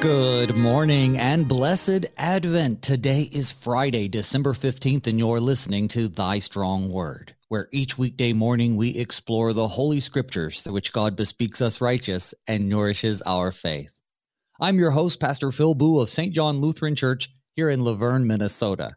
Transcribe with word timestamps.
Good 0.00 0.56
morning 0.56 1.18
and 1.18 1.46
blessed 1.46 2.06
Advent. 2.16 2.80
Today 2.80 3.20
is 3.20 3.52
Friday, 3.52 4.08
December 4.08 4.54
15th, 4.54 5.06
and 5.06 5.18
you're 5.18 5.40
listening 5.40 5.88
to 5.88 6.08
Thy 6.08 6.38
Strong 6.38 6.90
Word, 6.90 7.34
where 7.48 7.68
each 7.70 7.98
weekday 7.98 8.32
morning 8.32 8.76
we 8.76 8.96
explore 8.96 9.52
the 9.52 9.68
Holy 9.68 10.00
Scriptures 10.00 10.62
through 10.62 10.72
which 10.72 10.94
God 10.94 11.16
bespeaks 11.16 11.60
us 11.60 11.82
righteous 11.82 12.32
and 12.46 12.66
nourishes 12.66 13.20
our 13.20 13.52
faith. 13.52 13.98
I'm 14.58 14.78
your 14.78 14.92
host, 14.92 15.20
Pastor 15.20 15.52
Phil 15.52 15.74
Booe 15.74 16.00
of 16.00 16.08
St. 16.08 16.32
John 16.32 16.62
Lutheran 16.62 16.96
Church 16.96 17.28
here 17.54 17.68
in 17.68 17.80
Luverne, 17.80 18.24
Minnesota. 18.24 18.96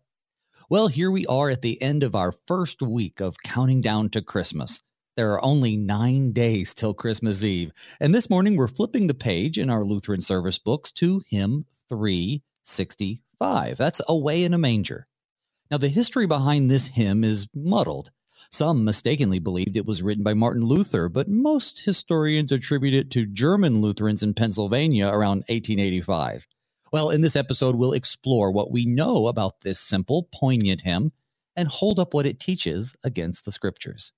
Well, 0.70 0.88
here 0.88 1.11
we 1.11 1.25
are 1.25 1.49
at 1.49 1.61
the 1.61 1.81
end 1.81 2.03
of 2.03 2.16
our 2.16 2.31
first 2.31 2.81
week 2.81 3.20
of 3.20 3.35
counting 3.44 3.81
down 3.81 4.08
to 4.11 4.22
Christmas. 4.22 4.81
There 5.16 5.31
are 5.34 5.45
only 5.45 5.77
nine 5.77 6.31
days 6.31 6.73
till 6.73 6.95
Christmas 6.95 7.44
Eve. 7.44 7.72
And 7.99 8.16
this 8.16 8.31
morning 8.31 8.55
we're 8.55 8.67
flipping 8.67 9.05
the 9.05 9.13
page 9.13 9.59
in 9.59 9.70
our 9.70 9.86
Lutheran 9.86 10.23
service 10.23 10.58
books 10.58 10.91
to 10.94 11.22
hymn 11.27 11.67
365. 11.88 13.77
That's 13.77 14.02
Away 14.08 14.44
in 14.44 14.55
a 14.55 14.58
Manger. 14.58 15.05
Now, 15.70 15.77
the 15.77 15.89
history 15.89 16.26
behind 16.26 16.72
this 16.72 16.88
hymn 16.88 17.23
is 17.23 17.48
muddled. 17.53 18.09
Some 18.52 18.84
mistakenly 18.84 19.38
believed 19.38 19.77
it 19.77 19.86
was 19.86 20.02
written 20.02 20.23
by 20.23 20.34
Martin 20.34 20.63
Luther, 20.63 21.09
but 21.09 21.30
most 21.30 21.86
historians 21.86 22.52
attribute 22.52 22.95
it 22.95 23.11
to 23.11 23.27
German 23.27 23.81
Lutherans 23.81 24.23
in 24.23 24.34
Pennsylvania 24.34 25.09
around 25.09 25.44
1885. 25.48 26.48
Well, 26.91 27.11
in 27.11 27.22
this 27.22 27.36
episode, 27.36 27.75
we'll 27.75 27.94
explore 27.94 28.50
what 28.50 28.72
we 28.72 28.88
know 28.88 29.27
about 29.27 29.61
this 29.61 29.80
simple, 29.80 30.27
poignant 30.33 30.81
hymn 30.81 31.11
and 31.55 31.67
hold 31.67 32.00
up 32.00 32.16
what 32.16 32.25
it 32.25 32.39
teaches 32.39 32.95
against 33.03 33.45
the 33.45 33.52
scriptures. 33.52 34.11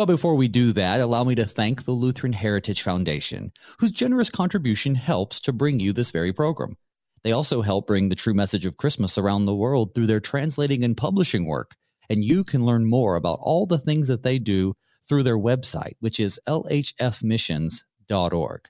But 0.00 0.06
before 0.06 0.34
we 0.34 0.48
do 0.48 0.72
that, 0.72 1.00
allow 1.00 1.24
me 1.24 1.34
to 1.34 1.44
thank 1.44 1.84
the 1.84 1.92
Lutheran 1.92 2.32
Heritage 2.32 2.80
Foundation, 2.80 3.52
whose 3.80 3.90
generous 3.90 4.30
contribution 4.30 4.94
helps 4.94 5.38
to 5.40 5.52
bring 5.52 5.78
you 5.78 5.92
this 5.92 6.10
very 6.10 6.32
program. 6.32 6.78
They 7.22 7.32
also 7.32 7.60
help 7.60 7.86
bring 7.86 8.08
the 8.08 8.14
true 8.14 8.32
message 8.32 8.64
of 8.64 8.78
Christmas 8.78 9.18
around 9.18 9.44
the 9.44 9.54
world 9.54 9.94
through 9.94 10.06
their 10.06 10.18
translating 10.18 10.82
and 10.84 10.96
publishing 10.96 11.44
work. 11.44 11.74
And 12.08 12.24
you 12.24 12.44
can 12.44 12.64
learn 12.64 12.88
more 12.88 13.16
about 13.16 13.40
all 13.42 13.66
the 13.66 13.76
things 13.76 14.08
that 14.08 14.22
they 14.22 14.38
do 14.38 14.72
through 15.06 15.24
their 15.24 15.36
website, 15.36 15.96
which 16.00 16.18
is 16.18 16.40
lhfmissions.org. 16.48 18.68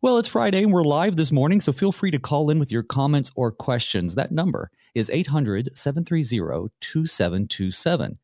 Well, 0.00 0.16
it's 0.16 0.28
Friday 0.28 0.62
and 0.62 0.72
we're 0.72 0.82
live 0.82 1.16
this 1.16 1.30
morning, 1.30 1.60
so 1.60 1.74
feel 1.74 1.92
free 1.92 2.10
to 2.10 2.18
call 2.18 2.48
in 2.48 2.58
with 2.58 2.72
your 2.72 2.84
comments 2.84 3.30
or 3.36 3.52
questions. 3.52 4.14
That 4.14 4.32
number 4.32 4.70
is 4.94 5.10
800 5.10 5.76
730 5.76 6.70
2727. 6.80 8.18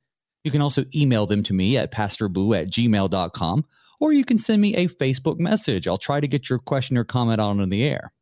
You 0.44 0.50
can 0.50 0.60
also 0.60 0.84
email 0.94 1.26
them 1.26 1.42
to 1.44 1.54
me 1.54 1.76
at 1.76 1.92
pastorbooe 1.92 2.60
at 2.60 2.70
gmail.com, 2.70 3.64
or 4.00 4.12
you 4.12 4.24
can 4.24 4.38
send 4.38 4.62
me 4.62 4.74
a 4.76 4.88
Facebook 4.88 5.38
message. 5.38 5.88
I'll 5.88 5.98
try 5.98 6.20
to 6.20 6.28
get 6.28 6.48
your 6.48 6.58
question 6.58 6.96
or 6.96 7.04
comment 7.04 7.40
on 7.40 7.60
in 7.60 7.70
the 7.70 7.84
air. 7.84 8.12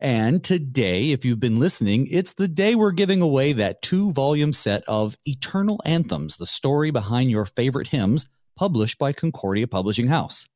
And 0.00 0.44
today, 0.44 1.10
if 1.10 1.24
you've 1.24 1.40
been 1.40 1.58
listening, 1.58 2.06
it's 2.08 2.34
the 2.34 2.46
day 2.46 2.76
we're 2.76 2.92
giving 2.92 3.20
away 3.20 3.52
that 3.54 3.82
two 3.82 4.12
volume 4.12 4.52
set 4.52 4.84
of 4.86 5.16
Eternal 5.24 5.80
Anthems, 5.84 6.36
the 6.36 6.46
story 6.46 6.92
behind 6.92 7.30
your 7.30 7.44
favorite 7.44 7.88
hymns, 7.88 8.28
published 8.56 8.98
by 8.98 9.12
Concordia 9.12 9.66
Publishing 9.66 10.06
House. 10.06 10.46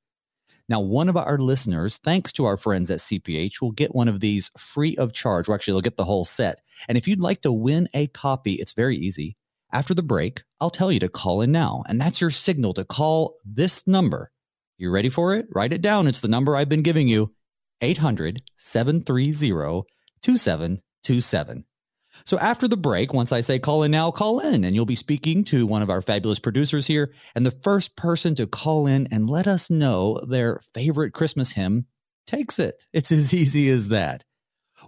Now, 0.69 0.81
one 0.81 1.09
of 1.09 1.17
our 1.17 1.39
listeners, 1.39 1.99
thanks 1.99 2.31
to 2.33 2.45
our 2.45 2.57
friends 2.57 2.89
at 2.91 3.01
CPH, 3.01 3.61
will 3.61 3.73
get 3.73 3.95
one 3.95 4.07
of 4.07 4.21
these 4.21 4.53
free 4.57 4.97
of 4.97 5.13
charge. 5.13 5.49
Well, 5.49 5.57
actually, 5.57 5.73
they'll 5.73 5.81
get 5.81 5.97
the 5.97 6.05
whole 6.05 6.25
set. 6.25 6.61
And 6.89 6.97
if 6.97 7.09
you'd 7.09 7.21
like 7.21 7.43
to 7.43 7.53
win 7.53 7.89
a 7.95 8.07
copy, 8.07 8.55
it's 8.55 8.73
very 8.73 8.97
easy. 8.97 9.37
After 9.73 9.95
the 9.95 10.03
break, 10.03 10.43
I'll 10.61 10.71
tell 10.71 10.93
you 10.93 11.01
to 11.01 11.09
call 11.09 11.41
in 11.41 11.51
now, 11.51 11.83
and 11.89 11.99
that's 11.99 12.21
your 12.21 12.29
signal 12.29 12.75
to 12.75 12.85
call 12.85 13.39
this 13.45 13.87
number. 13.87 14.31
You 14.77 14.91
ready 14.91 15.09
for 15.09 15.35
it? 15.35 15.47
Write 15.51 15.73
it 15.73 15.81
down. 15.81 16.07
It's 16.07 16.21
the 16.21 16.29
number 16.29 16.55
I've 16.55 16.69
been 16.69 16.83
giving 16.83 17.09
you 17.09 17.33
800 17.81 18.43
730 18.57 19.85
2727. 20.21 21.65
So 22.25 22.39
after 22.39 22.69
the 22.69 22.77
break, 22.77 23.15
once 23.15 23.33
I 23.33 23.41
say 23.41 23.59
call 23.59 23.83
in 23.83 23.91
now, 23.91 24.11
call 24.11 24.41
in, 24.41 24.65
and 24.65 24.75
you'll 24.75 24.85
be 24.85 24.95
speaking 24.95 25.45
to 25.45 25.67
one 25.67 25.81
of 25.81 25.89
our 25.89 26.03
fabulous 26.03 26.39
producers 26.39 26.87
here. 26.87 27.13
And 27.35 27.47
the 27.47 27.51
first 27.63 27.97
person 27.97 28.35
to 28.35 28.47
call 28.47 28.87
in 28.87 29.09
and 29.11 29.31
let 29.31 29.47
us 29.47 29.71
know 29.71 30.21
their 30.21 30.61
favorite 30.75 31.13
Christmas 31.13 31.53
hymn 31.53 31.87
takes 32.27 32.59
it. 32.59 32.85
It's 32.93 33.11
as 33.11 33.33
easy 33.35 33.71
as 33.71 33.89
that. 33.89 34.25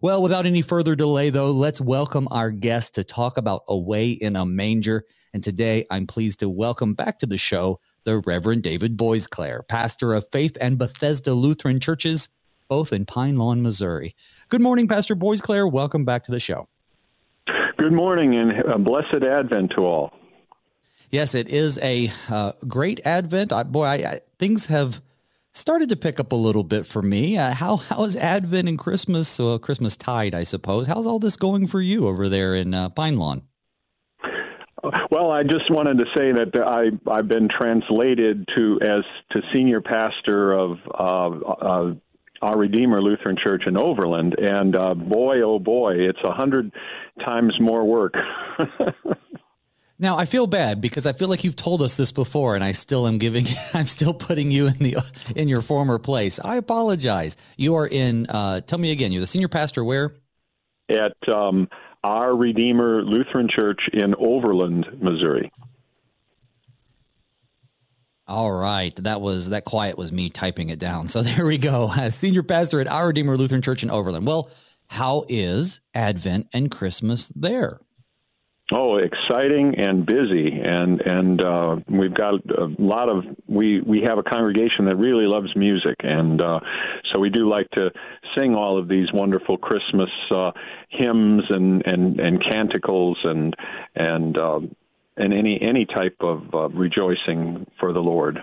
Well, 0.03 0.23
without 0.23 0.45
any 0.45 0.63
further 0.63 0.97
delay, 0.97 1.31
though, 1.31 1.53
let's 1.53 1.81
welcome 1.81 2.27
our 2.31 2.51
guest 2.51 2.95
to 2.95 3.05
talk 3.05 3.37
about 3.37 3.63
Away 3.69 4.11
in 4.11 4.35
a 4.35 4.45
Manger. 4.45 5.05
And 5.33 5.43
today 5.43 5.87
I'm 5.91 6.07
pleased 6.07 6.41
to 6.41 6.49
welcome 6.49 6.95
back 6.95 7.19
to 7.19 7.27
the 7.27 7.39
show 7.39 7.81
the 8.05 8.21
Reverend 8.27 8.63
David 8.63 8.99
Boisclair, 8.99 9.67
pastor 9.67 10.13
of 10.13 10.27
Faith 10.31 10.59
and 10.61 10.77
Bethesda 10.77 11.33
Lutheran 11.33 11.81
Churches, 11.81 12.29
both 12.69 12.93
in 12.93 13.07
Pine 13.07 13.39
Lawn, 13.39 13.63
Missouri. 13.63 14.15
Good 14.51 14.61
morning, 14.61 14.89
Pastor 14.89 15.17
Boisclair. 15.17 15.71
Welcome 15.71 16.05
back 16.05 16.25
to 16.25 16.31
the 16.31 16.41
show. 16.41 16.69
Good 17.79 17.93
morning 17.93 18.35
and 18.35 18.53
a 18.71 18.79
blessed 18.79 19.25
Advent 19.25 19.73
to 19.77 19.85
all. 19.85 20.13
Yes, 21.11 21.35
it 21.35 21.49
is 21.49 21.79
a 21.79 22.11
uh, 22.29 22.53
great 22.67 23.01
Advent. 23.07 23.53
I, 23.53 23.63
boy, 23.63 23.85
I, 23.85 23.95
I, 23.95 24.21
things 24.39 24.67
have 24.67 25.01
started 25.55 25.89
to 25.89 25.97
pick 25.97 26.21
up 26.21 26.33
a 26.33 26.37
little 26.37 26.65
bit 26.65 26.85
for 26.85 27.01
me. 27.01 27.39
Uh, 27.39 27.55
how 27.55 27.77
how 27.77 28.05
is 28.05 28.17
Advent 28.17 28.69
and 28.69 28.79
Christmas, 28.79 29.41
uh, 29.41 29.59
Christmas 29.59 29.97
tide, 29.97 30.35
I 30.35 30.43
suppose? 30.43 30.87
How's 30.87 31.07
all 31.07 31.19
this 31.19 31.37
going 31.37 31.67
for 31.67 31.81
you 31.81 32.07
over 32.07 32.29
there 32.29 32.55
in 32.55 32.75
uh, 32.75 32.91
Pine 32.91 33.19
Lawn? 33.19 33.43
Well, 35.11 35.31
I 35.31 35.43
just 35.43 35.71
wanted 35.71 35.99
to 35.99 36.05
say 36.17 36.33
that 36.33 36.61
I 36.61 37.11
I've 37.11 37.29
been 37.29 37.49
translated 37.49 38.47
to 38.57 38.79
as 38.83 39.05
to 39.31 39.41
senior 39.55 39.81
pastor 39.81 40.53
of 40.53 40.79
uh, 40.93 41.95
our 42.43 42.59
Redeemer 42.59 43.01
Lutheran 43.01 43.37
Church 43.43 43.63
in 43.67 43.79
Overland, 43.79 44.35
and 44.39 44.77
uh, 44.77 44.95
boy, 44.95 45.41
oh 45.43 45.59
boy, 45.59 45.95
it's 45.97 46.19
a 46.25 46.33
hundred 46.33 46.71
times 47.27 47.55
more 47.61 47.85
work. 47.85 48.15
Now 49.99 50.17
I 50.17 50.25
feel 50.25 50.47
bad 50.47 50.81
because 50.81 51.07
I 51.07 51.13
feel 51.13 51.29
like 51.29 51.45
you've 51.45 51.57
told 51.57 51.81
us 51.81 51.97
this 51.97 52.11
before, 52.11 52.55
and 52.57 52.65
I 52.65 52.73
still 52.73 53.07
am 53.07 53.19
giving. 53.19 53.47
I'm 53.75 53.87
still 53.87 54.15
putting 54.15 54.51
you 54.51 54.67
in 54.67 54.79
the 54.79 54.97
in 55.37 55.49
your 55.49 55.63
former 55.63 55.99
place. 55.99 56.41
I 56.41 56.57
apologize. 56.57 57.37
You 57.57 57.77
are 57.77 57.87
in. 57.87 58.27
Uh, 58.27 58.61
tell 58.61 58.79
me 58.79 58.91
again. 58.91 59.13
You're 59.13 59.21
the 59.21 59.27
senior 59.27 59.49
pastor 59.49 59.85
where? 59.85 60.15
At 60.89 61.17
um, 61.33 61.69
our 62.03 62.37
Redeemer 62.37 63.03
Lutheran 63.03 63.49
Church 63.49 63.81
in 63.93 64.15
Overland, 64.17 64.87
Missouri. 65.01 65.51
All 68.27 68.53
right, 68.53 68.95
that 68.97 69.21
was 69.21 69.51
that 69.51 69.65
quiet 69.65 69.99
was 69.99 70.11
me 70.11 70.31
typing 70.31 70.71
it 70.71 70.79
down. 70.79 71.09
So 71.09 71.23
there 71.23 71.47
we 71.47 71.59
go. 71.59 71.89
Senior 72.11 72.43
pastor 72.43 72.81
at 72.81 72.89
our 72.89 73.09
Redeemer 73.09 73.37
Lutheran 73.37 73.63
Church 73.63 73.83
in 73.83 73.91
Overland. 73.91 74.27
Well, 74.27 74.51
how 74.89 75.25
is 75.29 75.81
Advent 75.95 76.49
and 76.53 76.71
Christmas 76.71 77.29
there? 77.37 77.81
Oh, 78.73 78.97
exciting 78.97 79.75
and 79.77 80.07
busy, 80.07 80.49
and 80.65 80.99
and 81.03 81.45
uh, 81.45 81.77
we've 81.87 82.15
got 82.15 82.35
a 82.51 82.75
lot 82.79 83.13
of 83.13 83.25
we 83.47 83.83
we 83.83 84.03
have 84.09 84.17
a 84.17 84.23
congregation 84.23 84.87
that 84.87 84.97
really 84.97 85.27
loves 85.27 85.55
music, 85.55 85.97
and 85.99 86.43
uh, 86.43 86.61
so 87.13 87.21
we 87.21 87.29
do 87.29 87.47
like 87.47 87.71
to 87.73 87.91
sing 88.39 88.55
all 88.55 88.79
of 88.79 88.89
these 88.89 89.07
wonderful 89.13 89.59
Christmas 89.59 90.09
uh, 90.35 90.51
hymns 90.89 91.43
and 91.51 91.83
and 91.85 92.19
and 92.19 92.43
canticles 92.51 93.19
and 93.25 93.55
and 93.97 94.39
um, 94.39 94.75
and 95.19 95.35
any 95.35 95.61
any 95.61 95.85
type 95.85 96.17
of 96.21 96.43
uh, 96.55 96.69
rejoicing 96.71 97.67
for 97.79 97.93
the 97.93 98.01
Lord. 98.01 98.39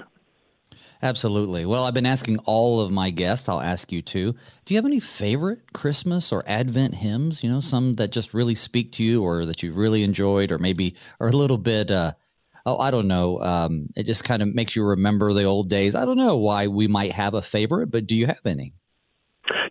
Absolutely. 1.04 1.66
Well, 1.66 1.84
I've 1.84 1.96
been 1.96 2.06
asking 2.06 2.38
all 2.40 2.80
of 2.82 2.92
my 2.92 3.10
guests. 3.10 3.50
I'll 3.50 3.62
ask 3.62 3.92
you 3.92 4.02
too. 4.04 4.34
Do 4.66 4.74
you 4.74 4.78
have 4.78 4.86
any 4.86 5.00
favorite 5.00 5.74
Christmas 5.74 6.32
or 6.32 6.44
Advent 6.46 6.94
hymns? 6.94 7.44
You 7.44 7.50
know, 7.50 7.60
some 7.60 7.94
that 7.94 8.12
just 8.12 8.34
really 8.36 8.54
speak 8.54 8.92
to 8.94 9.04
you, 9.04 9.24
or 9.24 9.46
that 9.48 9.64
you 9.64 9.74
really 9.74 10.04
enjoyed, 10.04 10.52
or 10.52 10.60
maybe 10.60 10.96
are 11.20 11.30
a 11.30 11.32
little 11.32 11.58
bit. 11.58 11.90
Uh, 11.90 12.14
oh, 12.68 12.78
I 12.78 12.92
don't 12.92 13.08
know. 13.08 13.42
Um, 13.42 13.88
it 13.96 14.04
just 14.04 14.24
kind 14.24 14.44
of 14.44 14.54
makes 14.54 14.76
you 14.76 14.84
remember 14.86 15.34
the 15.34 15.46
old 15.46 15.70
days. 15.70 15.96
I 15.96 16.06
don't 16.06 16.18
know 16.18 16.38
why 16.38 16.68
we 16.68 16.88
might 16.88 17.14
have 17.14 17.34
a 17.34 17.42
favorite, 17.42 17.88
but 17.88 18.06
do 18.06 18.16
you 18.16 18.28
have 18.28 18.46
any? 18.46 18.76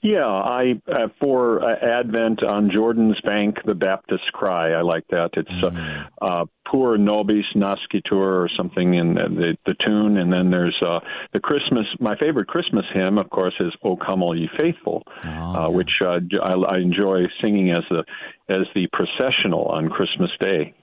Yeah, 0.03 0.27
I 0.27 0.81
uh, 0.91 1.09
for 1.21 1.63
uh, 1.63 1.75
Advent 1.75 2.43
on 2.43 2.71
Jordan's 2.75 3.21
bank, 3.25 3.59
the 3.65 3.75
Baptist 3.75 4.25
cry. 4.33 4.73
I 4.73 4.83
like 4.83 5.07
that. 5.11 5.31
It's 5.35 5.49
uh, 5.63 5.71
mm. 5.71 6.09
uh, 6.21 6.45
"Puer 6.67 6.99
nobis 6.99 7.45
nascitur" 7.55 8.13
or 8.13 8.49
something 8.57 8.95
in 8.95 9.15
the, 9.15 9.57
the 9.67 9.75
tune, 9.87 10.19
and 10.19 10.33
then 10.33 10.51
there's 10.51 10.77
uh, 10.85 11.01
the 11.33 11.41
Christmas. 11.41 11.87
My 12.01 12.17
favorite 12.23 12.49
Christmas 12.49 12.85
hymn, 12.93 13.19
of 13.19 13.31
course, 13.31 13.55
is 13.61 13.73
"O 13.85 13.97
Come 13.97 14.23
All 14.23 14.37
Ye 14.37 14.49
Faithful," 14.59 15.03
oh, 15.25 15.29
uh, 15.29 15.71
which 15.71 15.91
uh, 16.05 16.19
I, 16.43 16.55
I 16.55 16.79
enjoy 16.79 17.21
singing 17.43 17.71
as 17.71 17.83
the 17.91 18.05
as 18.49 18.67
the 18.75 18.89
processional 18.93 19.67
on 19.67 19.89
Christmas 19.89 20.31
Day. 20.41 20.75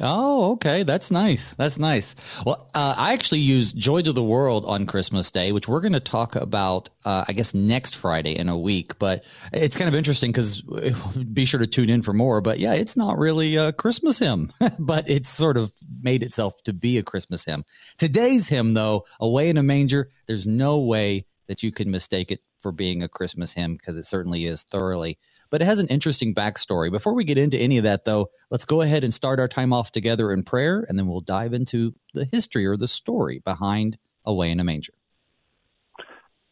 Oh, 0.00 0.52
okay. 0.52 0.84
That's 0.84 1.10
nice. 1.10 1.54
That's 1.54 1.78
nice. 1.78 2.14
Well, 2.46 2.68
uh, 2.74 2.94
I 2.96 3.14
actually 3.14 3.40
use 3.40 3.72
Joy 3.72 4.02
to 4.02 4.12
the 4.12 4.22
World 4.22 4.64
on 4.66 4.86
Christmas 4.86 5.30
Day, 5.30 5.50
which 5.50 5.66
we're 5.66 5.80
going 5.80 5.92
to 5.92 6.00
talk 6.00 6.36
about, 6.36 6.88
uh, 7.04 7.24
I 7.26 7.32
guess, 7.32 7.52
next 7.52 7.96
Friday 7.96 8.38
in 8.38 8.48
a 8.48 8.56
week. 8.56 8.98
But 8.98 9.24
it's 9.52 9.76
kind 9.76 9.88
of 9.88 9.94
interesting 9.94 10.30
because 10.30 10.62
be 11.32 11.44
sure 11.44 11.58
to 11.58 11.66
tune 11.66 11.90
in 11.90 12.02
for 12.02 12.12
more. 12.12 12.40
But 12.40 12.60
yeah, 12.60 12.74
it's 12.74 12.96
not 12.96 13.18
really 13.18 13.56
a 13.56 13.72
Christmas 13.72 14.18
hymn, 14.18 14.50
but 14.78 15.08
it's 15.10 15.28
sort 15.28 15.56
of 15.56 15.72
made 16.00 16.22
itself 16.22 16.62
to 16.64 16.72
be 16.72 16.98
a 16.98 17.02
Christmas 17.02 17.44
hymn. 17.44 17.64
Today's 17.96 18.48
hymn, 18.48 18.74
though, 18.74 19.04
Away 19.20 19.48
in 19.48 19.56
a 19.56 19.62
Manger, 19.62 20.10
there's 20.26 20.46
no 20.46 20.78
way 20.78 21.26
that 21.48 21.62
you 21.62 21.72
can 21.72 21.90
mistake 21.90 22.30
it 22.30 22.40
for 22.58 22.70
being 22.70 23.02
a 23.02 23.08
Christmas 23.08 23.52
hymn 23.54 23.76
because 23.76 23.96
it 23.96 24.04
certainly 24.04 24.44
is 24.44 24.62
thoroughly. 24.62 25.18
But 25.50 25.62
it 25.62 25.64
has 25.64 25.78
an 25.78 25.88
interesting 25.88 26.34
backstory. 26.34 26.92
Before 26.92 27.14
we 27.14 27.24
get 27.24 27.38
into 27.38 27.58
any 27.58 27.78
of 27.78 27.84
that, 27.84 28.04
though, 28.04 28.30
let's 28.50 28.64
go 28.64 28.82
ahead 28.82 29.02
and 29.02 29.12
start 29.12 29.40
our 29.40 29.48
time 29.48 29.72
off 29.72 29.90
together 29.90 30.30
in 30.30 30.44
prayer, 30.44 30.84
and 30.88 30.98
then 30.98 31.08
we'll 31.08 31.20
dive 31.20 31.54
into 31.54 31.94
the 32.14 32.26
history 32.26 32.66
or 32.66 32.76
the 32.76 32.88
story 32.88 33.40
behind 33.40 33.98
Away 34.24 34.50
in 34.50 34.60
a 34.60 34.64
Manger. 34.64 34.92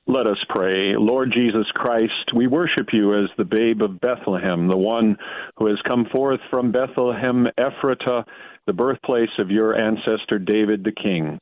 Let 0.08 0.28
us 0.28 0.38
pray. 0.48 0.94
Lord 0.96 1.32
Jesus 1.37 1.66
Christ, 1.75 2.32
we 2.34 2.46
worship 2.46 2.88
you 2.93 3.19
as 3.19 3.28
the 3.37 3.44
babe 3.44 3.82
of 3.82 4.00
Bethlehem, 4.00 4.69
the 4.69 4.76
one 4.76 5.16
who 5.56 5.66
has 5.66 5.78
come 5.87 6.06
forth 6.14 6.38
from 6.48 6.70
Bethlehem 6.70 7.46
Ephratah, 7.58 8.25
the 8.66 8.72
birthplace 8.72 9.31
of 9.38 9.50
your 9.50 9.76
ancestor 9.76 10.38
David 10.38 10.84
the 10.84 10.93
king, 10.93 11.40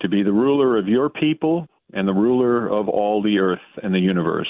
to 0.00 0.08
be 0.08 0.22
the 0.22 0.32
ruler 0.32 0.78
of 0.78 0.88
your 0.88 1.10
people 1.10 1.68
and 1.92 2.06
the 2.06 2.14
ruler 2.14 2.68
of 2.68 2.88
all 2.88 3.22
the 3.22 3.38
earth 3.38 3.58
and 3.82 3.94
the 3.94 4.00
universe. 4.00 4.48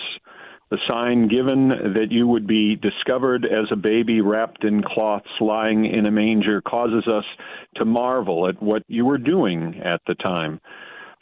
The 0.70 0.78
sign 0.90 1.28
given 1.28 1.68
that 1.68 2.08
you 2.10 2.26
would 2.26 2.46
be 2.46 2.74
discovered 2.74 3.44
as 3.44 3.66
a 3.70 3.76
baby 3.76 4.20
wrapped 4.20 4.64
in 4.64 4.82
cloths 4.82 5.28
lying 5.40 5.84
in 5.84 6.06
a 6.06 6.10
manger 6.10 6.60
causes 6.60 7.06
us 7.06 7.24
to 7.76 7.84
marvel 7.84 8.48
at 8.48 8.60
what 8.60 8.82
you 8.88 9.04
were 9.04 9.18
doing 9.18 9.80
at 9.84 10.00
the 10.08 10.16
time. 10.16 10.60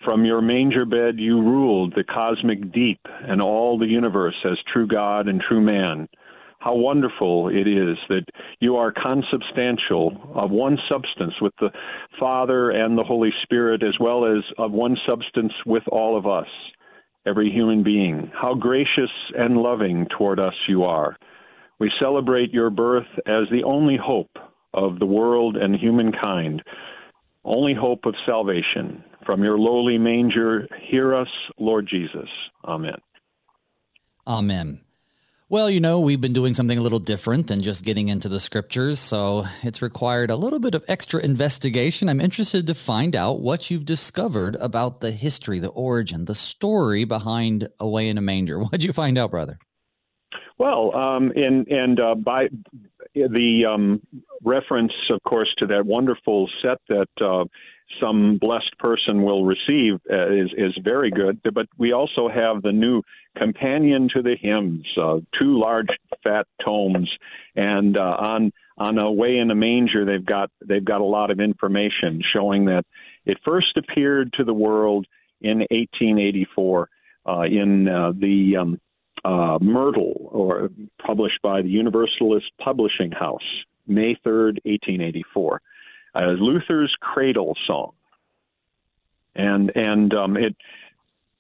From 0.03 0.25
your 0.25 0.41
manger 0.41 0.87
bed, 0.87 1.19
you 1.19 1.41
ruled 1.41 1.95
the 1.95 2.05
cosmic 2.05 2.73
deep 2.73 3.01
and 3.07 3.43
all 3.43 3.79
the 3.79 3.87
universe 3.87 4.37
as 4.45 4.59
true 4.73 4.87
God 4.87 5.29
and 5.29 5.41
true 5.41 5.61
man. 5.61 6.09
How 6.65 6.75
wonderful 6.75 7.51
it 7.51 7.69
is 7.69 7.99
that 8.09 8.25
you 8.59 8.77
are 8.77 8.91
consubstantial 8.91 10.17
of 10.35 10.51
one 10.51 10.79
substance 10.91 11.35
with 11.43 11.53
the 11.61 11.69
Father 12.19 12.71
and 12.71 12.97
the 12.97 13.05
Holy 13.05 13.33
Spirit, 13.43 13.83
as 13.83 13.95
well 14.01 14.25
as 14.25 14.43
of 14.57 14.73
one 14.73 14.97
substance 15.07 15.53
with 15.67 15.83
all 15.93 16.17
of 16.17 16.27
us, 16.27 16.47
every 17.27 17.51
human 17.51 17.83
being. 17.83 18.33
How 18.33 18.55
gracious 18.55 19.11
and 19.37 19.59
loving 19.59 20.07
toward 20.17 20.41
us 20.41 20.55
you 20.67 20.85
are. 20.85 21.19
We 21.79 21.93
celebrate 22.01 22.55
your 22.55 22.71
birth 22.71 23.09
as 23.27 23.45
the 23.51 23.65
only 23.67 23.99
hope 24.03 24.35
of 24.73 24.99
the 24.99 25.07
world 25.07 25.59
and 25.59 25.77
humankind, 25.77 26.63
only 27.45 27.75
hope 27.75 28.07
of 28.07 28.15
salvation. 28.25 29.05
From 29.27 29.45
your 29.45 29.59
lowly 29.59 29.99
manger, 29.99 30.67
hear 30.91 31.15
us, 31.15 31.29
Lord 31.59 31.87
Jesus. 31.87 32.29
Amen. 32.65 32.97
Amen. 34.27 34.84
Well, 35.55 35.71
you 35.71 35.79
know, 35.79 36.01
we've 36.01 36.21
been 36.21 36.33
doing 36.33 36.53
something 36.53 36.77
a 36.77 36.81
little 36.81 36.99
different 36.99 37.47
than 37.47 37.63
just 37.63 37.85
getting 37.85 38.09
into 38.09 38.29
the 38.29 38.41
scriptures, 38.41 38.99
so 38.99 39.45
it's 39.63 39.83
required 39.83 40.33
a 40.33 40.37
little 40.37 40.59
bit 40.59 40.75
of 40.75 40.85
extra 40.89 41.23
investigation. 41.23 42.09
I'm 42.09 42.21
interested 42.21 42.67
to 42.67 42.75
find 42.75 43.15
out 43.15 43.39
what 43.39 43.71
you've 43.71 43.85
discovered 43.85 44.57
about 44.57 45.01
the 45.01 45.13
history, 45.13 45.61
the 45.61 45.69
origin, 45.69 46.25
the 46.25 46.35
story 46.35 47.05
behind 47.05 47.69
Away 47.79 48.09
in 48.09 48.19
a 48.19 48.21
Manger. 48.21 48.59
What'd 48.65 48.83
you 48.83 48.93
find 48.93 49.17
out, 49.17 49.31
brother? 49.31 49.61
Well, 50.59 50.93
um, 50.93 51.31
and 51.37 51.69
and 51.69 52.01
uh, 52.01 52.17
by 52.17 52.49
the 53.15 53.65
um, 53.73 54.01
reference, 54.43 54.93
of 55.09 55.23
course, 55.23 55.55
to 55.59 55.69
that 55.69 55.87
wonderful 55.87 56.51
set 56.63 56.79
that 56.89 57.25
uh, 57.25 57.45
some 58.01 58.39
blessed 58.39 58.77
person 58.79 59.23
will 59.23 59.45
receive 59.45 60.01
uh, 60.11 60.31
is 60.31 60.51
is 60.57 60.73
very 60.83 61.11
good. 61.11 61.41
But 61.43 61.67
we 61.79 61.93
also 61.93 62.29
have 62.29 62.63
the 62.63 62.73
new 62.73 63.03
companion 63.37 64.09
to 64.15 64.23
the 64.23 64.37
hymns, 64.41 64.87
uh, 65.01 65.21
two 65.39 65.59
large 65.59 65.89
fat 66.23 66.47
tomes, 66.65 67.11
and 67.55 67.99
uh, 67.99 68.17
on 68.19 68.53
on 68.77 68.99
Away 68.99 69.39
in 69.39 69.51
a 69.51 69.55
Manger 69.55 70.05
they've 70.05 70.25
got 70.25 70.51
they've 70.67 70.85
got 70.85 71.01
a 71.01 71.05
lot 71.05 71.31
of 71.31 71.41
information 71.41 72.23
showing 72.35 72.67
that 72.67 72.85
it 73.25 73.39
first 73.47 73.77
appeared 73.77 74.33
to 74.35 74.45
the 74.45 74.55
world 74.55 75.07
in 75.41 75.59
1884 75.59 76.89
uh, 77.27 77.43
in 77.43 77.89
uh, 77.89 78.13
the 78.13 78.57
um, 78.59 78.81
uh, 79.25 79.59
Myrtle, 79.61 80.29
or 80.33 80.71
published 81.05 81.41
by 81.43 81.63
the 81.63 81.69
Universalist 81.69 82.47
Publishing 82.63 83.11
House, 83.11 83.41
May 83.87 84.15
3rd, 84.27 84.59
1884 84.65 85.63
uh, 86.15 86.27
Luther's 86.39 86.95
Cradle 87.01 87.57
Song, 87.67 87.93
and 89.35 89.73
and 89.75 90.15
um, 90.15 90.37
it 90.37 90.57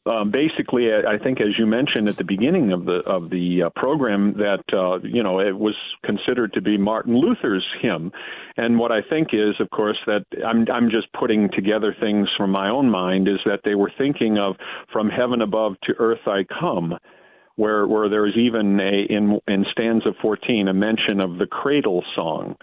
um, 0.06 0.30
basically, 0.30 0.90
I 0.92 1.16
think, 1.16 1.40
as 1.40 1.58
you 1.58 1.64
mentioned 1.64 2.10
at 2.10 2.18
the 2.18 2.24
beginning 2.24 2.72
of 2.72 2.84
the 2.84 2.98
of 3.06 3.30
the 3.30 3.62
uh, 3.64 3.70
program, 3.70 4.34
that 4.34 4.62
uh, 4.70 4.98
you 5.02 5.22
know 5.22 5.40
it 5.40 5.56
was 5.56 5.74
considered 6.04 6.52
to 6.52 6.60
be 6.60 6.76
Martin 6.76 7.16
Luther's 7.16 7.64
hymn, 7.80 8.12
and 8.58 8.78
what 8.78 8.92
I 8.92 9.00
think 9.00 9.28
is, 9.32 9.54
of 9.60 9.70
course, 9.70 9.96
that 10.06 10.26
I'm 10.46 10.66
I'm 10.70 10.90
just 10.90 11.10
putting 11.14 11.48
together 11.50 11.96
things 11.98 12.28
from 12.36 12.50
my 12.50 12.68
own 12.68 12.90
mind 12.90 13.28
is 13.28 13.38
that 13.46 13.60
they 13.64 13.74
were 13.74 13.90
thinking 13.96 14.36
of 14.36 14.56
from 14.92 15.08
heaven 15.08 15.40
above 15.40 15.76
to 15.84 15.94
earth 15.98 16.26
I 16.26 16.44
come, 16.44 16.98
where 17.56 17.86
where 17.86 18.10
there 18.10 18.26
is 18.26 18.36
even 18.36 18.78
a 18.80 19.06
in 19.08 19.40
in 19.48 19.64
stanza 19.72 20.12
14 20.20 20.68
a 20.68 20.74
mention 20.74 21.22
of 21.22 21.38
the 21.38 21.46
cradle 21.46 22.04
song 22.14 22.56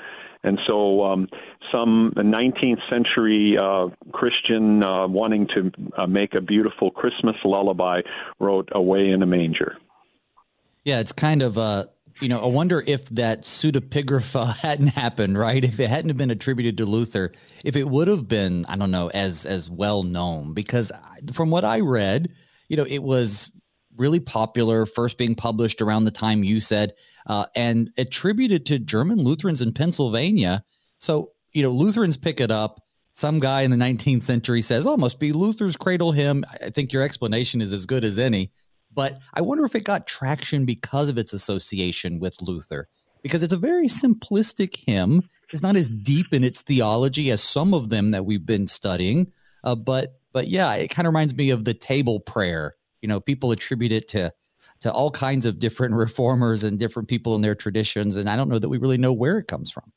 and 0.44 0.60
so, 0.70 1.04
um, 1.04 1.28
some 1.72 2.14
19th 2.16 2.80
century 2.90 3.58
uh, 3.62 3.88
Christian 4.12 4.84
uh, 4.84 5.08
wanting 5.08 5.48
to 5.56 5.72
uh, 5.98 6.08
make 6.08 6.34
a 6.34 6.42
beautiful 6.42 6.92
Christmas 6.92 7.36
lullaby 7.46 8.02
wrote 8.40 8.70
Away 8.74 9.10
in 9.10 9.22
a 9.22 9.26
Manger. 9.26 9.78
Yeah, 10.84 11.00
it's 11.00 11.12
kind 11.12 11.44
of 11.44 11.58
uh, 11.58 11.86
you 12.20 12.30
know, 12.30 12.40
I 12.40 12.48
wonder 12.48 12.84
if 12.86 13.06
that 13.10 13.42
pseudepigrapha 13.42 14.58
hadn't 14.62 14.88
happened, 14.88 15.38
right? 15.38 15.64
If 15.64 15.80
it 15.80 15.90
hadn't 15.90 16.16
been 16.18 16.32
attributed 16.32 16.78
to 16.78 16.86
Luther, 16.86 17.32
if 17.66 17.76
it 17.76 17.88
would 17.88 18.08
have 18.08 18.28
been, 18.28 18.66
I 18.68 18.76
don't 18.76 18.92
know, 18.92 19.10
as 19.10 19.46
as 19.46 19.70
well 19.70 20.04
known. 20.04 20.54
Because 20.54 20.92
from 21.34 21.50
what 21.50 21.66
I 21.66 21.80
read, 21.80 22.30
you 22.68 22.78
know, 22.78 22.86
it 22.88 23.04
was 23.04 23.52
really 24.02 24.20
popular, 24.20 24.86
first 24.86 25.18
being 25.18 25.36
published 25.36 25.82
around 25.82 26.04
the 26.04 26.12
time 26.12 26.44
you 26.44 26.60
said, 26.60 26.94
uh, 27.28 27.46
and 27.56 27.92
attributed 27.98 28.66
to 28.66 28.80
German 28.80 29.20
Lutherans 29.20 29.62
in 29.62 29.72
Pennsylvania. 29.72 30.64
So, 30.98 31.32
you 31.54 31.64
know, 31.64 31.72
Lutherans 31.72 32.18
pick 32.18 32.42
it 32.42 32.52
up. 32.52 32.84
Some 33.12 33.40
guy 33.40 33.62
in 33.62 33.72
the 33.72 33.78
19th 33.78 34.24
century 34.24 34.62
says, 34.62 34.88
oh, 34.88 34.98
must 34.98 35.20
be 35.20 35.32
Luther's 35.32 35.78
cradle 35.78 36.12
hymn. 36.12 36.44
I 36.62 36.72
think 36.72 36.92
your 36.92 37.04
explanation 37.04 37.62
is 37.62 37.72
as 37.72 37.86
good 37.86 38.04
as 38.04 38.18
any. 38.18 38.52
But 38.94 39.20
I 39.34 39.42
wonder 39.42 39.66
if 39.66 39.76
it 39.76 39.84
got 39.84 40.08
traction 40.08 40.66
because 40.66 41.08
of 41.08 41.18
its 41.18 41.32
association 41.32 42.20
with 42.20 42.42
Luther, 42.42 42.90
because 43.22 43.44
it's 43.44 43.54
a 43.54 43.58
very 43.58 43.88
simplistic 43.88 44.78
hymn. 44.86 45.24
It's 45.54 45.62
not 45.62 45.76
as 45.76 45.90
deep 45.90 46.34
in 46.34 46.44
its 46.44 46.62
theology 46.62 47.32
as 47.32 47.44
some 47.44 47.74
of 47.74 47.90
them 47.90 48.12
that 48.12 48.26
we've 48.26 48.46
been 48.46 48.68
studying. 48.68 49.32
Uh, 49.64 49.76
but 49.76 50.16
but 50.34 50.48
yeah, 50.48 50.74
it 50.74 50.90
kind 50.90 51.06
of 51.06 51.12
reminds 51.12 51.36
me 51.36 51.52
of 51.52 51.66
the 51.66 51.74
table 51.74 52.20
prayer 52.20 52.76
you 53.02 53.08
know, 53.08 53.20
people 53.20 53.52
attribute 53.52 53.92
it 53.92 54.08
to 54.10 54.34
to 54.82 54.92
all 54.92 55.12
kinds 55.12 55.46
of 55.46 55.60
different 55.60 55.94
reformers 56.06 56.64
and 56.64 56.78
different 56.78 57.08
people 57.08 57.36
in 57.36 57.42
their 57.42 57.56
traditions, 57.56 58.18
and 58.18 58.30
I 58.30 58.36
don't 58.36 58.50
know 58.50 58.60
that 58.60 58.70
we 58.70 58.78
really 58.78 58.98
know 58.98 59.14
where 59.14 59.38
it 59.38 59.48
comes 59.48 59.72
from. 59.72 59.92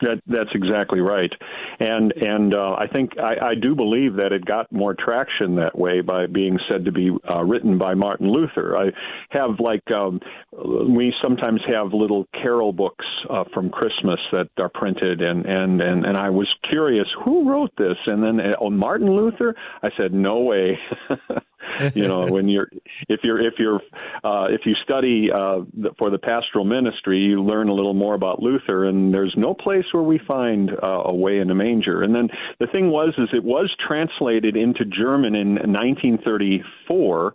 That, 0.00 0.20
that's 0.26 0.50
exactly 0.54 1.00
right, 1.00 1.30
and 1.78 2.12
and 2.16 2.54
uh, 2.54 2.74
I 2.76 2.88
think 2.88 3.12
I, 3.16 3.50
I 3.50 3.54
do 3.54 3.76
believe 3.76 4.16
that 4.16 4.32
it 4.32 4.44
got 4.44 4.70
more 4.72 4.92
traction 4.92 5.54
that 5.54 5.78
way 5.78 6.00
by 6.00 6.26
being 6.26 6.58
said 6.68 6.84
to 6.86 6.92
be 6.92 7.10
uh, 7.32 7.44
written 7.44 7.78
by 7.78 7.94
Martin 7.94 8.28
Luther. 8.28 8.76
I 8.76 8.90
have 9.30 9.60
like 9.60 9.84
um, 9.96 10.18
we 10.52 11.14
sometimes 11.22 11.60
have 11.68 11.92
little 11.92 12.26
carol 12.42 12.72
books 12.72 13.06
uh, 13.30 13.44
from 13.54 13.70
Christmas 13.70 14.18
that 14.32 14.48
are 14.58 14.68
printed, 14.68 15.22
and 15.22 15.46
and 15.46 15.82
and 15.82 16.04
and 16.04 16.16
I 16.16 16.28
was 16.28 16.52
curious 16.68 17.06
who 17.24 17.48
wrote 17.48 17.70
this, 17.78 17.96
and 18.06 18.20
then 18.20 18.40
oh 18.60 18.70
Martin 18.70 19.14
Luther. 19.14 19.54
I 19.80 19.90
said 19.96 20.12
no 20.12 20.40
way. 20.40 20.76
you 21.94 22.06
know 22.06 22.26
when 22.26 22.48
you're 22.48 22.68
if 23.08 23.20
you're 23.22 23.40
if 23.40 23.54
you're 23.58 23.80
uh, 24.22 24.46
if 24.50 24.62
you 24.64 24.74
study 24.82 25.28
uh, 25.34 25.60
for 25.98 26.10
the 26.10 26.18
pastoral 26.18 26.64
ministry 26.64 27.18
you 27.18 27.42
learn 27.42 27.68
a 27.68 27.74
little 27.74 27.94
more 27.94 28.14
about 28.14 28.40
luther 28.40 28.84
and 28.84 29.12
there's 29.12 29.34
no 29.36 29.54
place 29.54 29.84
where 29.92 30.02
we 30.02 30.18
find 30.26 30.70
uh, 30.82 31.02
away 31.06 31.38
in 31.38 31.50
a 31.50 31.54
manger. 31.54 32.02
And 32.02 32.14
then 32.14 32.28
the 32.60 32.66
thing 32.66 32.90
was 32.90 33.14
is 33.18 33.28
it 33.32 33.44
was 33.44 33.74
translated 33.86 34.56
into 34.56 34.84
german 34.84 35.34
in 35.34 35.54
1934 35.54 37.34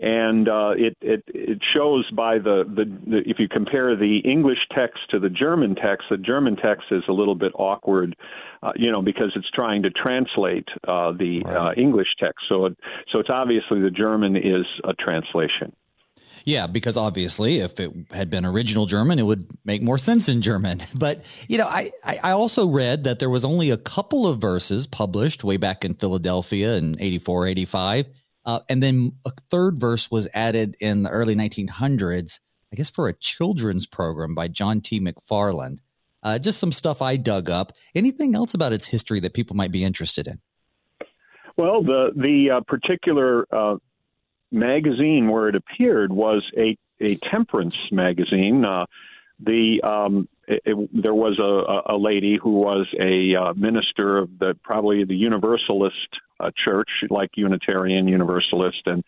and 0.00 0.48
uh, 0.48 0.70
it, 0.76 0.96
it 1.02 1.22
it 1.28 1.58
shows 1.74 2.10
by 2.10 2.38
the, 2.38 2.64
the, 2.66 2.84
the 3.10 3.18
if 3.26 3.38
you 3.38 3.48
compare 3.48 3.94
the 3.94 4.20
English 4.24 4.58
text 4.74 4.98
to 5.10 5.18
the 5.18 5.28
German 5.28 5.74
text, 5.74 6.06
the 6.10 6.16
German 6.16 6.56
text 6.56 6.86
is 6.90 7.02
a 7.08 7.12
little 7.12 7.34
bit 7.34 7.52
awkward, 7.54 8.16
uh, 8.62 8.72
you 8.76 8.90
know, 8.90 9.02
because 9.02 9.30
it's 9.36 9.50
trying 9.54 9.82
to 9.82 9.90
translate 9.90 10.66
uh, 10.88 11.12
the 11.12 11.42
uh, 11.44 11.50
right. 11.50 11.78
English 11.78 12.08
text. 12.18 12.38
So 12.48 12.66
it, 12.66 12.78
so 13.12 13.20
it's 13.20 13.28
obviously 13.30 13.80
the 13.80 13.90
German 13.90 14.36
is 14.36 14.66
a 14.84 14.94
translation. 14.94 15.74
Yeah, 16.46 16.66
because 16.66 16.96
obviously, 16.96 17.58
if 17.58 17.78
it 17.78 17.92
had 18.10 18.30
been 18.30 18.46
original 18.46 18.86
German, 18.86 19.18
it 19.18 19.26
would 19.26 19.46
make 19.66 19.82
more 19.82 19.98
sense 19.98 20.28
in 20.28 20.40
German. 20.40 20.80
But, 20.94 21.24
you 21.48 21.56
know, 21.56 21.66
I, 21.66 21.90
I 22.04 22.32
also 22.32 22.66
read 22.66 23.04
that 23.04 23.20
there 23.20 23.30
was 23.30 23.44
only 23.44 23.70
a 23.70 23.76
couple 23.76 24.26
of 24.26 24.38
verses 24.38 24.86
published 24.86 25.44
way 25.44 25.56
back 25.56 25.84
in 25.84 25.94
Philadelphia 25.94 26.76
in 26.76 27.00
84, 27.00 27.46
85. 27.46 28.10
Uh, 28.50 28.58
and 28.68 28.82
then 28.82 29.12
a 29.24 29.30
third 29.48 29.78
verse 29.78 30.10
was 30.10 30.26
added 30.34 30.76
in 30.80 31.04
the 31.04 31.10
early 31.10 31.36
1900s, 31.36 32.40
I 32.72 32.76
guess 32.76 32.90
for 32.90 33.06
a 33.06 33.12
children's 33.12 33.86
program 33.86 34.34
by 34.34 34.48
John 34.48 34.80
T. 34.80 35.00
McFarland. 35.00 35.78
Uh, 36.24 36.36
just 36.36 36.58
some 36.58 36.72
stuff 36.72 37.00
I 37.00 37.16
dug 37.16 37.48
up. 37.48 37.72
Anything 37.94 38.34
else 38.34 38.54
about 38.54 38.72
its 38.72 38.88
history 38.88 39.20
that 39.20 39.34
people 39.34 39.54
might 39.54 39.70
be 39.70 39.84
interested 39.84 40.26
in? 40.26 40.40
Well, 41.56 41.84
the 41.84 42.10
the 42.16 42.50
uh, 42.50 42.60
particular 42.66 43.46
uh, 43.54 43.76
magazine 44.50 45.28
where 45.28 45.48
it 45.48 45.54
appeared 45.54 46.12
was 46.12 46.44
a 46.58 46.76
a 47.00 47.14
temperance 47.30 47.76
magazine. 47.92 48.64
Uh, 48.64 48.86
the 49.38 49.80
um, 49.82 50.28
it, 50.50 50.62
it, 50.64 51.02
there 51.02 51.14
was 51.14 51.38
a, 51.38 51.94
a 51.94 51.98
lady 51.98 52.38
who 52.42 52.58
was 52.58 52.86
a 53.00 53.40
uh, 53.40 53.54
minister 53.54 54.18
of 54.18 54.38
the 54.38 54.56
probably 54.62 55.04
the 55.04 55.14
Universalist 55.14 55.94
uh, 56.40 56.50
church, 56.66 56.88
like 57.08 57.30
Unitarian 57.36 58.08
Universalist, 58.08 58.82
and 58.86 59.04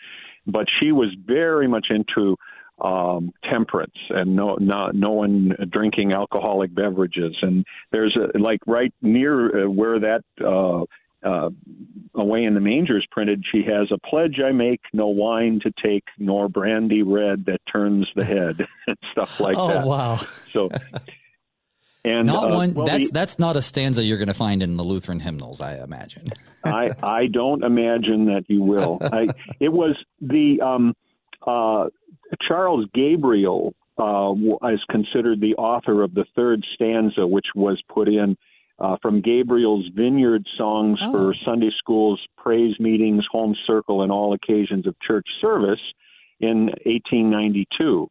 but 0.46 0.66
she 0.80 0.92
was 0.92 1.08
very 1.26 1.68
much 1.68 1.88
into 1.90 2.36
um, 2.80 3.32
temperance 3.48 3.96
and 4.10 4.34
no, 4.34 4.56
not 4.56 4.94
no 4.94 5.10
one 5.10 5.54
drinking 5.70 6.12
alcoholic 6.12 6.74
beverages. 6.74 7.36
And 7.42 7.64
there's 7.92 8.16
a, 8.16 8.38
like 8.38 8.60
right 8.66 8.92
near 9.02 9.66
uh, 9.66 9.70
where 9.70 10.00
that 10.00 10.24
uh, 10.44 10.84
uh, 11.24 11.50
away 12.14 12.44
in 12.44 12.54
the 12.54 12.60
manger 12.60 12.98
is 12.98 13.06
printed. 13.10 13.44
She 13.52 13.62
has 13.64 13.88
a 13.92 13.98
pledge 13.98 14.38
I 14.44 14.52
make: 14.52 14.80
no 14.92 15.08
wine 15.08 15.60
to 15.62 15.72
take, 15.84 16.04
nor 16.18 16.48
brandy 16.48 17.02
red 17.02 17.46
that 17.46 17.60
turns 17.72 18.08
the 18.16 18.24
head, 18.24 18.56
and 18.86 18.98
stuff 19.12 19.40
like 19.40 19.56
oh, 19.56 19.68
that. 19.68 19.84
Oh 19.84 19.88
wow! 19.88 20.16
So. 20.50 20.70
And 22.04 22.26
not 22.26 22.50
uh, 22.50 22.54
one. 22.54 22.74
Well, 22.74 22.86
that's 22.86 23.06
the, 23.06 23.12
that's 23.12 23.38
not 23.38 23.56
a 23.56 23.62
stanza 23.62 24.02
you're 24.02 24.18
going 24.18 24.28
to 24.28 24.34
find 24.34 24.62
in 24.62 24.76
the 24.76 24.82
Lutheran 24.82 25.20
hymnals, 25.20 25.60
I 25.60 25.76
imagine. 25.76 26.30
I 26.64 26.90
I 27.02 27.26
don't 27.26 27.62
imagine 27.62 28.26
that 28.26 28.44
you 28.48 28.62
will. 28.62 28.98
I, 29.02 29.28
it 29.60 29.72
was 29.72 29.96
the 30.20 30.60
um, 30.60 30.94
uh, 31.46 31.90
Charles 32.46 32.86
Gabriel 32.92 33.74
uh, 33.98 34.34
is 34.72 34.80
considered 34.90 35.40
the 35.40 35.54
author 35.54 36.02
of 36.02 36.14
the 36.14 36.24
third 36.34 36.64
stanza, 36.74 37.26
which 37.26 37.46
was 37.54 37.80
put 37.88 38.08
in 38.08 38.36
uh, 38.78 38.96
from 39.00 39.20
Gabriel's 39.20 39.88
Vineyard 39.94 40.44
songs 40.58 40.98
oh. 41.02 41.12
for 41.12 41.34
Sunday 41.44 41.70
schools, 41.78 42.20
praise 42.36 42.78
meetings, 42.80 43.24
home 43.30 43.54
circle, 43.66 44.02
and 44.02 44.10
all 44.10 44.32
occasions 44.32 44.86
of 44.86 44.98
church 45.00 45.26
service 45.40 45.80
in 46.40 46.66
1892. 46.84 48.08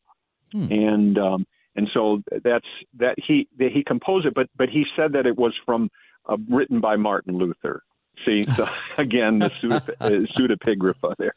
Hmm. 0.54 0.72
And 0.72 1.18
um, 1.18 1.48
and 1.76 1.88
so 1.94 2.22
that's 2.44 2.66
that 2.98 3.16
he 3.26 3.48
that 3.58 3.72
he 3.72 3.84
composed 3.84 4.26
it, 4.26 4.34
but 4.34 4.48
but 4.56 4.70
he 4.70 4.86
said 4.96 5.14
that 5.14 5.26
it 5.26 5.38
was 5.38 5.54
from 5.66 5.90
uh, 6.28 6.38
written 6.50 6.80
by 6.82 6.96
Martin 6.96 7.38
Luther. 7.38 7.84
See, 8.26 8.44
so 8.56 8.68
again, 8.98 9.40
the 9.40 9.50
pseudepigrapha 9.50 11.16
there. 11.18 11.34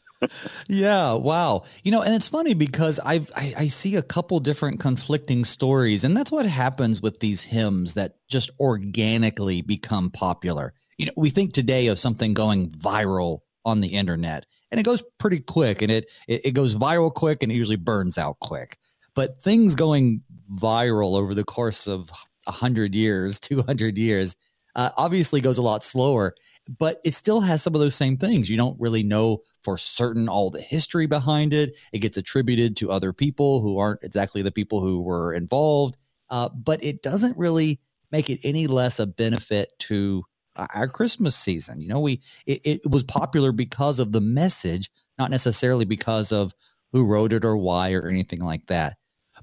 yeah, 0.67 1.13
wow. 1.13 1.63
You 1.83 1.91
know, 1.91 2.01
and 2.01 2.13
it's 2.13 2.27
funny 2.27 2.53
because 2.53 2.99
I've, 2.99 3.29
I, 3.35 3.53
I 3.57 3.67
see 3.67 3.95
a 3.95 4.01
couple 4.01 4.39
different 4.39 4.79
conflicting 4.79 5.45
stories, 5.45 6.03
and 6.03 6.15
that's 6.15 6.31
what 6.31 6.45
happens 6.45 7.01
with 7.01 7.19
these 7.19 7.43
hymns 7.43 7.95
that 7.95 8.15
just 8.29 8.51
organically 8.59 9.61
become 9.61 10.11
popular. 10.11 10.73
You 10.97 11.07
know, 11.07 11.13
we 11.17 11.29
think 11.29 11.53
today 11.53 11.87
of 11.87 11.99
something 11.99 12.33
going 12.33 12.69
viral 12.69 13.39
on 13.63 13.81
the 13.81 13.89
internet, 13.89 14.45
and 14.71 14.79
it 14.79 14.83
goes 14.83 15.03
pretty 15.17 15.39
quick, 15.39 15.81
and 15.81 15.91
it, 15.91 16.05
it, 16.27 16.41
it 16.45 16.51
goes 16.51 16.75
viral 16.75 17.13
quick, 17.13 17.41
and 17.41 17.51
it 17.51 17.55
usually 17.55 17.77
burns 17.77 18.17
out 18.17 18.39
quick. 18.39 18.77
But 19.15 19.41
things 19.41 19.75
going 19.75 20.21
viral 20.53 21.17
over 21.17 21.33
the 21.33 21.43
course 21.43 21.87
of 21.87 22.11
100 22.45 22.93
years, 22.93 23.39
200 23.41 23.97
years, 23.97 24.35
uh, 24.75 24.89
obviously 24.97 25.41
goes 25.41 25.57
a 25.57 25.61
lot 25.61 25.83
slower, 25.83 26.35
but 26.77 26.99
it 27.05 27.13
still 27.13 27.41
has 27.41 27.63
some 27.63 27.73
of 27.73 27.79
those 27.79 27.95
same 27.95 28.17
things. 28.17 28.49
You 28.49 28.57
don't 28.57 28.79
really 28.79 29.03
know 29.03 29.39
for 29.63 29.77
certain 29.77 30.27
all 30.27 30.49
the 30.49 30.61
history 30.61 31.05
behind 31.05 31.53
it. 31.53 31.77
It 31.93 31.99
gets 31.99 32.17
attributed 32.17 32.75
to 32.77 32.91
other 32.91 33.13
people 33.13 33.61
who 33.61 33.79
aren't 33.79 34.03
exactly 34.03 34.41
the 34.41 34.51
people 34.51 34.81
who 34.81 35.01
were 35.01 35.33
involved, 35.33 35.97
uh, 36.29 36.49
but 36.49 36.83
it 36.83 37.01
doesn't 37.01 37.37
really 37.37 37.79
make 38.11 38.29
it 38.29 38.39
any 38.43 38.67
less 38.67 38.99
a 38.99 39.07
benefit 39.07 39.71
to 39.79 40.23
our 40.55 40.87
Christmas 40.87 41.35
season. 41.35 41.81
You 41.81 41.87
know, 41.87 41.99
we 41.99 42.21
it, 42.45 42.61
it 42.63 42.89
was 42.89 43.03
popular 43.03 43.51
because 43.51 43.99
of 43.99 44.11
the 44.11 44.21
message, 44.21 44.89
not 45.17 45.31
necessarily 45.31 45.85
because 45.85 46.31
of 46.31 46.53
who 46.91 47.05
wrote 47.05 47.33
it 47.33 47.43
or 47.43 47.57
why 47.57 47.93
or 47.93 48.07
anything 48.07 48.39
like 48.39 48.67
that. 48.67 48.97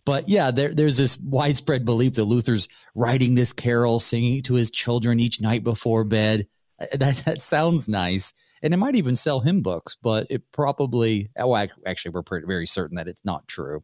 But 0.05 0.29
yeah, 0.29 0.51
there, 0.51 0.75
there's 0.75 0.97
this 0.97 1.19
widespread 1.19 1.85
belief 1.85 2.15
that 2.15 2.25
Luther's 2.25 2.69
writing 2.95 3.35
this 3.35 3.53
carol, 3.53 4.01
singing 4.01 4.39
it 4.39 4.45
to 4.47 4.55
his 4.55 4.71
children 4.71 5.21
each 5.21 5.41
night 5.41 5.65
before 5.65 6.05
bed. 6.05 6.47
Uh, 6.81 6.87
that, 6.99 7.17
that 7.25 7.43
sounds 7.43 7.89
nice. 7.89 8.33
And 8.63 8.73
it 8.73 8.77
might 8.77 8.95
even 8.95 9.17
sell 9.17 9.41
hymn 9.41 9.61
books, 9.61 9.97
but 10.01 10.27
it 10.31 10.43
probably, 10.53 11.31
oh, 11.37 11.57
actually, 11.85 12.13
we're 12.13 12.23
pretty, 12.23 12.47
very 12.47 12.67
certain 12.67 12.97
that 12.97 13.09
it's 13.09 13.25
not 13.25 13.49
true. 13.49 13.83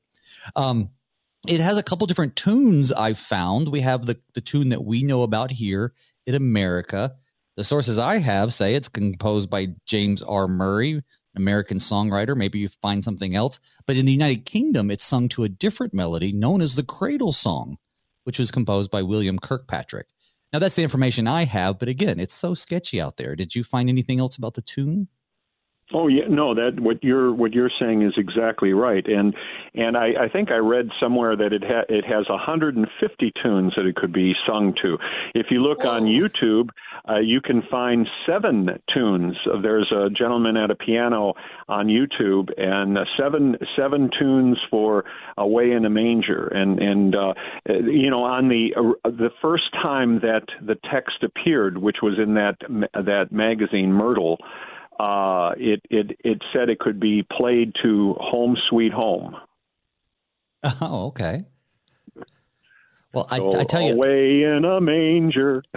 Um, 0.54 0.90
it 1.46 1.60
has 1.60 1.78
a 1.78 1.82
couple 1.82 2.06
different 2.06 2.36
tunes 2.36 2.92
I've 2.92 3.18
found. 3.18 3.68
We 3.68 3.80
have 3.80 4.06
the, 4.06 4.20
the 4.34 4.40
tune 4.40 4.68
that 4.70 4.84
we 4.84 5.02
know 5.02 5.22
about 5.22 5.50
here 5.50 5.94
in 6.26 6.34
America. 6.34 7.14
The 7.56 7.64
sources 7.64 7.98
I 7.98 8.18
have 8.18 8.54
say 8.54 8.74
it's 8.74 8.88
composed 8.88 9.50
by 9.50 9.68
James 9.84 10.22
R. 10.22 10.46
Murray, 10.46 11.02
American 11.38 11.78
songwriter. 11.78 12.36
Maybe 12.36 12.58
you 12.58 12.68
find 12.68 13.02
something 13.02 13.34
else. 13.34 13.58
But 13.86 13.96
in 13.96 14.04
the 14.04 14.12
United 14.12 14.44
Kingdom, 14.44 14.90
it's 14.90 15.04
sung 15.04 15.28
to 15.30 15.44
a 15.44 15.48
different 15.48 15.94
melody 15.94 16.32
known 16.32 16.60
as 16.60 16.76
the 16.76 16.82
Cradle 16.82 17.32
Song, 17.32 17.78
which 18.24 18.38
was 18.38 18.50
composed 18.50 18.90
by 18.90 19.02
William 19.02 19.38
Kirkpatrick. 19.38 20.08
Now, 20.52 20.58
that's 20.58 20.76
the 20.76 20.82
information 20.82 21.26
I 21.26 21.44
have, 21.44 21.78
but 21.78 21.88
again, 21.88 22.18
it's 22.18 22.34
so 22.34 22.54
sketchy 22.54 23.00
out 23.00 23.16
there. 23.16 23.36
Did 23.36 23.54
you 23.54 23.64
find 23.64 23.88
anything 23.88 24.18
else 24.18 24.36
about 24.36 24.54
the 24.54 24.62
tune? 24.62 25.08
Oh 25.94 26.08
yeah, 26.08 26.24
no. 26.28 26.54
That 26.54 26.78
what 26.78 27.02
you're 27.02 27.32
what 27.32 27.54
you're 27.54 27.70
saying 27.80 28.02
is 28.02 28.12
exactly 28.18 28.74
right, 28.74 29.06
and 29.06 29.34
and 29.74 29.96
I, 29.96 30.24
I 30.24 30.28
think 30.28 30.50
I 30.50 30.56
read 30.56 30.90
somewhere 31.00 31.34
that 31.34 31.54
it 31.54 31.64
ha- 31.64 31.86
it 31.88 32.04
has 32.04 32.28
150 32.28 33.32
tunes 33.42 33.72
that 33.74 33.86
it 33.86 33.96
could 33.96 34.12
be 34.12 34.34
sung 34.46 34.74
to. 34.82 34.98
If 35.34 35.46
you 35.50 35.62
look 35.62 35.84
Whoa. 35.84 35.92
on 35.92 36.02
YouTube, 36.02 36.68
uh, 37.08 37.20
you 37.20 37.40
can 37.40 37.62
find 37.70 38.06
seven 38.26 38.78
tunes. 38.94 39.34
There's 39.62 39.90
a 39.90 40.10
gentleman 40.10 40.58
at 40.58 40.70
a 40.70 40.74
piano 40.74 41.32
on 41.68 41.86
YouTube, 41.86 42.50
and 42.58 42.98
uh, 42.98 43.04
seven 43.18 43.56
seven 43.74 44.10
tunes 44.18 44.58
for 44.70 45.06
"Away 45.38 45.70
in 45.70 45.86
a 45.86 45.90
Manger," 45.90 46.48
and 46.48 46.78
and 46.78 47.16
uh, 47.16 47.32
you 47.66 48.10
know 48.10 48.24
on 48.24 48.48
the 48.48 48.74
uh, 48.76 49.08
the 49.08 49.30
first 49.40 49.72
time 49.82 50.20
that 50.20 50.44
the 50.60 50.76
text 50.92 51.22
appeared, 51.22 51.78
which 51.78 51.96
was 52.02 52.18
in 52.22 52.34
that 52.34 52.58
that 52.92 53.32
magazine 53.32 53.90
Myrtle 53.90 54.36
uh, 54.98 55.52
it 55.56 55.80
it 55.90 56.18
it 56.24 56.42
said 56.54 56.68
it 56.68 56.78
could 56.78 56.98
be 56.98 57.22
played 57.22 57.74
to 57.82 58.14
"Home 58.18 58.56
Sweet 58.68 58.92
Home." 58.92 59.36
Oh, 60.80 61.06
okay. 61.08 61.38
Well, 63.14 63.28
so 63.28 63.56
I, 63.56 63.60
I, 63.60 63.64
tell 63.64 63.80
you, 63.80 63.94
away 63.94 64.42
in 64.42 64.64
a 64.64 64.80
manger. 64.80 65.62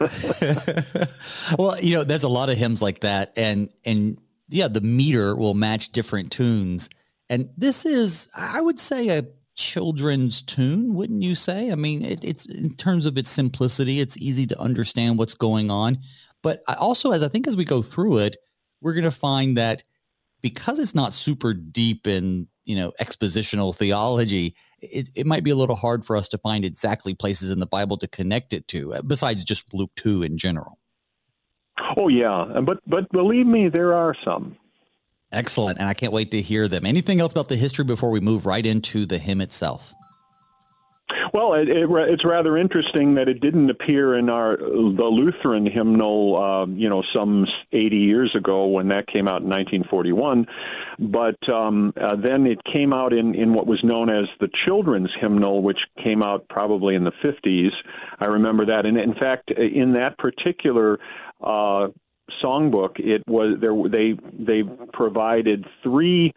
well, 1.58 1.80
you 1.80 1.96
know, 1.96 2.04
there's 2.04 2.24
a 2.24 2.28
lot 2.28 2.50
of 2.50 2.58
hymns 2.58 2.82
like 2.82 3.00
that, 3.00 3.32
and 3.36 3.68
and 3.84 4.18
yeah, 4.48 4.68
the 4.68 4.80
meter 4.80 5.34
will 5.34 5.54
match 5.54 5.90
different 5.90 6.30
tunes, 6.30 6.88
and 7.28 7.50
this 7.56 7.84
is, 7.84 8.28
I 8.36 8.60
would 8.60 8.78
say, 8.78 9.18
a 9.18 9.24
children's 9.54 10.40
tune, 10.40 10.94
wouldn't 10.94 11.22
you 11.22 11.34
say? 11.34 11.72
I 11.72 11.74
mean, 11.74 12.04
it, 12.04 12.22
it's 12.22 12.46
in 12.46 12.74
terms 12.74 13.06
of 13.06 13.18
its 13.18 13.28
simplicity, 13.28 13.98
it's 13.98 14.16
easy 14.18 14.46
to 14.46 14.60
understand 14.60 15.18
what's 15.18 15.34
going 15.34 15.70
on, 15.70 15.98
but 16.42 16.60
I 16.68 16.74
also, 16.74 17.10
as 17.10 17.22
I 17.22 17.28
think 17.28 17.48
as 17.48 17.56
we 17.56 17.64
go 17.64 17.82
through 17.82 18.18
it, 18.18 18.36
we're 18.80 18.94
going 18.94 19.04
to 19.04 19.10
find 19.10 19.56
that 19.56 19.84
because 20.40 20.78
it's 20.78 20.94
not 20.94 21.12
super 21.12 21.54
deep 21.54 22.06
in 22.06 22.48
you 22.64 22.76
know 22.76 22.92
expositional 23.00 23.74
theology 23.74 24.54
it, 24.80 25.08
it 25.16 25.26
might 25.26 25.42
be 25.42 25.50
a 25.50 25.56
little 25.56 25.76
hard 25.76 26.04
for 26.04 26.16
us 26.16 26.28
to 26.28 26.38
find 26.38 26.64
exactly 26.64 27.14
places 27.14 27.50
in 27.50 27.58
the 27.60 27.66
bible 27.66 27.96
to 27.96 28.06
connect 28.06 28.52
it 28.52 28.68
to 28.68 28.94
uh, 28.94 29.02
besides 29.02 29.42
just 29.42 29.72
luke 29.72 29.90
2 29.96 30.22
in 30.22 30.38
general. 30.38 30.78
Oh 31.96 32.08
yeah. 32.08 32.60
But 32.64 32.78
but 32.86 33.10
believe 33.12 33.46
me 33.46 33.68
there 33.68 33.94
are 33.94 34.14
some. 34.24 34.56
Excellent. 35.30 35.78
And 35.78 35.88
i 35.88 35.94
can't 35.94 36.12
wait 36.12 36.30
to 36.30 36.40
hear 36.40 36.68
them. 36.68 36.86
Anything 36.86 37.20
else 37.20 37.32
about 37.32 37.48
the 37.48 37.56
history 37.56 37.84
before 37.84 38.10
we 38.10 38.20
move 38.20 38.46
right 38.46 38.64
into 38.64 39.04
the 39.06 39.18
hymn 39.18 39.40
itself 39.40 39.94
well, 41.32 41.54
it, 41.54 41.68
it, 41.68 41.88
it's 41.90 42.24
rather 42.24 42.56
interesting 42.56 43.14
that 43.14 43.28
it 43.28 43.40
didn't 43.40 43.70
appear 43.70 44.18
in 44.18 44.28
our 44.30 44.56
the 44.56 45.08
Lutheran 45.10 45.66
hymnal, 45.66 46.40
um, 46.40 46.76
you 46.76 46.88
know, 46.88 47.02
some 47.14 47.46
80 47.72 47.96
years 47.96 48.34
ago 48.36 48.66
when 48.66 48.88
that 48.88 49.06
came 49.06 49.28
out 49.28 49.42
in 49.42 49.48
1941, 49.48 50.46
but 50.98 51.52
um, 51.52 51.92
uh, 52.00 52.16
then 52.16 52.46
it 52.46 52.58
came 52.72 52.92
out 52.92 53.12
in 53.12 53.34
in 53.34 53.52
what 53.52 53.66
was 53.66 53.80
known 53.82 54.10
as 54.10 54.26
the 54.40 54.48
children's 54.66 55.10
hymnal, 55.20 55.62
which 55.62 55.78
came 56.02 56.22
out 56.22 56.46
probably 56.48 56.94
in 56.94 57.04
the 57.04 57.12
50s. 57.24 57.70
I 58.20 58.26
remember 58.26 58.66
that, 58.66 58.86
and 58.86 58.98
in 58.98 59.14
fact, 59.14 59.50
in 59.50 59.94
that 59.94 60.18
particular. 60.18 60.98
Uh, 61.42 61.88
songbook 62.44 62.98
it 62.98 63.22
was 63.26 63.56
there 63.58 63.72
they 63.90 64.12
they 64.38 64.62
provided 64.92 65.64
three 65.82 66.30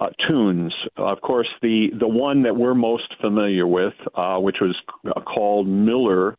uh, 0.00 0.06
tunes. 0.28 0.72
Of 0.96 1.20
course, 1.20 1.48
the 1.62 1.88
the 1.98 2.08
one 2.08 2.42
that 2.42 2.56
we're 2.56 2.74
most 2.74 3.14
familiar 3.20 3.66
with, 3.66 3.94
uh, 4.14 4.38
which 4.38 4.56
was 4.60 4.76
called 5.24 5.66
Mueller. 5.66 6.36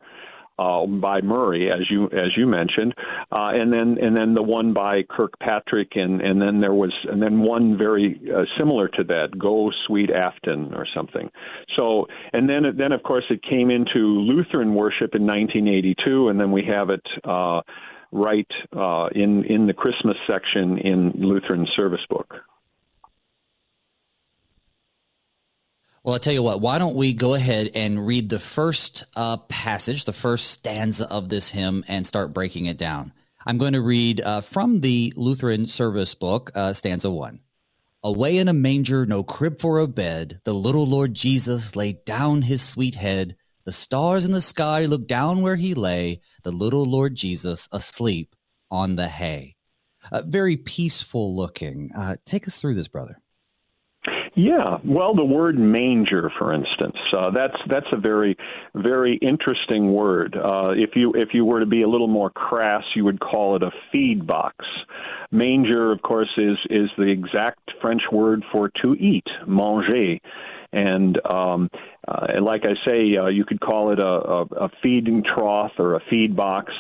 Uh, 0.58 0.86
by 0.86 1.22
Murray, 1.22 1.70
as 1.70 1.89
you 1.89 2.10
as 2.12 2.36
you 2.36 2.46
mentioned, 2.46 2.94
uh, 3.32 3.51
and 3.54 3.74
then 3.74 3.98
and 4.01 4.13
then 4.18 4.34
the 4.34 4.44
one 4.44 4.74
by 4.74 5.04
Kirkpatrick, 5.10 5.92
and 5.96 6.20
and 6.20 6.42
then 6.42 6.60
there 6.60 6.74
was 6.74 6.92
and 7.10 7.22
then 7.22 7.39
one 7.39 7.78
very 7.78 8.20
uh, 8.30 8.44
similar 8.58 8.89
to 8.89 9.06
that, 9.06 9.39
"Go 9.39 9.72
Sweet 9.88 10.10
Afton" 10.12 10.74
or 10.74 10.86
something. 10.94 11.30
So 11.78 12.08
and 12.34 12.50
then 12.50 12.63
then 12.78 12.92
of 12.92 13.04
course 13.04 13.24
it 13.30 13.42
came 13.42 13.72
into 13.72 14.00
Lutheran 14.00 14.75
worship 14.75 15.16
in 15.16 15.22
1982, 15.25 16.28
and 16.28 16.38
then 16.38 16.51
we 16.51 16.66
have 16.70 16.89
it 16.89 17.08
uh, 17.24 17.62
right 18.12 18.51
uh, 18.75 19.08
in 19.16 19.46
in 19.46 19.66
the 19.66 19.74
Christmas 19.74 20.18
section 20.30 20.78
in 20.80 21.13
Lutheran 21.16 21.68
Service 21.78 22.06
Book. 22.10 22.36
Well, 26.03 26.13
I'll 26.13 26.20
tell 26.20 26.34
you 26.34 26.44
what, 26.44 26.62
why 26.62 26.77
don't 26.77 26.96
we 26.96 27.13
go 27.13 27.34
ahead 27.34 27.72
and 27.75 28.08
read 28.08 28.29
the 28.29 28.39
first 28.39 29.03
uh, 29.18 29.36
passage, 29.36 30.06
the 30.06 30.13
first 30.13 30.50
stanza 30.50 31.06
of 31.10 31.27
this 31.27 31.50
hymn, 31.50 31.84
and 31.89 32.08
start 32.08 32.34
breaking 32.34 32.68
it 32.68 32.77
down. 32.77 33.12
I'm 33.46 33.58
going 33.58 33.74
to 33.74 33.82
read 33.82 34.22
uh, 34.22 34.39
from 34.39 34.79
the 34.79 35.12
Lutheran 35.18 35.65
Service 35.65 36.15
Book, 36.15 36.51
uh, 36.56 36.72
stanza 36.72 37.12
one. 37.12 37.41
Away 38.01 38.38
in 38.38 38.48
a 38.48 38.53
manger, 38.53 39.06
no 39.06 39.24
crib 39.24 39.60
for 39.60 39.79
a 39.79 39.88
bed, 39.88 40.39
the 40.46 40.53
little 40.53 40.88
Lord 40.88 41.13
Jesus 41.13 41.75
laid 41.75 42.06
down 42.06 42.44
his 42.44 42.62
sweet 42.62 42.96
head. 42.96 43.36
The 43.65 43.74
stars 43.74 44.25
in 44.25 44.32
the 44.32 44.41
sky 44.41 44.86
looked 44.86 45.08
down 45.08 45.41
where 45.41 45.58
he 45.58 45.74
lay, 45.74 46.22
the 46.44 46.51
little 46.51 46.86
Lord 46.86 47.15
Jesus 47.15 47.68
asleep 47.74 48.38
on 48.72 48.96
the 48.96 49.10
hay. 49.10 49.58
Uh, 50.13 50.22
very 50.25 50.56
peaceful 50.56 51.36
looking. 51.36 51.91
Uh, 51.94 52.15
take 52.25 52.48
us 52.48 52.62
through 52.62 52.75
this, 52.75 52.88
brother. 52.88 53.22
Yeah, 54.39 54.77
well, 54.86 55.15
the 55.15 55.25
word 55.25 55.60
manger, 55.60 56.31
for 56.39 56.53
instance, 56.53 56.96
uh, 57.17 57.29
that's 57.31 57.58
that's 57.67 57.88
a 57.91 58.00
very 58.00 58.38
very 58.74 59.17
interesting 59.22 59.91
word. 59.91 60.38
Uh, 60.41 60.69
if 60.77 60.91
you 60.96 61.12
if 61.13 61.34
you 61.34 61.43
were 61.43 61.60
to 61.60 61.65
be 61.65 61.81
a 61.81 61.89
little 61.89 62.08
more 62.08 62.29
crass, 62.29 62.84
you 62.96 63.03
would 63.03 63.19
call 63.19 63.58
it 63.58 63.63
a 63.63 63.72
feed 63.91 64.25
box. 64.25 64.65
Manger, 65.31 65.91
of 65.91 66.01
course, 66.03 66.29
is 66.38 66.58
is 66.69 66.89
the 66.98 67.10
exact 67.12 67.69
French 67.81 68.03
word 68.13 68.46
for 68.53 68.72
to 68.81 68.93
eat, 68.93 69.27
manger. 69.46 70.22
And 70.72 71.19
um, 71.29 71.69
uh, 72.08 72.41
like 72.41 72.62
I 72.63 72.75
say, 72.88 73.17
uh, 73.17 73.27
you 73.27 73.43
could 73.43 73.60
call 73.60 73.91
it 73.91 74.00
a, 74.00 74.05
a, 74.08 74.65
a 74.65 74.69
feeding 74.81 75.24
trough 75.24 75.72
or 75.79 75.96
a 75.96 76.00
feed 76.10 76.36
box. 76.36 76.72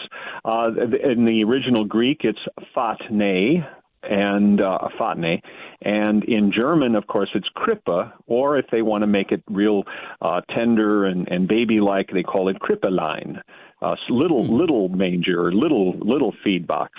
Uh, 0.45 0.69
in 1.03 1.25
the 1.25 1.43
original 1.43 1.83
Greek, 1.83 2.21
it's 2.23 2.39
fatne, 2.73 3.65
and 4.03 4.61
uh, 4.61 4.87
fatne. 4.99 5.41
And 5.81 6.23
in 6.25 6.51
German, 6.51 6.95
of 6.95 7.07
course, 7.07 7.29
it's 7.33 7.47
Krippe, 7.55 8.11
or 8.27 8.57
if 8.57 8.65
they 8.71 8.81
want 8.81 9.03
to 9.03 9.09
make 9.09 9.31
it 9.31 9.43
real 9.49 9.83
uh, 10.21 10.41
tender 10.55 11.05
and, 11.05 11.27
and 11.29 11.47
baby-like, 11.47 12.09
they 12.13 12.23
call 12.23 12.49
it 12.49 12.57
Krippelein, 12.59 13.41
uh, 13.81 13.95
little 14.09 14.45
hmm. 14.45 14.53
little 14.53 14.89
manger, 14.89 15.51
little 15.53 15.97
little 15.99 16.33
feed 16.43 16.67
box. 16.67 16.91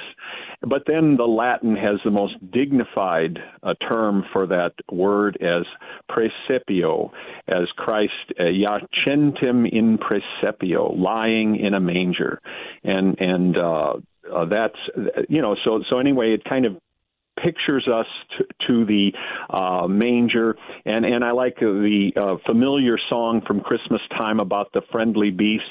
But 0.63 0.85
then 0.87 1.17
the 1.17 1.27
Latin 1.27 1.77
has 1.77 2.01
the 2.05 2.11
most 2.11 2.35
dignified 2.51 3.39
uh, 3.63 3.75
term 3.91 4.25
for 4.33 4.47
that 4.47 4.73
word 4.91 5.39
as 5.43 5.65
praesepio, 6.11 7.11
as 7.49 7.67
Christ 7.77 8.13
uh, 8.39 8.45
in 8.47 9.99
praesepio, 9.99 10.99
lying 10.99 11.57
in 11.57 11.75
a 11.75 11.81
manger, 11.81 12.41
and 12.83 13.17
and 13.21 13.61
uh, 13.61 13.95
uh, 14.35 14.45
that's 14.47 14.79
you 15.29 15.43
know 15.43 15.57
so 15.65 15.83
so 15.91 15.99
anyway 15.99 16.33
it 16.35 16.45
kind 16.45 16.67
of 16.67 16.77
pictures 17.43 17.87
us 17.93 18.07
to, 18.39 18.45
to 18.67 18.85
the 18.85 19.13
uh, 19.51 19.87
manger, 19.87 20.57
and 20.85 21.05
and 21.05 21.25
I 21.25 21.33
like 21.33 21.57
the 21.57 22.13
uh, 22.17 22.37
familiar 22.47 22.97
song 23.09 23.43
from 23.47 23.61
Christmas 23.61 24.01
time 24.19 24.41
about 24.41 24.73
the 24.73 24.83
friendly 24.93 25.31
beasts. 25.31 25.67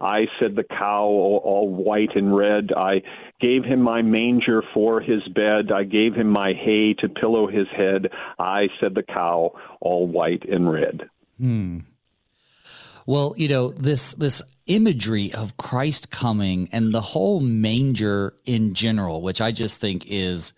I 0.00 0.26
said 0.40 0.56
the 0.56 0.64
cow, 0.64 1.04
all, 1.04 1.40
all 1.44 1.68
white 1.68 2.14
and 2.14 2.36
red. 2.36 2.70
I 2.76 3.02
gave 3.40 3.64
him 3.64 3.82
my 3.82 4.02
manger 4.02 4.62
for 4.74 5.00
his 5.00 5.22
bed. 5.34 5.72
I 5.74 5.84
gave 5.84 6.14
him 6.14 6.28
my 6.28 6.52
hay 6.52 6.94
to 7.00 7.08
pillow 7.08 7.46
his 7.46 7.66
head. 7.76 8.08
I 8.38 8.68
said 8.80 8.94
the 8.94 9.02
cow, 9.02 9.52
all 9.80 10.06
white 10.06 10.44
and 10.48 10.70
red. 10.70 11.08
Hmm. 11.38 11.80
Well, 13.06 13.34
you 13.36 13.48
know 13.48 13.70
this 13.70 14.14
this 14.14 14.42
imagery 14.66 15.32
of 15.32 15.56
Christ 15.56 16.10
coming 16.10 16.68
and 16.72 16.92
the 16.92 17.00
whole 17.00 17.40
manger 17.40 18.34
in 18.44 18.74
general, 18.74 19.22
which 19.22 19.40
I 19.40 19.52
just 19.52 19.80
think 19.80 20.04
is 20.08 20.52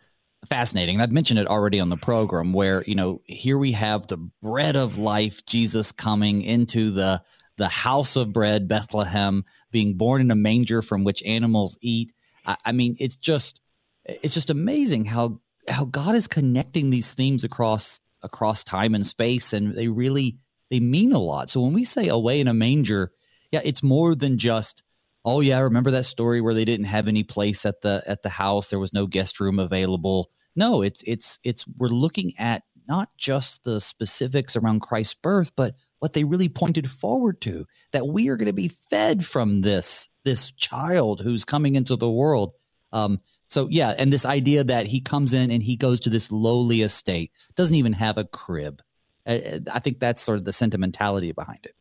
fascinating. 0.46 1.00
I've 1.00 1.12
mentioned 1.12 1.40
it 1.40 1.46
already 1.46 1.80
on 1.80 1.88
the 1.88 1.96
program 1.96 2.52
where, 2.52 2.84
you 2.84 2.94
know, 2.94 3.20
here 3.26 3.58
we 3.58 3.72
have 3.72 4.06
the 4.06 4.18
bread 4.42 4.76
of 4.76 4.98
life, 4.98 5.44
Jesus 5.46 5.92
coming 5.92 6.42
into 6.42 6.90
the 6.90 7.22
the 7.56 7.68
house 7.68 8.14
of 8.14 8.32
bread, 8.32 8.68
Bethlehem, 8.68 9.44
being 9.72 9.94
born 9.94 10.20
in 10.20 10.30
a 10.30 10.36
manger 10.36 10.80
from 10.80 11.02
which 11.02 11.24
animals 11.24 11.76
eat. 11.80 12.12
I, 12.46 12.56
I 12.66 12.72
mean, 12.72 12.94
it's 13.00 13.16
just 13.16 13.60
it's 14.04 14.34
just 14.34 14.50
amazing 14.50 15.04
how 15.06 15.40
how 15.68 15.84
God 15.84 16.14
is 16.14 16.28
connecting 16.28 16.90
these 16.90 17.12
themes 17.14 17.44
across 17.44 18.00
across 18.22 18.64
time 18.64 18.94
and 18.94 19.06
space 19.06 19.52
and 19.52 19.74
they 19.74 19.88
really 19.88 20.38
they 20.70 20.80
mean 20.80 21.12
a 21.12 21.18
lot. 21.18 21.50
So 21.50 21.60
when 21.60 21.72
we 21.72 21.84
say 21.84 22.08
away 22.08 22.40
in 22.40 22.48
a 22.48 22.54
manger, 22.54 23.12
yeah, 23.50 23.60
it's 23.64 23.82
more 23.82 24.14
than 24.14 24.38
just 24.38 24.82
oh 25.24 25.40
yeah, 25.40 25.58
I 25.58 25.60
remember 25.60 25.90
that 25.92 26.04
story 26.04 26.40
where 26.40 26.54
they 26.54 26.64
didn't 26.64 26.86
have 26.86 27.08
any 27.08 27.22
place 27.22 27.66
at 27.66 27.82
the 27.82 28.02
at 28.06 28.22
the 28.22 28.28
house, 28.28 28.70
there 28.70 28.78
was 28.78 28.92
no 28.92 29.06
guest 29.06 29.40
room 29.40 29.58
available. 29.58 30.30
No, 30.56 30.82
it's 30.82 31.02
it's 31.06 31.38
it's 31.44 31.64
we're 31.76 31.88
looking 31.88 32.32
at 32.38 32.62
not 32.88 33.10
just 33.18 33.64
the 33.64 33.80
specifics 33.80 34.56
around 34.56 34.80
Christ's 34.80 35.14
birth, 35.14 35.52
but 35.54 35.74
what 35.98 36.14
they 36.14 36.24
really 36.24 36.48
pointed 36.48 36.90
forward 36.90 37.40
to 37.42 37.66
that 37.92 38.06
we 38.06 38.28
are 38.28 38.36
going 38.36 38.46
to 38.46 38.52
be 38.52 38.68
fed 38.68 39.24
from 39.24 39.60
this 39.60 40.08
this 40.24 40.52
child 40.52 41.20
who's 41.20 41.44
coming 41.44 41.76
into 41.76 41.96
the 41.96 42.10
world. 42.10 42.52
Um, 42.92 43.20
so 43.48 43.68
yeah, 43.70 43.94
and 43.96 44.12
this 44.12 44.26
idea 44.26 44.64
that 44.64 44.86
he 44.86 45.00
comes 45.00 45.32
in 45.32 45.50
and 45.50 45.62
he 45.62 45.76
goes 45.76 46.00
to 46.00 46.10
this 46.10 46.30
lowly 46.30 46.82
estate, 46.82 47.32
doesn't 47.56 47.76
even 47.76 47.94
have 47.94 48.18
a 48.18 48.24
crib. 48.24 48.82
I 49.26 49.80
think 49.80 50.00
that's 50.00 50.22
sort 50.22 50.38
of 50.38 50.44
the 50.46 50.54
sentimentality 50.54 51.32
behind 51.32 51.60
it. 51.64 51.74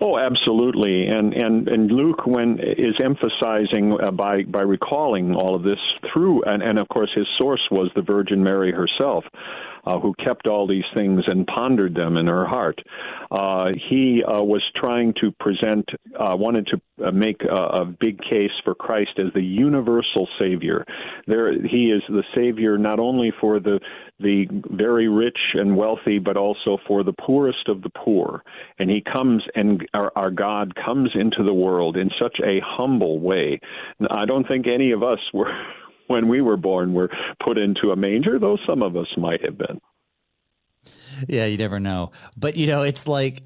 Oh, 0.00 0.18
absolutely, 0.18 1.06
and 1.06 1.32
and 1.32 1.68
and 1.68 1.90
Luke, 1.90 2.26
when 2.26 2.58
is 2.58 2.94
emphasizing 3.02 3.96
uh, 4.00 4.10
by 4.10 4.42
by 4.42 4.62
recalling 4.62 5.34
all 5.34 5.54
of 5.54 5.62
this 5.62 5.80
through, 6.12 6.42
and 6.44 6.62
and 6.62 6.78
of 6.78 6.88
course 6.88 7.10
his 7.14 7.26
source 7.38 7.62
was 7.70 7.90
the 7.94 8.02
Virgin 8.02 8.42
Mary 8.42 8.72
herself 8.72 9.24
uh, 9.86 10.00
who 10.00 10.14
kept 10.14 10.46
all 10.46 10.66
these 10.66 10.84
things 10.96 11.22
and 11.28 11.46
pondered 11.46 11.94
them 11.94 12.16
in 12.16 12.26
her 12.26 12.46
heart. 12.46 12.80
Uh, 13.30 13.68
he 13.88 14.22
uh, 14.24 14.42
was 14.42 14.62
trying 14.74 15.14
to 15.20 15.30
present, 15.38 15.84
uh, 16.18 16.36
wanted 16.36 16.66
to 16.66 17.06
uh, 17.06 17.10
make 17.12 17.40
a, 17.42 17.82
a, 17.82 17.84
big 17.84 18.18
case 18.18 18.50
for 18.64 18.74
Christ 18.74 19.10
as 19.18 19.32
the 19.34 19.42
universal 19.42 20.28
Savior. 20.40 20.84
There, 21.26 21.52
he 21.52 21.90
is 21.90 22.02
the 22.08 22.24
Savior 22.34 22.78
not 22.78 22.98
only 22.98 23.32
for 23.40 23.60
the 23.60 23.80
the 24.18 24.46
very 24.70 25.08
rich 25.08 25.36
and 25.54 25.76
wealthy, 25.76 26.18
but 26.18 26.38
also 26.38 26.78
for 26.88 27.04
the 27.04 27.12
poorest 27.12 27.68
of 27.68 27.82
the 27.82 27.90
poor. 27.90 28.42
And 28.78 28.88
he 28.88 29.02
comes, 29.02 29.42
and 29.54 29.86
our, 29.96 30.12
our 30.14 30.30
God 30.30 30.74
comes 30.74 31.10
into 31.14 31.42
the 31.44 31.54
world 31.54 31.96
in 31.96 32.10
such 32.20 32.38
a 32.44 32.60
humble 32.64 33.18
way. 33.18 33.60
I 34.10 34.26
don't 34.26 34.46
think 34.46 34.66
any 34.66 34.92
of 34.92 35.02
us 35.02 35.18
were 35.32 35.50
when 36.06 36.28
we 36.28 36.40
were 36.40 36.56
born 36.56 36.92
were 36.92 37.10
put 37.44 37.58
into 37.58 37.90
a 37.90 37.96
manger, 37.96 38.38
though 38.38 38.58
some 38.66 38.82
of 38.82 38.96
us 38.96 39.08
might 39.16 39.44
have 39.44 39.58
been. 39.58 39.80
Yeah, 41.28 41.46
you 41.46 41.56
never 41.56 41.80
know. 41.80 42.12
But, 42.36 42.56
you 42.56 42.66
know, 42.66 42.82
it's 42.82 43.08
like 43.08 43.42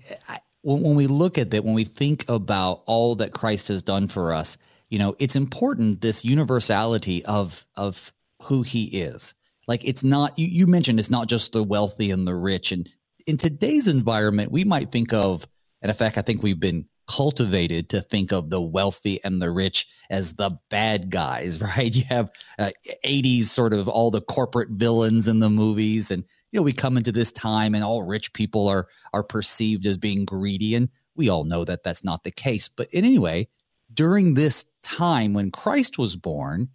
when 0.62 0.94
we 0.94 1.06
look 1.06 1.38
at 1.38 1.50
that, 1.52 1.64
when 1.64 1.74
we 1.74 1.84
think 1.84 2.28
about 2.28 2.82
all 2.86 3.14
that 3.16 3.32
Christ 3.32 3.68
has 3.68 3.82
done 3.82 4.08
for 4.08 4.34
us, 4.34 4.58
you 4.88 4.98
know, 4.98 5.14
it's 5.18 5.36
important 5.36 6.00
this 6.00 6.24
universality 6.24 7.24
of 7.24 7.64
of 7.76 8.12
who 8.42 8.62
he 8.62 8.86
is. 8.86 9.34
Like 9.68 9.86
it's 9.86 10.02
not 10.02 10.38
you, 10.38 10.46
you 10.46 10.66
mentioned 10.66 10.98
it's 10.98 11.10
not 11.10 11.28
just 11.28 11.52
the 11.52 11.62
wealthy 11.62 12.10
and 12.10 12.26
the 12.26 12.34
rich. 12.34 12.72
And 12.72 12.90
in 13.26 13.36
today's 13.36 13.86
environment, 13.86 14.50
we 14.50 14.64
might 14.64 14.90
think 14.90 15.12
of, 15.12 15.46
and 15.82 15.90
in 15.90 15.96
fact, 15.96 16.18
I 16.18 16.22
think 16.22 16.42
we've 16.42 16.60
been 16.60 16.86
cultivated 17.08 17.88
to 17.88 18.00
think 18.00 18.32
of 18.32 18.50
the 18.50 18.60
wealthy 18.60 19.22
and 19.24 19.42
the 19.42 19.50
rich 19.50 19.88
as 20.10 20.34
the 20.34 20.50
bad 20.68 21.10
guys, 21.10 21.60
right? 21.76 21.94
You 21.94 22.04
have 22.08 22.30
uh, 22.58 22.70
80s 23.04 23.44
sort 23.44 23.72
of 23.72 23.88
all 23.88 24.10
the 24.10 24.20
corporate 24.20 24.70
villains 24.70 25.26
in 25.26 25.40
the 25.40 25.50
movies 25.50 26.10
and 26.10 26.24
you 26.52 26.58
know 26.58 26.62
we 26.62 26.72
come 26.72 26.96
into 26.96 27.12
this 27.12 27.32
time 27.32 27.74
and 27.74 27.84
all 27.84 28.02
rich 28.02 28.32
people 28.32 28.68
are 28.68 28.88
are 29.12 29.22
perceived 29.22 29.86
as 29.86 29.98
being 29.98 30.24
greedy 30.24 30.74
and 30.74 30.88
we 31.16 31.28
all 31.28 31.44
know 31.44 31.64
that 31.64 31.82
that's 31.82 32.04
not 32.04 32.24
the 32.24 32.30
case. 32.30 32.68
But 32.68 32.88
in 32.92 33.04
anyway, 33.04 33.48
during 33.92 34.34
this 34.34 34.64
time 34.82 35.32
when 35.32 35.50
Christ 35.50 35.98
was 35.98 36.16
born, 36.16 36.68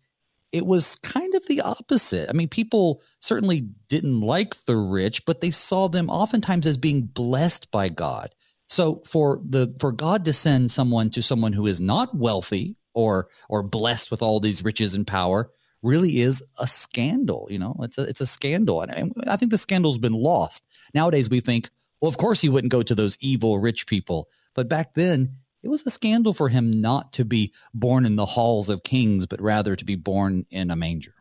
it 0.52 0.66
was 0.66 0.96
kind 0.98 1.34
of 1.36 1.46
the 1.48 1.62
opposite. 1.62 2.30
I 2.30 2.34
mean, 2.34 2.48
people 2.48 3.02
certainly 3.20 3.62
didn't 3.90 4.22
like 4.22 4.56
the 4.66 4.78
rich, 4.78 5.26
but 5.26 5.42
they 5.42 5.52
saw 5.52 5.88
them 5.90 6.10
oftentimes 6.10 6.68
as 6.68 6.78
being 6.78 7.02
blessed 7.02 7.72
by 7.72 7.90
God. 7.90 8.34
So 8.68 9.04
for 9.06 9.42
the 9.48 9.76
for 9.80 9.92
God 9.92 10.26
to 10.26 10.34
send 10.34 10.72
someone 10.72 11.10
to 11.12 11.22
someone 11.22 11.54
who 11.54 11.68
is 11.68 11.80
not 11.80 12.16
wealthy 12.16 12.76
or 12.94 13.28
or 13.50 13.64
blessed 13.64 14.12
with 14.12 14.22
all 14.22 14.40
these 14.40 14.64
riches 14.64 14.94
and 14.94 15.06
power 15.06 15.52
really 15.82 16.20
is 16.20 16.44
a 16.60 16.68
scandal. 16.68 17.48
You 17.50 17.60
know, 17.60 17.76
it's 17.82 17.98
a 17.98 18.04
it's 18.04 18.22
a 18.22 18.28
scandal, 18.28 18.82
and 18.82 19.14
I 19.28 19.36
think 19.38 19.52
the 19.52 19.58
scandal's 19.58 19.98
been 19.98 20.14
lost. 20.14 20.66
Nowadays, 20.94 21.30
we 21.30 21.40
think, 21.40 21.70
well, 22.02 22.10
of 22.10 22.18
course 22.18 22.42
he 22.42 22.50
wouldn't 22.50 22.72
go 22.72 22.82
to 22.82 22.96
those 22.96 23.18
evil 23.22 23.60
rich 23.60 23.88
people, 23.88 24.30
but 24.54 24.68
back 24.68 24.96
then 24.96 25.38
it 25.66 25.70
was 25.70 25.86
a 25.86 25.90
scandal 25.90 26.34
for 26.34 26.50
him 26.50 26.70
not 26.70 27.14
to 27.14 27.26
be 27.26 27.52
born 27.74 28.06
in 28.06 28.16
the 28.16 28.26
halls 28.26 28.70
of 28.70 28.84
kings, 28.84 29.26
but 29.26 29.42
rather 29.42 29.76
to 29.76 29.84
be 29.84 29.96
born 29.96 30.46
in 30.52 30.70
a 30.70 30.76
manger. 30.76 31.15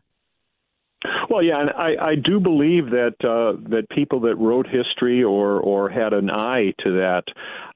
Well, 1.29 1.43
yeah, 1.43 1.59
and 1.59 1.71
I, 1.71 2.11
I 2.11 2.15
do 2.15 2.39
believe 2.39 2.91
that 2.91 3.15
uh, 3.23 3.59
that 3.69 3.89
people 3.89 4.21
that 4.21 4.35
wrote 4.35 4.67
history 4.67 5.23
or 5.23 5.59
or 5.59 5.89
had 5.89 6.13
an 6.13 6.29
eye 6.29 6.73
to 6.83 6.91
that 6.97 7.23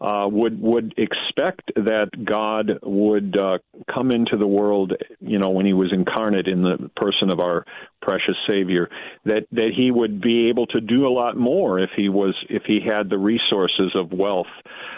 uh, 0.02 0.28
would 0.28 0.62
would 0.62 0.94
expect 0.98 1.72
that 1.76 2.10
God 2.24 2.80
would 2.84 3.38
uh, 3.38 3.58
come 3.94 4.12
into 4.12 4.38
the 4.38 4.48
world, 4.48 4.94
you 5.20 5.40
know, 5.40 5.50
when 5.50 5.66
He 5.66 5.74
was 5.74 5.92
incarnate 5.92 6.48
in 6.48 6.62
the 6.62 6.90
person 6.96 7.32
of 7.32 7.40
our 7.40 7.66
precious 8.02 8.36
Savior, 8.50 8.90
that 9.26 9.46
that 9.52 9.72
he 9.76 9.92
would 9.92 10.22
be 10.22 10.50
able 10.50 10.68
to 10.68 10.82
do 10.82 11.08
a 11.08 11.10
lot 11.10 11.36
more 11.38 11.80
if 11.80 11.90
he 11.96 12.10
was 12.10 12.36
if 12.50 12.64
he 12.66 12.80
had 12.84 13.10
the 13.10 13.18
resources 13.18 13.92
of 13.96 14.12
wealth. 14.12 14.48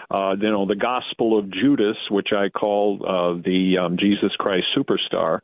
Uh, 0.10 0.36
you 0.40 0.52
know, 0.52 0.66
the 0.66 0.76
Gospel 0.76 1.40
of 1.40 1.50
Judas, 1.52 1.96
which 2.10 2.30
I 2.36 2.50
call 2.50 3.00
uh, 3.02 3.42
the 3.42 3.78
um, 3.82 3.98
Jesus 3.98 4.32
Christ 4.38 4.66
superstar, 4.78 5.40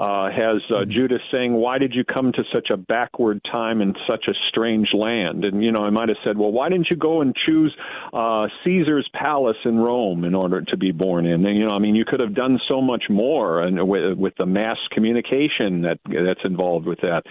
uh, 0.00 0.30
has 0.30 0.62
uh, 0.70 0.80
mm-hmm. 0.80 0.90
Judas 0.90 1.20
saying, 1.30 1.52
"Why 1.52 1.76
did 1.76 1.94
you 1.94 2.04
come 2.04 2.32
to 2.32 2.42
such 2.54 2.68
a 2.72 2.78
backward 2.78 3.42
time 3.52 3.82
and 3.82 3.94
such 4.08 4.28
a 4.28 4.32
strange 4.48 4.88
land?" 4.94 5.44
And 5.44 5.62
you 5.62 5.72
know, 5.72 5.82
I 5.82 5.90
might 5.90 6.08
have 6.08 6.16
said, 6.24 6.38
"Well, 6.38 6.50
why 6.50 6.70
didn't 6.70 6.86
you 6.90 6.96
go 6.96 7.20
and 7.20 7.36
choose 7.46 7.76
uh, 8.14 8.48
Caesar's 8.64 9.08
palace 9.12 9.58
in 9.66 9.76
Rome 9.76 10.24
in 10.24 10.34
order 10.34 10.62
to 10.62 10.76
be 10.78 10.90
born 10.90 11.26
in?" 11.26 11.44
And 11.44 11.60
you 11.60 11.66
know, 11.66 11.74
I 11.74 11.80
mean, 11.80 11.94
you 11.94 12.06
could 12.06 12.22
have 12.22 12.34
done 12.34 12.58
so 12.70 12.80
much 12.80 13.04
more, 13.10 13.60
and 13.60 13.86
with, 13.86 14.16
with 14.16 14.32
the 14.38 14.46
mass 14.46 14.78
communication 14.90 15.82
that 15.82 15.98
that's 16.06 16.48
involved 16.48 16.86
with 16.86 17.00
that. 17.02 17.24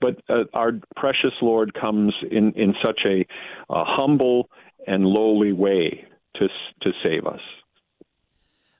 But 0.00 0.20
uh, 0.28 0.44
our 0.52 0.72
precious 0.96 1.34
Lord 1.40 1.74
comes 1.74 2.12
in 2.28 2.52
in 2.54 2.74
such 2.84 3.02
a, 3.06 3.24
a 3.70 3.84
humble 3.84 4.50
and 4.84 5.06
lowly 5.06 5.52
way 5.52 6.04
to 6.36 6.48
to 6.82 6.90
save 7.04 7.24
us. 7.24 7.40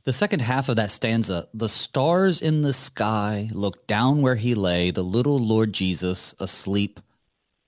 The 0.07 0.13
second 0.13 0.39
half 0.39 0.69
of 0.69 0.77
that 0.77 0.93
stanza, 0.93 1.49
the 1.53 1.69
stars 1.69 2.41
in 2.41 2.63
the 2.63 2.73
sky 2.73 3.51
looked 3.53 3.89
down 3.89 4.23
where 4.23 4.37
he 4.37 4.55
lay, 4.55 4.93
the 4.93 5.03
little 5.03 5.41
Lord 5.41 5.73
Jesus 5.73 6.33
asleep 6.39 7.01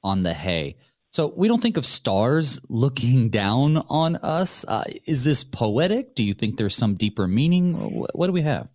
on 0.04 0.20
the 0.20 0.34
hay. 0.34 0.76
So 1.10 1.32
we 1.36 1.48
don't 1.48 1.60
think 1.60 1.76
of 1.76 1.84
stars 1.84 2.60
looking 2.68 3.28
down 3.42 3.78
on 3.88 4.14
us. 4.14 4.64
Uh, 4.68 4.84
is 5.04 5.24
this 5.24 5.42
poetic? 5.42 6.14
Do 6.14 6.22
you 6.22 6.32
think 6.32 6.56
there's 6.56 6.76
some 6.76 6.94
deeper 6.94 7.26
meaning? 7.26 7.74
What 8.14 8.26
do 8.28 8.32
we 8.32 8.42
have? 8.42 8.68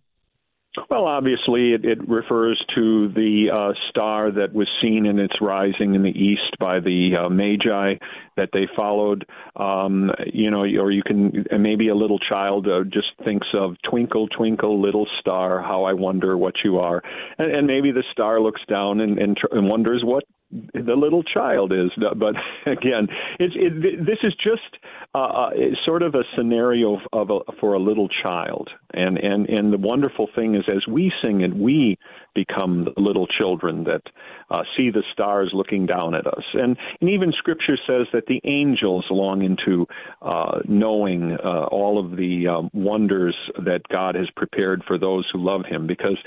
Well, 0.90 1.04
obviously, 1.04 1.72
it, 1.72 1.84
it 1.84 2.08
refers 2.08 2.62
to 2.74 3.08
the 3.08 3.50
uh, 3.52 3.72
star 3.90 4.32
that 4.32 4.52
was 4.52 4.68
seen 4.82 5.06
in 5.06 5.20
its 5.20 5.34
rising 5.40 5.94
in 5.94 6.02
the 6.02 6.10
east 6.10 6.58
by 6.58 6.80
the 6.80 7.16
uh, 7.16 7.28
Magi 7.28 7.94
that 8.36 8.48
they 8.52 8.66
followed. 8.76 9.24
Um, 9.54 10.10
you 10.32 10.50
know, 10.50 10.62
or 10.62 10.90
you 10.90 11.02
can 11.04 11.44
maybe 11.60 11.88
a 11.88 11.94
little 11.94 12.18
child 12.18 12.66
uh, 12.66 12.82
just 12.84 13.06
thinks 13.24 13.46
of 13.56 13.76
"Twinkle, 13.88 14.26
twinkle, 14.28 14.82
little 14.82 15.06
star, 15.20 15.62
how 15.62 15.84
I 15.84 15.92
wonder 15.92 16.36
what 16.36 16.54
you 16.64 16.78
are," 16.78 17.00
and, 17.38 17.52
and 17.52 17.66
maybe 17.68 17.92
the 17.92 18.04
star 18.10 18.40
looks 18.40 18.62
down 18.68 19.00
and, 19.00 19.18
and, 19.18 19.36
tr- 19.36 19.56
and 19.56 19.68
wonders 19.68 20.02
what 20.04 20.24
the 20.72 20.94
little 20.94 21.22
child 21.22 21.72
is. 21.72 21.90
But 21.96 22.34
again, 22.70 23.08
it's 23.38 23.54
it, 23.56 24.04
this 24.06 24.18
is 24.22 24.34
just 24.34 24.82
uh, 25.14 25.18
uh 25.18 25.50
sort 25.84 26.02
of 26.02 26.14
a 26.14 26.22
scenario 26.36 26.98
of 27.12 27.30
a, 27.30 27.38
for 27.60 27.74
a 27.74 27.80
little 27.80 28.08
child, 28.08 28.70
and 28.92 29.18
and 29.18 29.48
and 29.48 29.72
the 29.72 29.78
wonderful 29.78 30.28
thing 30.34 30.54
is, 30.54 30.64
as 30.68 30.86
we 30.86 31.12
sing 31.24 31.40
it, 31.40 31.54
we 31.54 31.98
become 32.34 32.88
little 32.96 33.26
children 33.26 33.84
that 33.84 34.02
uh, 34.50 34.62
see 34.76 34.90
the 34.90 35.04
stars 35.12 35.50
looking 35.52 35.86
down 35.86 36.14
at 36.14 36.26
us, 36.26 36.44
and 36.54 36.76
and 37.00 37.10
even 37.10 37.32
Scripture 37.36 37.78
says 37.86 38.06
that 38.12 38.26
the 38.26 38.40
angels 38.44 39.04
long 39.10 39.42
into 39.42 39.86
uh, 40.22 40.60
knowing 40.68 41.36
uh, 41.44 41.64
all 41.64 41.98
of 41.98 42.16
the 42.16 42.46
um, 42.48 42.70
wonders 42.72 43.36
that 43.64 43.80
God 43.90 44.14
has 44.14 44.28
prepared 44.36 44.82
for 44.86 44.98
those 44.98 45.28
who 45.32 45.44
love 45.44 45.62
Him, 45.68 45.86
because 45.86 46.18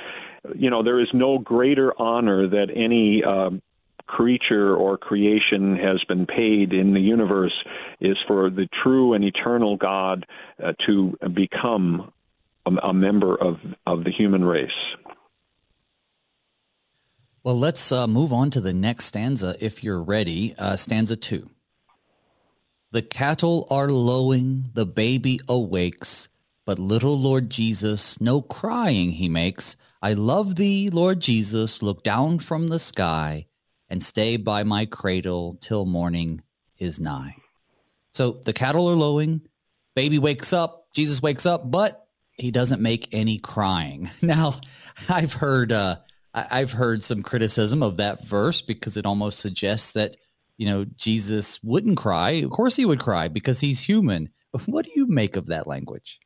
you 0.55 0.69
know 0.69 0.83
there 0.83 0.99
is 0.99 1.09
no 1.13 1.37
greater 1.37 1.93
honor 1.99 2.47
that 2.47 2.67
any 2.75 3.23
uh, 3.23 3.49
creature 4.07 4.75
or 4.75 4.97
creation 4.97 5.77
has 5.77 6.03
been 6.07 6.25
paid 6.25 6.73
in 6.73 6.93
the 6.93 7.01
universe 7.01 7.53
is 7.99 8.17
for 8.27 8.49
the 8.49 8.67
true 8.83 9.13
and 9.13 9.23
eternal 9.23 9.77
God 9.77 10.25
uh, 10.63 10.73
to 10.87 11.17
become 11.33 12.11
a, 12.65 12.71
a, 12.87 12.93
member 12.93 13.35
of, 13.35 13.57
of 13.85 14.03
the 14.03 14.11
human 14.11 14.43
race. 14.43 14.69
Well, 17.43 17.59
let's 17.59 17.91
uh, 17.91 18.07
move 18.07 18.33
on 18.33 18.49
to 18.51 18.61
the 18.61 18.73
next 18.73 19.05
stanza 19.05 19.55
if 19.59 19.83
you're 19.83 20.01
ready. 20.01 20.53
Uh, 20.57 20.75
stanza 20.75 21.15
two. 21.15 21.47
The 22.91 23.01
cattle 23.01 23.67
are 23.69 23.89
lowing, 23.89 24.69
the 24.73 24.85
baby 24.85 25.39
awakes, 25.47 26.29
but 26.65 26.79
little 26.79 27.19
Lord 27.19 27.49
Jesus, 27.49 28.19
no 28.21 28.41
crying 28.41 29.11
he 29.11 29.29
makes. 29.29 29.75
I 30.01 30.13
love 30.13 30.55
thee, 30.55 30.89
Lord 30.89 31.19
Jesus, 31.19 31.81
look 31.81 32.03
down 32.03 32.39
from 32.39 32.69
the 32.69 32.79
sky 32.79 33.47
and 33.89 34.01
stay 34.01 34.37
by 34.37 34.63
my 34.63 34.85
cradle 34.85 35.57
till 35.61 35.85
morning 35.85 36.41
is 36.77 36.99
nigh. 36.99 37.35
So 38.11 38.39
the 38.45 38.53
cattle 38.53 38.89
are 38.89 38.95
lowing, 38.95 39.41
baby 39.95 40.19
wakes 40.19 40.53
up, 40.53 40.87
Jesus 40.93 41.21
wakes 41.21 41.45
up, 41.45 41.69
but 41.69 42.07
he 42.33 42.51
doesn't 42.51 42.81
make 42.81 43.09
any 43.11 43.37
crying. 43.37 44.09
Now, 44.21 44.55
I've 45.09 45.33
heard 45.33 45.71
uh, 45.71 45.97
I've 46.33 46.71
heard 46.71 47.03
some 47.03 47.23
criticism 47.23 47.81
of 47.81 47.97
that 47.97 48.25
verse 48.25 48.61
because 48.61 48.97
it 48.97 49.05
almost 49.05 49.39
suggests 49.39 49.93
that 49.93 50.17
you 50.57 50.67
know 50.67 50.85
Jesus 50.85 51.61
wouldn't 51.63 51.97
cry. 51.97 52.31
Of 52.31 52.51
course, 52.51 52.75
he 52.75 52.85
would 52.85 52.99
cry 52.99 53.27
because 53.27 53.59
he's 53.59 53.79
human. 53.79 54.29
What 54.65 54.85
do 54.85 54.91
you 54.95 55.07
make 55.07 55.35
of 55.35 55.47
that 55.47 55.67
language? 55.67 56.19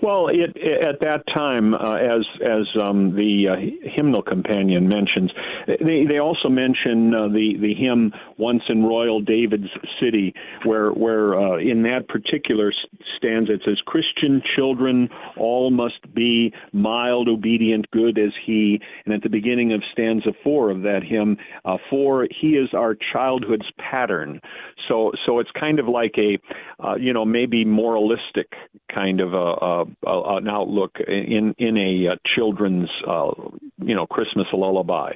Well, 0.00 0.28
it, 0.28 0.56
at 0.86 1.00
that 1.00 1.24
time, 1.34 1.74
uh, 1.74 1.94
as 1.94 2.20
as 2.42 2.66
um, 2.80 3.16
the 3.16 3.48
uh, 3.50 3.90
hymnal 3.96 4.22
companion 4.22 4.88
mentions, 4.88 5.32
they 5.66 6.04
they 6.08 6.18
also 6.18 6.48
mention 6.48 7.14
uh, 7.14 7.28
the 7.28 7.56
the 7.60 7.74
hymn 7.74 8.12
"Once 8.36 8.62
in 8.68 8.84
Royal 8.84 9.20
David's 9.20 9.70
City," 10.00 10.34
where 10.64 10.90
where 10.90 11.38
uh, 11.38 11.56
in 11.58 11.82
that 11.82 12.06
particular 12.08 12.72
stanza 13.16 13.54
it 13.54 13.62
says, 13.64 13.78
"Christian 13.86 14.40
children 14.56 15.08
all 15.36 15.70
must 15.70 16.14
be 16.14 16.52
mild, 16.72 17.28
obedient, 17.28 17.90
good 17.90 18.18
as 18.18 18.32
He." 18.46 18.80
And 19.04 19.14
at 19.14 19.22
the 19.22 19.30
beginning 19.30 19.72
of 19.72 19.82
stanza 19.92 20.30
four 20.44 20.70
of 20.70 20.82
that 20.82 21.02
hymn, 21.02 21.36
uh, 21.64 21.78
"For 21.90 22.28
He 22.40 22.50
is 22.50 22.68
our 22.72 22.96
childhood's 23.12 23.70
pattern." 23.78 24.40
So 24.88 25.12
so 25.26 25.40
it's 25.40 25.50
kind 25.58 25.80
of 25.80 25.88
like 25.88 26.14
a 26.18 26.38
uh, 26.84 26.94
you 26.94 27.12
know 27.12 27.24
maybe 27.24 27.64
moralistic 27.64 28.52
kind 28.94 29.20
of 29.20 29.34
a, 29.34 29.36
a 29.36 29.84
an 30.06 30.48
outlook 30.48 30.98
in 31.06 31.54
in 31.58 31.76
a 31.76 32.08
uh, 32.08 32.16
children's 32.34 32.88
uh, 33.06 33.30
you 33.78 33.94
know 33.94 34.06
Christmas 34.06 34.46
lullaby, 34.52 35.12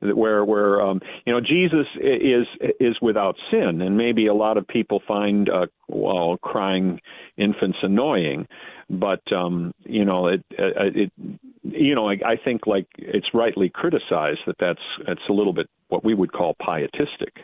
where 0.00 0.44
where 0.44 0.80
um, 0.80 1.00
you 1.24 1.32
know 1.32 1.40
Jesus 1.40 1.86
is 2.00 2.46
is 2.80 2.96
without 3.00 3.36
sin, 3.50 3.80
and 3.82 3.96
maybe 3.96 4.26
a 4.26 4.34
lot 4.34 4.56
of 4.56 4.66
people 4.66 5.02
find 5.06 5.48
uh, 5.48 5.66
well 5.88 6.36
crying 6.42 7.00
infants 7.36 7.78
annoying, 7.82 8.46
but 8.90 9.22
um, 9.34 9.72
you 9.84 10.04
know 10.04 10.28
it 10.28 10.44
it 10.58 11.12
you 11.62 11.94
know 11.94 12.08
I, 12.08 12.18
I 12.24 12.36
think 12.42 12.66
like 12.66 12.86
it's 12.98 13.28
rightly 13.34 13.68
criticized 13.68 14.40
that 14.46 14.56
that's 14.58 14.82
that's 15.06 15.22
a 15.28 15.32
little 15.32 15.52
bit 15.52 15.68
what 15.88 16.04
we 16.04 16.14
would 16.14 16.32
call 16.32 16.54
pietistic. 16.54 17.34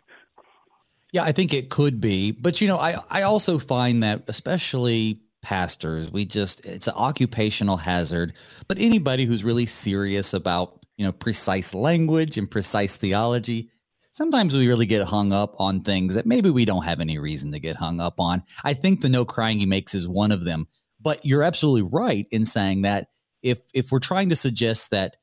Yeah, 1.13 1.25
I 1.25 1.33
think 1.33 1.53
it 1.53 1.69
could 1.69 2.01
be, 2.01 2.33
but 2.33 2.61
you 2.63 2.69
know, 2.69 2.79
I 2.79 2.97
I 3.11 3.23
also 3.23 3.59
find 3.59 4.03
that 4.03 4.25
especially 4.29 5.21
pastors. 5.43 6.11
We 6.11 6.25
just 6.25 6.65
it's 6.65 6.87
an 6.87 6.95
occupational 6.97 7.77
hazard. 7.77 8.33
But 8.69 8.79
anybody 8.79 9.25
who's 9.25 9.45
really 9.45 9.67
serious 9.67 10.33
about, 10.33 10.85
you 10.97 11.05
know, 11.05 11.13
precise 11.13 11.75
language 11.75 12.39
and 12.39 12.51
precise 12.51 12.97
theology, 12.97 13.71
sometimes 14.13 14.55
we 14.55 14.69
really 14.69 14.87
get 14.87 15.07
hung 15.07 15.33
up 15.33 15.55
on 15.59 15.83
things 15.83 16.15
that 16.15 16.27
maybe 16.27 16.51
we 16.51 16.65
don't 16.65 16.85
have 16.85 17.01
any 17.01 17.19
reason 17.19 17.53
to 17.53 17.59
get 17.59 17.77
hung 17.77 18.01
up 18.01 18.21
on. 18.21 18.43
I 18.65 18.75
think 18.75 19.01
the 19.01 19.09
no 19.09 19.25
crying 19.25 19.59
he 19.59 19.67
makes 19.67 19.95
is 19.95 20.09
one 20.09 20.33
of 20.33 20.45
them. 20.45 20.69
But 21.01 21.27
you're 21.27 21.43
absolutely 21.43 21.91
right 21.93 22.27
in 22.31 22.47
saying 22.47 22.83
that 22.83 23.09
if 23.43 23.61
if 23.75 23.91
we're 23.91 23.99
trying 23.99 24.31
to 24.31 24.37
suggest 24.37 24.91
that 24.93 25.17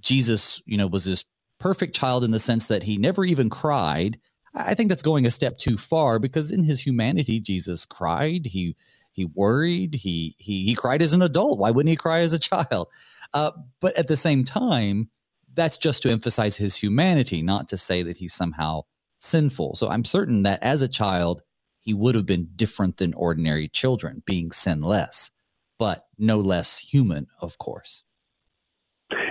Jesus, 0.00 0.62
you 0.64 0.78
know, 0.78 0.86
was 0.86 1.04
this 1.04 1.24
perfect 1.60 1.94
child 1.94 2.24
in 2.24 2.30
the 2.30 2.38
sense 2.38 2.66
that 2.66 2.82
he 2.82 2.96
never 2.96 3.24
even 3.24 3.50
cried, 3.50 4.18
I 4.54 4.74
think 4.74 4.88
that's 4.88 5.02
going 5.02 5.26
a 5.26 5.30
step 5.30 5.58
too 5.58 5.76
far 5.76 6.18
because 6.18 6.50
in 6.50 6.62
his 6.64 6.80
humanity, 6.80 7.40
Jesus 7.40 7.84
cried. 7.84 8.46
He 8.46 8.74
he 9.16 9.24
worried. 9.24 9.94
He 9.94 10.36
he 10.38 10.66
he 10.66 10.74
cried 10.74 11.00
as 11.00 11.14
an 11.14 11.22
adult. 11.22 11.58
Why 11.58 11.70
wouldn't 11.70 11.90
he 11.90 11.96
cry 11.96 12.20
as 12.20 12.34
a 12.34 12.38
child? 12.38 12.88
Uh, 13.32 13.50
but 13.80 13.98
at 13.98 14.08
the 14.08 14.16
same 14.16 14.44
time, 14.44 15.08
that's 15.54 15.78
just 15.78 16.02
to 16.02 16.10
emphasize 16.10 16.56
his 16.56 16.76
humanity, 16.76 17.40
not 17.40 17.68
to 17.68 17.78
say 17.78 18.02
that 18.02 18.18
he's 18.18 18.34
somehow 18.34 18.82
sinful. 19.18 19.74
So 19.74 19.88
I'm 19.88 20.04
certain 20.04 20.42
that 20.42 20.62
as 20.62 20.82
a 20.82 20.88
child, 20.88 21.42
he 21.80 21.94
would 21.94 22.14
have 22.14 22.26
been 22.26 22.50
different 22.54 22.98
than 22.98 23.14
ordinary 23.14 23.68
children, 23.68 24.22
being 24.26 24.52
sinless, 24.52 25.30
but 25.78 26.06
no 26.18 26.38
less 26.38 26.78
human, 26.78 27.26
of 27.40 27.56
course. 27.56 28.04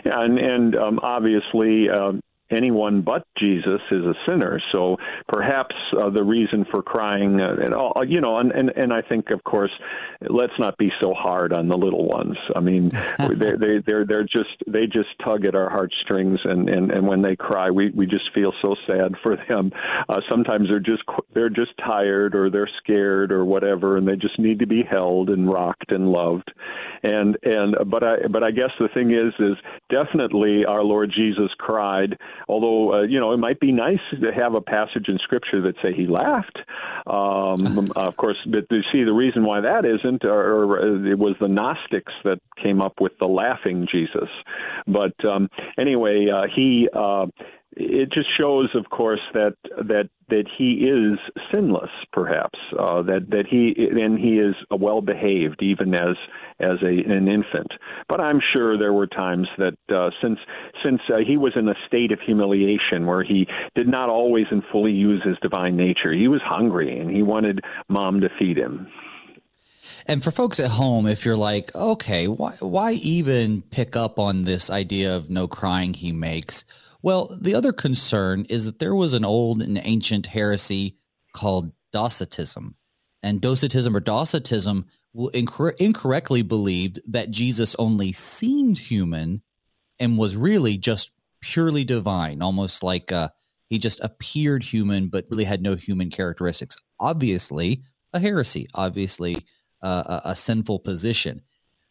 And, 0.04 0.40
and 0.40 0.76
um, 0.76 1.00
obviously, 1.04 1.90
um, 1.90 2.22
anyone 2.52 3.02
but 3.02 3.26
Jesus 3.38 3.82
is 3.92 4.06
a 4.06 4.14
sinner. 4.28 4.62
So 4.72 4.98
perhaps 5.28 5.76
uh, 5.98 6.10
the 6.10 6.24
reason 6.24 6.66
for 6.72 6.82
crying, 6.82 7.42
uh, 7.42 7.56
and 7.62 7.74
all, 7.74 7.94
you 8.08 8.22
know, 8.22 8.38
and, 8.38 8.52
and 8.52 8.72
and 8.76 8.94
I 8.94 9.02
think, 9.02 9.32
of 9.32 9.44
course, 9.44 9.72
let's 10.22 10.54
not 10.60 10.78
be 10.78 10.92
so 11.02 11.14
hard 11.14 11.54
on 11.54 11.68
the 11.68 11.78
little 11.78 12.08
ones. 12.08 12.38
I 12.56 12.60
mean, 12.60 12.90
they 13.20 13.52
they 13.52 13.80
they're 13.86 14.06
they're 14.06 14.24
just 14.24 14.64
they 14.68 14.86
just 14.86 15.10
tug 15.24 15.46
at 15.46 15.56
our 15.56 15.70
heartstrings, 15.70 16.40
and 16.44 16.70
and 16.70 16.92
and 16.92 17.08
when 17.08 17.22
they 17.22 17.36
cry, 17.36 17.72
we 17.72 17.92
we 17.92 18.06
just 18.06 18.32
feel 18.34 18.54
so 18.64 18.76
sad 18.88 19.14
for 19.24 19.38
them. 19.48 19.72
Uh, 20.10 20.22
sometimes 20.30 20.70
they're 20.70 20.80
just 20.80 21.04
they're 21.34 21.50
just 21.50 21.72
tired 21.78 22.36
or 22.36 22.50
they're 22.50 22.70
scared 22.84 23.32
or 23.32 23.46
whatever, 23.46 23.98
and 23.98 24.08
they 24.08 24.16
just 24.16 24.40
need 24.40 24.60
to 24.60 24.68
be 24.68 24.84
held 24.84 25.30
and 25.30 25.52
rocked 25.52 25.92
and 25.92 26.10
loved 26.10 26.52
and 27.06 27.38
and 27.44 27.76
but 27.90 28.04
I 28.04 28.28
but 28.32 28.44
I 28.44 28.52
guess 28.52 28.72
the 28.80 28.90
thing 28.94 29.12
is 29.12 29.34
is 29.40 29.58
definitely 29.90 30.66
our 30.66 30.84
Lord 30.84 31.12
Jesus 31.16 31.52
cried. 31.58 32.18
Although 32.48 32.94
uh, 32.94 33.02
you 33.04 33.20
know 33.20 33.34
it 33.34 33.38
might 33.38 33.60
be 33.60 33.72
nice 33.72 34.00
to 34.22 34.32
have 34.32 34.56
a 34.56 34.62
passage 34.62 35.08
in 35.08 35.18
Scripture 35.20 35.62
that 35.62 35.76
say 35.84 35.94
he 35.94 36.08
laughed. 36.08 36.60
Um, 37.08 37.90
of 37.96 38.18
course, 38.18 38.38
but 38.46 38.66
you 38.70 38.82
see 38.92 39.04
the 39.04 39.14
reason 39.14 39.44
why 39.44 39.62
that 39.62 39.86
isn't, 39.86 40.26
or, 40.26 40.64
or 40.64 41.06
it 41.08 41.18
was 41.18 41.36
the 41.40 41.48
Gnostics 41.48 42.14
that 42.24 42.40
came 42.62 42.82
up 42.82 43.00
with 43.00 43.18
the 43.20 43.28
laughing 43.28 43.88
Jesus. 43.92 44.30
But 44.88 45.14
um, 45.26 45.50
anyway, 45.78 46.28
uh, 46.30 46.48
he. 46.54 46.90
Uh, 46.94 47.28
it 47.76 48.12
just 48.12 48.28
shows, 48.40 48.70
of 48.74 48.90
course, 48.90 49.20
that 49.34 49.56
that 49.78 50.10
that 50.30 50.46
he 50.58 50.88
is 50.88 51.20
sinless, 51.54 51.90
perhaps 52.14 52.58
uh, 52.80 53.02
that 53.04 53.30
that 53.30 53.46
he 53.50 53.76
and 53.78 54.18
he 54.18 54.36
is 54.36 54.56
well 54.72 55.02
behaved 55.02 55.62
even 55.62 55.94
as 55.94 56.16
as 56.60 56.82
a, 56.82 57.12
an 57.12 57.28
infant. 57.28 57.72
But 58.08 58.22
I'm 58.22 58.40
sure 58.56 58.78
there 58.78 58.94
were 58.94 59.08
times 59.08 59.48
that 59.58 59.76
uh, 59.94 60.10
since 60.24 60.40
since 60.86 61.02
uh, 61.14 61.18
he 61.26 61.38
was 61.38 61.54
in 61.56 61.68
a 61.68 61.76
state 61.86 62.12
of 62.12 62.20
humiliation 62.26 63.06
where 63.06 63.24
he 63.24 63.46
did 63.76 63.88
not 63.88 64.10
always 64.10 64.46
and 64.52 64.64
fully 64.72 64.94
use 64.94 65.22
his 65.24 65.38
divine 65.42 65.76
nature, 65.76 66.14
he 66.14 66.28
was 66.28 66.42
hungry 66.44 66.98
and 66.98 67.10
he 67.10 67.24
wanted 67.24 67.60
mom 67.90 68.22
to 68.22 68.30
feed 68.40 68.58
him. 68.58 68.88
And 70.08 70.24
for 70.24 70.32
folks 70.32 70.60
at 70.60 70.70
home, 70.70 71.08
if 71.08 71.26
you're 71.26 71.36
like, 71.36 71.76
okay, 71.76 72.28
why 72.28 72.54
why 72.60 72.94
even 72.94 73.64
pick 73.64 73.96
up 73.96 74.18
on 74.18 74.44
this 74.44 74.70
idea 74.70 75.16
of 75.16 75.30
no 75.30 75.48
crying 75.48 75.94
he 75.94 76.12
makes? 76.12 76.64
Well, 77.06 77.38
the 77.40 77.54
other 77.54 77.72
concern 77.72 78.48
is 78.50 78.66
that 78.66 78.80
there 78.80 78.96
was 78.96 79.14
an 79.14 79.24
old 79.24 79.62
and 79.62 79.80
ancient 79.84 80.26
heresy 80.26 80.98
called 81.36 81.72
Docetism. 81.94 82.74
And 83.22 83.40
Docetism 83.40 83.96
or 83.96 84.00
Docetism 84.00 84.86
incor- 85.16 85.80
incorrectly 85.80 86.42
believed 86.42 87.00
that 87.12 87.30
Jesus 87.30 87.76
only 87.78 88.12
seemed 88.12 88.80
human 88.80 89.44
and 90.00 90.18
was 90.18 90.36
really 90.36 90.80
just 90.80 91.12
purely 91.42 91.84
divine, 91.84 92.42
almost 92.42 92.82
like 92.82 93.12
uh, 93.12 93.30
he 93.70 93.78
just 93.78 94.00
appeared 94.04 94.64
human 94.64 95.10
but 95.10 95.26
really 95.30 95.44
had 95.44 95.62
no 95.62 95.76
human 95.76 96.10
characteristics. 96.10 96.76
Obviously, 97.00 97.84
a 98.14 98.20
heresy, 98.20 98.68
obviously, 98.74 99.46
uh, 99.84 100.22
a, 100.26 100.30
a 100.32 100.36
sinful 100.36 100.80
position. 100.80 101.44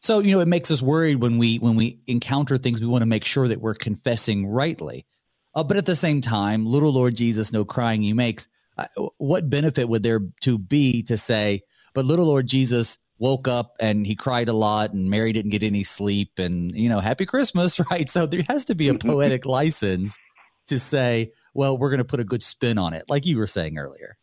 So, 0.05 0.19
you 0.19 0.33
know, 0.33 0.41
it 0.41 0.49
makes 0.49 0.71
us 0.71 0.83
worried 0.83 1.23
when 1.23 1.39
we 1.39 1.57
when 1.57 1.77
we 1.77 1.99
encounter 2.07 2.59
things 2.59 2.79
we 2.79 2.87
want 2.87 3.01
to 3.01 3.07
make 3.07 3.25
sure 3.25 3.49
that 3.49 3.63
we're 3.63 3.75
confessing 3.75 4.47
rightly. 4.47 5.07
Uh, 5.55 5.65
but 5.65 5.79
at 5.79 5.87
the 5.87 5.97
same 5.97 6.21
time, 6.21 6.67
little 6.67 6.93
Lord 6.93 7.17
Jesus, 7.17 7.55
no 7.55 7.65
crying 7.65 8.03
he 8.03 8.13
makes. 8.13 8.47
Uh, 8.77 8.85
what 9.17 9.49
benefit 9.49 9.89
would 9.89 10.03
there 10.03 10.21
to 10.43 10.59
be 10.59 11.03
to 11.05 11.17
say, 11.17 11.63
but 11.95 12.05
little 12.05 12.27
Lord 12.27 12.47
Jesus 12.47 12.99
woke 13.19 13.49
up 13.49 13.77
and 13.81 14.07
he 14.07 14.15
cried 14.15 14.51
a 14.51 14.53
lot 14.53 14.93
and 14.93 15.09
Mary 15.09 15.33
didn't 15.33 15.53
get 15.53 15.63
any 15.63 15.85
sleep 15.85 16.33
and 16.37 16.77
you 16.77 16.91
know, 16.91 17.01
happy 17.01 17.25
Christmas, 17.25 17.81
right? 17.91 18.07
So 18.11 18.27
there 18.27 18.45
has 18.47 18.67
to 18.67 18.75
be 18.75 18.89
a 18.89 18.95
poetic 18.99 19.47
license 19.47 20.19
to 20.67 20.79
say, 20.79 21.33
well, 21.55 21.79
we're 21.79 21.89
going 21.89 21.97
to 21.97 22.05
put 22.05 22.21
a 22.21 22.25
good 22.25 22.43
spin 22.43 22.77
on 22.77 22.93
it, 22.93 23.07
like 23.09 23.25
you 23.25 23.39
were 23.39 23.47
saying 23.47 23.79
earlier. 23.79 24.19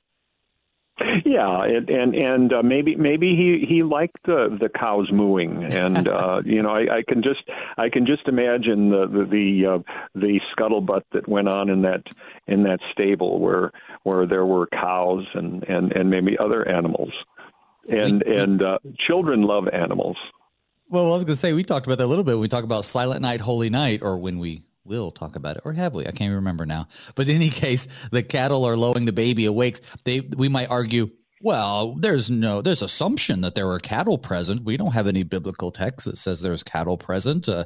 Yeah, 1.26 1.62
and 1.64 1.90
and, 1.90 2.16
and 2.16 2.54
uh, 2.54 2.64
maybe 2.64 2.96
maybe 2.96 3.36
he 3.36 3.66
he 3.68 3.84
liked 3.84 4.18
the 4.26 4.56
the 4.60 4.70
cows 4.70 5.10
mooing, 5.12 5.64
and 5.72 6.08
uh, 6.08 6.42
you 6.46 6.62
know 6.62 6.70
I, 6.70 6.98
I 6.98 7.02
can 7.08 7.24
just 7.24 7.42
I 7.78 7.90
can 7.90 8.06
just 8.06 8.28
imagine 8.28 8.90
the 8.90 9.08
the 9.08 9.26
the, 9.26 9.66
uh, 9.68 9.80
the 10.16 10.40
scuttlebutt 10.56 11.04
that 11.14 11.28
went 11.28 11.48
on 11.48 11.70
in 11.70 11.82
that 11.84 12.04
in 12.48 12.64
that 12.64 12.80
stable 12.92 13.40
where 13.40 13.72
where 14.04 14.28
there 14.28 14.46
were 14.46 14.68
cows 14.68 15.26
and 15.34 15.64
and 15.64 15.92
and 15.94 16.10
maybe 16.10 16.38
other 16.38 16.68
animals, 16.68 17.12
and 17.90 18.22
and 18.28 18.64
uh, 18.64 18.78
children 19.08 19.44
love 19.44 19.68
animals. 19.70 20.18
Well, 20.90 21.06
I 21.06 21.16
was 21.16 21.24
going 21.24 21.36
to 21.36 21.38
say 21.38 21.54
we 21.54 21.64
talked 21.64 21.88
about 21.88 22.00
that 22.00 22.06
a 22.06 22.08
little 22.08 22.26
bit. 22.26 22.34
When 22.34 22.42
we 22.42 22.50
talk 22.50 22.66
about 22.66 22.84
Silent 22.84 23.22
Night, 23.22 23.40
Holy 23.40 23.70
Night, 23.70 24.02
or 24.02 24.18
when 24.18 24.40
we 24.40 24.62
will 24.86 25.12
talk 25.12 25.36
about 25.36 25.58
it, 25.58 25.64
or 25.66 25.74
have 25.74 25.94
we? 25.94 26.08
I 26.08 26.12
can't 26.12 26.36
remember 26.36 26.66
now. 26.66 26.88
But 27.16 27.28
in 27.28 27.36
any 27.36 27.50
case, 27.50 27.88
the 28.12 28.24
cattle 28.24 28.66
are 28.66 28.76
lowing, 28.76 29.06
the 29.06 29.14
baby 29.14 29.46
awakes. 29.46 29.82
They 30.06 30.22
we 30.22 30.50
might 30.50 30.70
argue, 30.70 31.10
well, 31.42 31.96
there's 31.96 32.30
no 32.30 32.62
there's 32.62 32.82
assumption 32.82 33.42
that 33.42 33.56
there 33.56 33.68
were 33.68 33.80
cattle 33.80 34.18
present. 34.18 34.64
We 34.64 34.78
don't 34.78 34.94
have 34.94 35.08
any 35.08 35.24
biblical 35.24 35.72
text 35.72 36.06
that 36.06 36.18
says 36.18 36.42
there's 36.42 36.64
cattle 36.64 36.98
present. 36.98 37.48
Uh, 37.48 37.66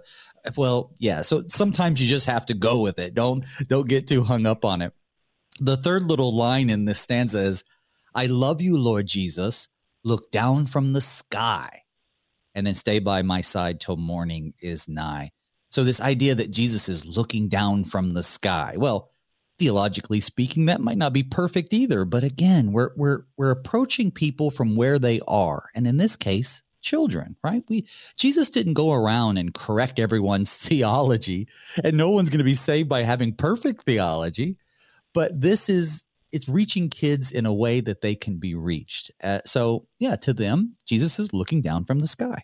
well, 0.56 0.94
yeah. 1.00 1.22
So 1.22 1.44
sometimes 1.48 2.02
you 2.02 2.08
just 2.08 2.28
have 2.28 2.46
to 2.48 2.54
go 2.54 2.82
with 2.82 3.00
it. 3.00 3.14
Don't 3.14 3.46
don't 3.68 3.88
get 3.88 4.08
too 4.08 4.24
hung 4.24 4.46
up 4.46 4.66
on 4.66 4.82
it. 4.82 4.94
The 5.60 5.78
third 5.78 6.04
little 6.04 6.36
line 6.36 6.70
in 6.70 6.86
this 6.86 7.00
stanza 7.00 7.40
is, 7.40 7.64
"I 8.14 8.26
love 8.28 8.62
you, 8.62 8.78
Lord 8.78 9.08
Jesus. 9.08 9.68
Look 10.04 10.32
down 10.32 10.68
from 10.68 10.94
the 10.94 11.02
sky." 11.02 11.82
And 12.54 12.66
then 12.66 12.76
stay 12.76 13.00
by 13.00 13.22
my 13.22 13.42
side 13.42 13.82
till 13.82 13.98
morning 13.98 14.54
is 14.62 14.88
nigh. 14.88 15.32
So, 15.76 15.84
this 15.84 16.00
idea 16.00 16.36
that 16.36 16.52
Jesus 16.52 16.88
is 16.88 17.18
looking 17.18 17.50
down 17.50 17.84
from 17.84 18.12
the 18.12 18.24
sky, 18.24 18.76
well, 18.78 19.12
theologically 19.60 20.22
speaking, 20.22 20.68
that 20.68 20.80
might 20.80 20.98
not 20.98 21.12
be 21.12 21.22
perfect 21.22 21.74
either. 21.74 22.06
But 22.06 22.24
again, 22.24 22.72
we're, 22.72 22.92
we're, 22.96 23.26
we're 23.36 23.52
approaching 23.52 24.10
people 24.10 24.52
from 24.52 24.78
where 24.78 24.98
they 25.00 25.20
are. 25.28 25.66
And 25.76 25.86
in 25.86 25.98
this 25.98 26.16
case, 26.16 26.64
children, 26.82 27.36
right? 27.44 27.62
We 27.68 27.90
Jesus 28.16 28.50
didn't 28.50 28.76
go 28.76 28.94
around 28.94 29.38
and 29.38 29.54
correct 29.54 30.00
everyone's 30.00 30.56
theology, 30.66 31.50
and 31.84 31.98
no 31.98 32.10
one's 32.10 32.30
going 32.30 32.38
to 32.38 32.46
be 32.46 32.56
saved 32.56 32.88
by 32.88 33.04
having 33.04 33.34
perfect 33.34 33.84
theology. 33.84 34.56
But 35.14 35.42
this 35.42 35.68
is 35.68 36.06
it's 36.32 36.48
reaching 36.48 36.90
kids 36.90 37.34
in 37.34 37.46
a 37.46 37.54
way 37.54 37.82
that 37.82 38.00
they 38.00 38.16
can 38.16 38.38
be 38.38 38.56
reached. 38.56 39.12
Uh, 39.22 39.40
so, 39.44 39.88
yeah, 40.00 40.16
to 40.16 40.32
them, 40.32 40.78
Jesus 40.86 41.20
is 41.20 41.34
looking 41.34 41.62
down 41.62 41.84
from 41.84 42.00
the 42.00 42.08
sky. 42.08 42.44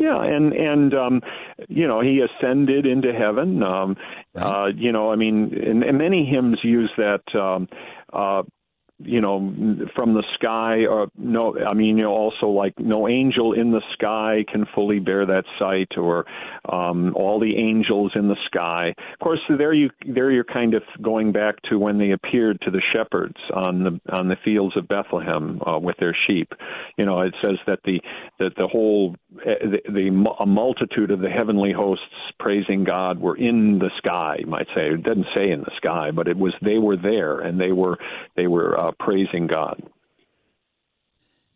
Yeah, 0.00 0.24
and 0.24 0.54
and 0.54 0.94
um, 0.94 1.20
you 1.68 1.86
know 1.86 2.00
he 2.00 2.22
ascended 2.22 2.86
into 2.86 3.12
heaven. 3.12 3.62
Um, 3.62 3.96
right. 4.34 4.42
uh, 4.42 4.66
you 4.74 4.92
know, 4.92 5.12
I 5.12 5.16
mean, 5.16 5.52
and, 5.54 5.84
and 5.84 5.98
many 5.98 6.24
hymns 6.24 6.58
use 6.62 6.90
that. 6.96 7.22
Um, 7.38 7.68
uh, 8.10 8.44
you 9.02 9.20
know 9.20 9.38
from 9.96 10.14
the 10.14 10.24
sky 10.34 10.86
or 10.86 11.08
no 11.16 11.56
i 11.68 11.74
mean 11.74 11.96
you 11.96 12.04
know 12.04 12.12
also 12.12 12.46
like 12.46 12.78
no 12.78 13.08
angel 13.08 13.52
in 13.52 13.70
the 13.70 13.82
sky 13.94 14.44
can 14.50 14.66
fully 14.74 14.98
bear 14.98 15.26
that 15.26 15.44
sight 15.58 15.88
or 15.96 16.26
um 16.72 17.14
all 17.16 17.40
the 17.40 17.56
angels 17.56 18.12
in 18.14 18.28
the 18.28 18.36
sky. 18.46 18.94
Of 19.12 19.18
course 19.20 19.40
there 19.48 19.72
you 19.72 19.90
there 20.06 20.30
you're 20.30 20.44
kind 20.44 20.74
of 20.74 20.82
going 21.02 21.32
back 21.32 21.60
to 21.70 21.78
when 21.78 21.98
they 21.98 22.12
appeared 22.12 22.60
to 22.62 22.70
the 22.70 22.82
shepherds 22.94 23.36
on 23.54 23.84
the 23.84 24.00
on 24.12 24.28
the 24.28 24.36
fields 24.44 24.76
of 24.76 24.88
bethlehem 24.88 25.60
uh, 25.66 25.78
with 25.78 25.96
their 25.98 26.16
sheep. 26.26 26.52
You 26.96 27.06
know 27.06 27.18
it 27.18 27.34
says 27.42 27.56
that 27.66 27.80
the 27.84 28.00
that 28.38 28.54
the 28.56 28.66
whole 28.66 29.16
eh, 29.46 29.54
the, 29.62 29.80
the 29.92 30.34
a 30.40 30.46
multitude 30.46 31.10
of 31.10 31.20
the 31.20 31.30
heavenly 31.30 31.72
hosts 31.72 32.04
praising 32.38 32.84
god 32.84 33.20
were 33.20 33.36
in 33.36 33.78
the 33.78 33.90
sky 33.98 34.36
you 34.40 34.46
might 34.46 34.68
say. 34.74 34.88
It 34.90 35.02
doesn't 35.02 35.26
say 35.36 35.50
in 35.50 35.60
the 35.60 35.72
sky 35.76 36.10
but 36.10 36.28
it 36.28 36.36
was 36.36 36.54
they 36.62 36.78
were 36.78 36.96
there 36.96 37.40
and 37.40 37.60
they 37.60 37.72
were 37.72 37.98
they 38.36 38.46
were 38.46 38.78
uh, 38.78 38.89
praising 38.92 39.46
God. 39.46 39.82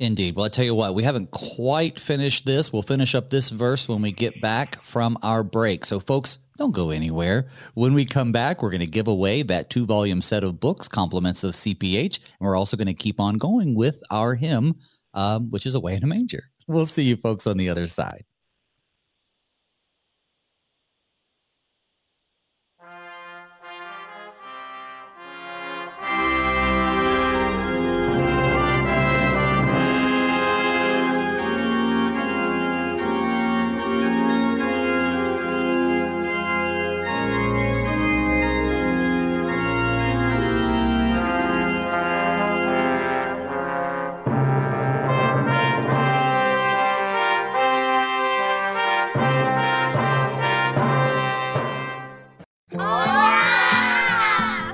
Indeed. 0.00 0.36
Well, 0.36 0.46
I 0.46 0.48
tell 0.48 0.64
you 0.64 0.74
what, 0.74 0.94
we 0.94 1.04
haven't 1.04 1.30
quite 1.30 2.00
finished 2.00 2.44
this. 2.44 2.72
We'll 2.72 2.82
finish 2.82 3.14
up 3.14 3.30
this 3.30 3.50
verse 3.50 3.88
when 3.88 4.02
we 4.02 4.10
get 4.10 4.40
back 4.40 4.82
from 4.82 5.16
our 5.22 5.44
break. 5.44 5.84
So, 5.84 6.00
folks, 6.00 6.40
don't 6.58 6.72
go 6.72 6.90
anywhere. 6.90 7.48
When 7.74 7.94
we 7.94 8.04
come 8.04 8.32
back, 8.32 8.60
we're 8.60 8.70
going 8.70 8.80
to 8.80 8.86
give 8.86 9.06
away 9.06 9.42
that 9.42 9.70
two 9.70 9.86
volume 9.86 10.20
set 10.20 10.42
of 10.42 10.58
books, 10.58 10.88
Compliments 10.88 11.44
of 11.44 11.52
CPH. 11.52 12.18
And 12.18 12.40
we're 12.40 12.56
also 12.56 12.76
going 12.76 12.88
to 12.88 12.94
keep 12.94 13.20
on 13.20 13.38
going 13.38 13.76
with 13.76 14.02
our 14.10 14.34
hymn, 14.34 14.74
um, 15.14 15.50
which 15.50 15.64
is 15.64 15.76
Away 15.76 15.94
in 15.94 16.02
a 16.02 16.08
Manger. 16.08 16.44
We'll 16.66 16.86
see 16.86 17.04
you 17.04 17.16
folks 17.16 17.46
on 17.46 17.56
the 17.56 17.68
other 17.68 17.86
side. 17.86 18.24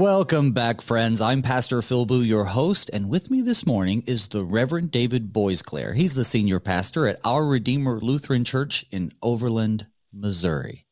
Welcome 0.00 0.52
back, 0.52 0.80
friends. 0.80 1.20
I'm 1.20 1.42
Pastor 1.42 1.82
Phil 1.82 2.06
Booe, 2.06 2.22
your 2.22 2.46
host, 2.46 2.88
and 2.90 3.10
with 3.10 3.30
me 3.30 3.42
this 3.42 3.66
morning 3.66 4.02
is 4.06 4.28
the 4.28 4.42
Reverend 4.42 4.90
David 4.92 5.30
Boisclair. 5.30 5.94
He's 5.94 6.14
the 6.14 6.24
senior 6.24 6.58
pastor 6.58 7.06
at 7.06 7.20
Our 7.22 7.44
Redeemer 7.44 8.00
Lutheran 8.00 8.46
Church 8.46 8.86
in 8.90 9.12
Overland, 9.20 9.86
Missouri. 10.10 10.86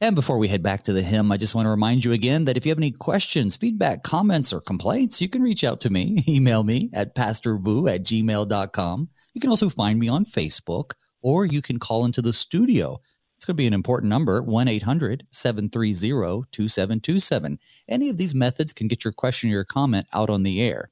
And 0.00 0.16
before 0.16 0.38
we 0.38 0.48
head 0.48 0.62
back 0.62 0.84
to 0.84 0.94
the 0.94 1.02
hymn, 1.02 1.30
I 1.30 1.36
just 1.36 1.54
want 1.54 1.66
to 1.66 1.70
remind 1.70 2.02
you 2.02 2.12
again 2.12 2.46
that 2.46 2.56
if 2.56 2.64
you 2.64 2.70
have 2.70 2.78
any 2.78 2.92
questions, 2.92 3.56
feedback, 3.56 4.04
comments, 4.04 4.54
or 4.54 4.62
complaints, 4.62 5.20
you 5.20 5.28
can 5.28 5.42
reach 5.42 5.62
out 5.62 5.82
to 5.82 5.90
me. 5.90 6.24
Email 6.26 6.64
me 6.64 6.88
at 6.94 7.14
pastorbooe 7.14 7.94
at 7.94 8.04
gmail.com. 8.04 9.08
You 9.34 9.40
can 9.42 9.50
also 9.50 9.68
find 9.68 9.98
me 9.98 10.08
on 10.08 10.24
Facebook, 10.24 10.92
or 11.20 11.44
you 11.44 11.60
can 11.60 11.78
call 11.78 12.06
into 12.06 12.22
the 12.22 12.32
studio 12.32 13.02
it's 13.40 13.46
going 13.46 13.54
to 13.54 13.62
be 13.62 13.66
an 13.66 13.72
important 13.72 14.10
number 14.10 14.42
1 14.42 14.68
800 14.68 15.26
730 15.30 16.44
2727. 16.52 17.58
Any 17.88 18.10
of 18.10 18.18
these 18.18 18.34
methods 18.34 18.74
can 18.74 18.86
get 18.86 19.02
your 19.02 19.14
question 19.14 19.48
or 19.48 19.54
your 19.54 19.64
comment 19.64 20.06
out 20.12 20.28
on 20.28 20.42
the 20.42 20.60
air. 20.60 20.90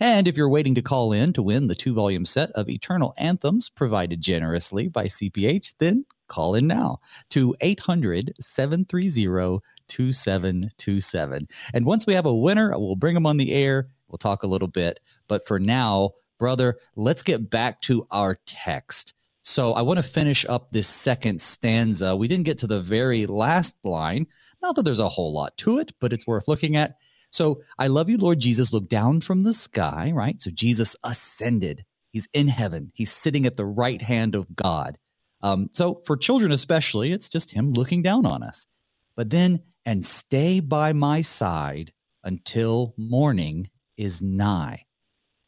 And 0.00 0.26
if 0.26 0.36
you're 0.36 0.48
waiting 0.48 0.74
to 0.74 0.82
call 0.82 1.12
in 1.12 1.32
to 1.34 1.44
win 1.44 1.68
the 1.68 1.76
two 1.76 1.94
volume 1.94 2.26
set 2.26 2.50
of 2.56 2.68
Eternal 2.68 3.14
Anthems 3.18 3.70
provided 3.70 4.20
generously 4.20 4.88
by 4.88 5.04
CPH, 5.04 5.74
then 5.78 6.04
call 6.26 6.56
in 6.56 6.66
now 6.66 6.98
to 7.30 7.54
800 7.60 8.32
730 8.40 9.60
2727. 9.86 11.46
And 11.72 11.86
once 11.86 12.04
we 12.04 12.14
have 12.14 12.26
a 12.26 12.34
winner, 12.34 12.76
we'll 12.76 12.96
bring 12.96 13.14
them 13.14 13.26
on 13.26 13.36
the 13.36 13.52
air. 13.52 13.90
We'll 14.08 14.18
talk 14.18 14.42
a 14.42 14.48
little 14.48 14.66
bit. 14.66 14.98
But 15.28 15.46
for 15.46 15.60
now, 15.60 16.14
brother, 16.36 16.78
let's 16.96 17.22
get 17.22 17.48
back 17.48 17.80
to 17.82 18.08
our 18.10 18.40
text. 18.44 19.14
So 19.48 19.74
I 19.74 19.82
want 19.82 19.98
to 19.98 20.02
finish 20.02 20.44
up 20.48 20.72
this 20.72 20.88
second 20.88 21.40
stanza. 21.40 22.16
We 22.16 22.26
didn't 22.26 22.46
get 22.46 22.58
to 22.58 22.66
the 22.66 22.80
very 22.80 23.26
last 23.26 23.76
line. 23.84 24.26
Not 24.60 24.74
that 24.74 24.82
there's 24.82 24.98
a 24.98 25.08
whole 25.08 25.32
lot 25.32 25.56
to 25.58 25.78
it, 25.78 25.92
but 26.00 26.12
it's 26.12 26.26
worth 26.26 26.48
looking 26.48 26.74
at. 26.74 26.96
So 27.30 27.62
I 27.78 27.86
love 27.86 28.10
you, 28.10 28.16
Lord 28.16 28.40
Jesus. 28.40 28.72
Look 28.72 28.88
down 28.88 29.20
from 29.20 29.42
the 29.42 29.54
sky, 29.54 30.10
right? 30.12 30.42
So 30.42 30.50
Jesus 30.50 30.96
ascended. 31.04 31.84
He's 32.10 32.28
in 32.32 32.48
heaven. 32.48 32.90
He's 32.92 33.12
sitting 33.12 33.46
at 33.46 33.56
the 33.56 33.64
right 33.64 34.02
hand 34.02 34.34
of 34.34 34.56
God. 34.56 34.98
Um, 35.42 35.68
so 35.70 36.02
for 36.04 36.16
children, 36.16 36.50
especially, 36.50 37.12
it's 37.12 37.28
just 37.28 37.52
him 37.52 37.72
looking 37.72 38.02
down 38.02 38.26
on 38.26 38.42
us. 38.42 38.66
But 39.14 39.30
then, 39.30 39.62
and 39.84 40.04
stay 40.04 40.58
by 40.58 40.92
my 40.92 41.22
side 41.22 41.92
until 42.24 42.94
morning 42.96 43.70
is 43.96 44.20
nigh. 44.20 44.86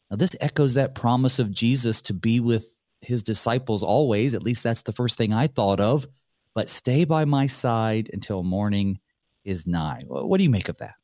Now, 0.09 0.15
this 0.15 0.37
echoes 0.39 0.75
that 0.75 0.95
promise 0.95 1.37
of 1.37 1.51
Jesus 1.51 2.01
to 2.03 2.13
be 2.13 2.39
with 2.39 2.78
his 3.01 3.23
disciples 3.23 3.83
always. 3.83 4.33
At 4.33 4.43
least 4.43 4.63
that's 4.63 4.83
the 4.83 4.91
first 4.91 5.17
thing 5.17 5.33
I 5.33 5.47
thought 5.47 5.79
of. 5.79 6.07
But 6.55 6.69
stay 6.69 7.05
by 7.05 7.25
my 7.25 7.47
side 7.47 8.09
until 8.11 8.43
morning 8.43 8.99
is 9.43 9.67
nigh. 9.67 10.03
What 10.07 10.37
do 10.37 10.43
you 10.43 10.49
make 10.49 10.69
of 10.69 10.77
that? 10.77 10.95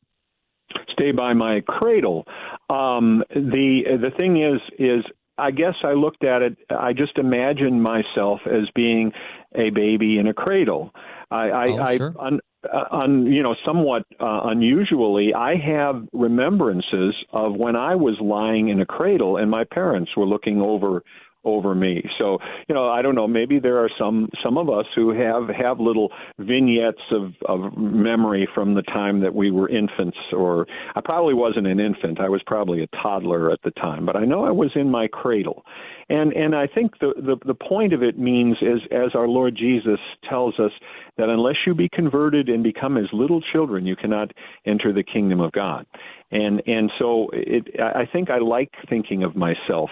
Stay 0.92 1.12
by 1.12 1.34
my 1.34 1.62
cradle. 1.68 2.26
Um, 2.70 3.24
the 3.30 3.98
the 4.02 4.12
thing 4.18 4.42
is 4.42 4.62
is 4.80 5.06
I 5.38 5.52
guess 5.52 5.76
I 5.84 5.94
looked 5.94 6.24
at 6.24 6.42
it. 6.42 6.58
I 6.70 6.94
just 6.94 7.18
imagined 7.18 7.82
myself 7.82 8.40
as 8.46 8.70
being 8.74 9.12
a 9.54 9.70
baby 9.70 10.18
in 10.18 10.28
a 10.28 10.34
cradle. 10.34 10.92
I, 11.30 11.50
I, 11.50 11.68
oh, 11.68 11.98
sure. 11.98 12.16
I 12.20 12.26
un, 12.28 12.40
uh, 12.72 12.84
un, 12.92 13.26
you 13.26 13.44
know, 13.44 13.56
somewhat 13.66 14.04
uh, 14.20 14.42
unusually, 14.46 15.34
I 15.34 15.56
have 15.56 16.08
remembrances 16.14 17.16
of 17.34 17.56
when 17.56 17.76
I 17.76 17.96
was 17.96 18.18
lying 18.22 18.70
in 18.70 18.80
a 18.80 18.86
cradle 18.86 19.38
and 19.38 19.50
my 19.50 19.64
parents 19.66 20.12
were 20.16 20.26
looking 20.26 20.62
over 20.62 21.04
over 21.46 21.76
me. 21.76 22.04
So, 22.20 22.40
you 22.68 22.76
know, 22.76 22.90
I 22.90 23.02
don't 23.02 23.16
know, 23.16 23.28
maybe 23.28 23.60
there 23.60 23.78
are 23.78 23.90
some 23.98 24.30
some 24.44 24.58
of 24.58 24.70
us 24.70 24.86
who 24.96 25.14
have 25.14 25.48
have 25.50 25.80
little 25.80 26.12
vignettes 26.40 27.02
of 27.12 27.34
of 27.46 27.78
memory 27.78 28.48
from 28.54 28.74
the 28.74 28.82
time 28.82 29.22
that 29.22 29.34
we 29.34 29.52
were 29.52 29.70
infants 29.70 30.18
or 30.34 30.68
I 30.96 31.02
probably 31.02 31.34
wasn't 31.34 31.68
an 31.68 31.80
infant. 31.80 32.20
I 32.20 32.30
was 32.30 32.42
probably 32.46 32.84
a 32.84 32.88
toddler 32.88 33.52
at 33.52 33.62
the 33.64 33.72
time, 33.72 34.06
but 34.06 34.16
I 34.16 34.26
know 34.26 34.46
I 34.46 34.52
was 34.52 34.72
in 34.76 34.90
my 34.90 35.08
cradle. 35.08 35.64
And 36.10 36.34
and 36.34 36.56
I 36.56 36.68
think 36.68 37.00
the 37.00 37.14
the, 37.16 37.38
the 37.46 37.56
point 37.56 37.94
of 37.94 38.04
it 38.04 38.18
means 38.18 38.58
is 38.62 38.82
as 38.92 39.16
our 39.16 39.28
Lord 39.28 39.56
Jesus 39.56 40.00
tells 40.30 40.60
us 40.60 40.72
that 41.18 41.30
unless 41.30 41.56
you 41.66 41.74
be 41.74 41.90
converted 41.90 42.50
and 42.50 42.64
become 42.64 42.98
as 42.98 43.06
little 43.14 43.42
children, 43.54 43.86
you 43.86 43.96
cannot 43.96 44.32
enter 44.66 44.94
the 44.94 45.04
kingdom 45.04 45.40
of 45.42 45.52
God. 45.52 45.86
And 46.32 46.62
and 46.68 46.92
so 47.00 47.30
it 47.34 47.80
I 47.80 48.06
think 48.12 48.30
I 48.30 48.38
like 48.38 48.72
thinking 48.90 49.24
of 49.24 49.36
myself 49.36 49.90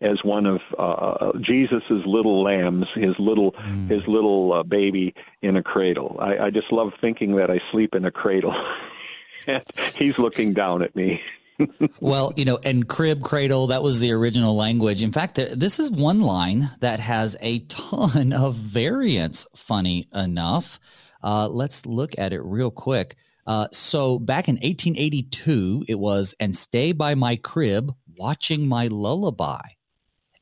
as 0.00 0.18
one 0.24 0.46
of 0.46 0.60
uh, 0.78 1.32
Jesus's 1.40 2.02
little 2.06 2.42
lambs, 2.42 2.86
his 2.94 3.14
little 3.18 3.52
mm. 3.52 3.90
his 3.90 4.06
little 4.06 4.52
uh, 4.52 4.62
baby 4.62 5.14
in 5.42 5.56
a 5.56 5.62
cradle. 5.62 6.16
I, 6.20 6.46
I 6.46 6.50
just 6.50 6.72
love 6.72 6.92
thinking 7.00 7.36
that 7.36 7.50
I 7.50 7.60
sleep 7.70 7.94
in 7.94 8.04
a 8.04 8.10
cradle, 8.10 8.54
and 9.46 9.62
he's 9.96 10.18
looking 10.18 10.52
down 10.52 10.82
at 10.82 10.96
me. 10.96 11.20
well, 12.00 12.32
you 12.36 12.46
know, 12.46 12.58
and 12.64 12.88
crib 12.88 13.22
cradle, 13.22 13.66
that 13.66 13.82
was 13.82 14.00
the 14.00 14.12
original 14.12 14.56
language. 14.56 15.02
In 15.02 15.12
fact, 15.12 15.34
this 15.34 15.78
is 15.78 15.90
one 15.90 16.22
line 16.22 16.70
that 16.80 17.00
has 17.00 17.36
a 17.40 17.58
ton 17.60 18.32
of 18.36 18.54
variants, 18.54 19.46
funny 19.54 20.08
enough. 20.14 20.80
Uh, 21.22 21.48
let's 21.48 21.84
look 21.84 22.18
at 22.18 22.32
it 22.32 22.40
real 22.42 22.70
quick. 22.70 23.16
Uh, 23.46 23.68
so 23.72 24.18
back 24.18 24.48
in 24.48 24.54
1882, 24.54 25.84
it 25.88 25.98
was, 25.98 26.34
and 26.40 26.54
stay 26.54 26.92
by 26.92 27.14
my 27.14 27.36
crib 27.36 27.94
watching 28.16 28.66
my 28.66 28.86
lullaby 28.86 29.60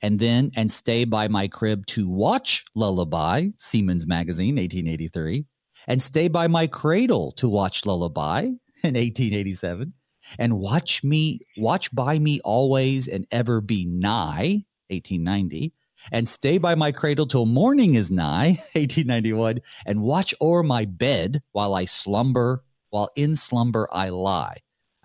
and 0.03 0.19
then 0.19 0.51
and 0.57 0.71
stay 0.71 1.05
by 1.05 1.29
my 1.29 1.49
crib 1.49 1.87
to 1.87 2.09
watch 2.09 2.65
Lullaby, 2.75 3.49
Seaman's 3.57 4.07
Magazine, 4.07 4.57
1883, 4.57 5.47
and 5.87 6.03
stay 6.03 6.29
by 6.29 6.47
my 6.47 6.67
cradle 6.67 7.33
to 7.33 7.49
watch 7.49 7.87
Lullaby 7.87 8.41
in 8.83 8.95
1887, 8.95 9.93
and 10.39 10.59
watch 10.59 11.03
me 11.03 11.41
watch 11.57 11.95
by 11.95 12.19
me 12.19 12.41
always 12.45 13.09
and 13.09 13.27
ever 13.31 13.61
be 13.61 13.85
nigh, 13.85 14.65
1890, 14.89 15.73
and 16.13 16.29
stay 16.29 16.59
by 16.59 16.75
my 16.75 16.93
cradle 16.93 17.27
till 17.27 17.47
morning 17.47 17.95
is 17.95 18.11
nigh, 18.11 18.49
1891, 18.75 19.61
and 19.87 20.03
watch 20.03 20.35
o'er 20.41 20.63
my 20.63 20.85
bed 20.85 21.43
while 21.53 21.75
I 21.75 21.85
slumber, 21.85 22.63
while 22.91 23.11
in 23.17 23.37
slumber 23.37 23.89
I 23.93 24.11
lie, 24.11 24.59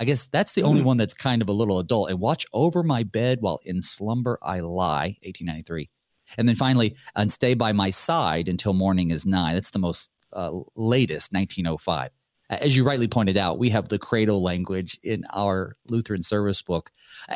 I 0.03 0.05
guess 0.05 0.27
that's 0.27 0.51
the 0.51 0.63
only 0.63 0.81
mm. 0.81 0.83
one 0.83 0.97
that's 0.97 1.13
kind 1.13 1.41
of 1.41 1.47
a 1.47 1.53
little 1.53 1.79
adult. 1.79 2.09
And 2.09 2.19
watch 2.19 2.45
over 2.51 2.83
my 2.83 3.03
bed 3.03 3.37
while 3.39 3.61
in 3.63 3.81
slumber 3.81 4.37
I 4.41 4.59
lie, 4.59 5.15
1893. 5.23 5.89
And 6.37 6.45
then 6.45 6.57
finally, 6.57 6.97
and 7.15 7.31
stay 7.31 7.53
by 7.53 7.71
my 7.71 7.89
side 7.89 8.49
until 8.49 8.73
morning 8.73 9.11
is 9.11 9.25
nigh. 9.25 9.53
That's 9.53 9.69
the 9.69 9.79
most 9.79 10.11
uh, 10.33 10.51
latest, 10.75 11.31
1905. 11.31 12.09
As 12.49 12.75
you 12.75 12.83
rightly 12.83 13.07
pointed 13.07 13.37
out, 13.37 13.59
we 13.59 13.69
have 13.69 13.87
the 13.87 13.97
cradle 13.97 14.43
language 14.43 14.99
in 15.03 15.23
our 15.31 15.77
Lutheran 15.87 16.21
service 16.21 16.61
book. 16.61 16.91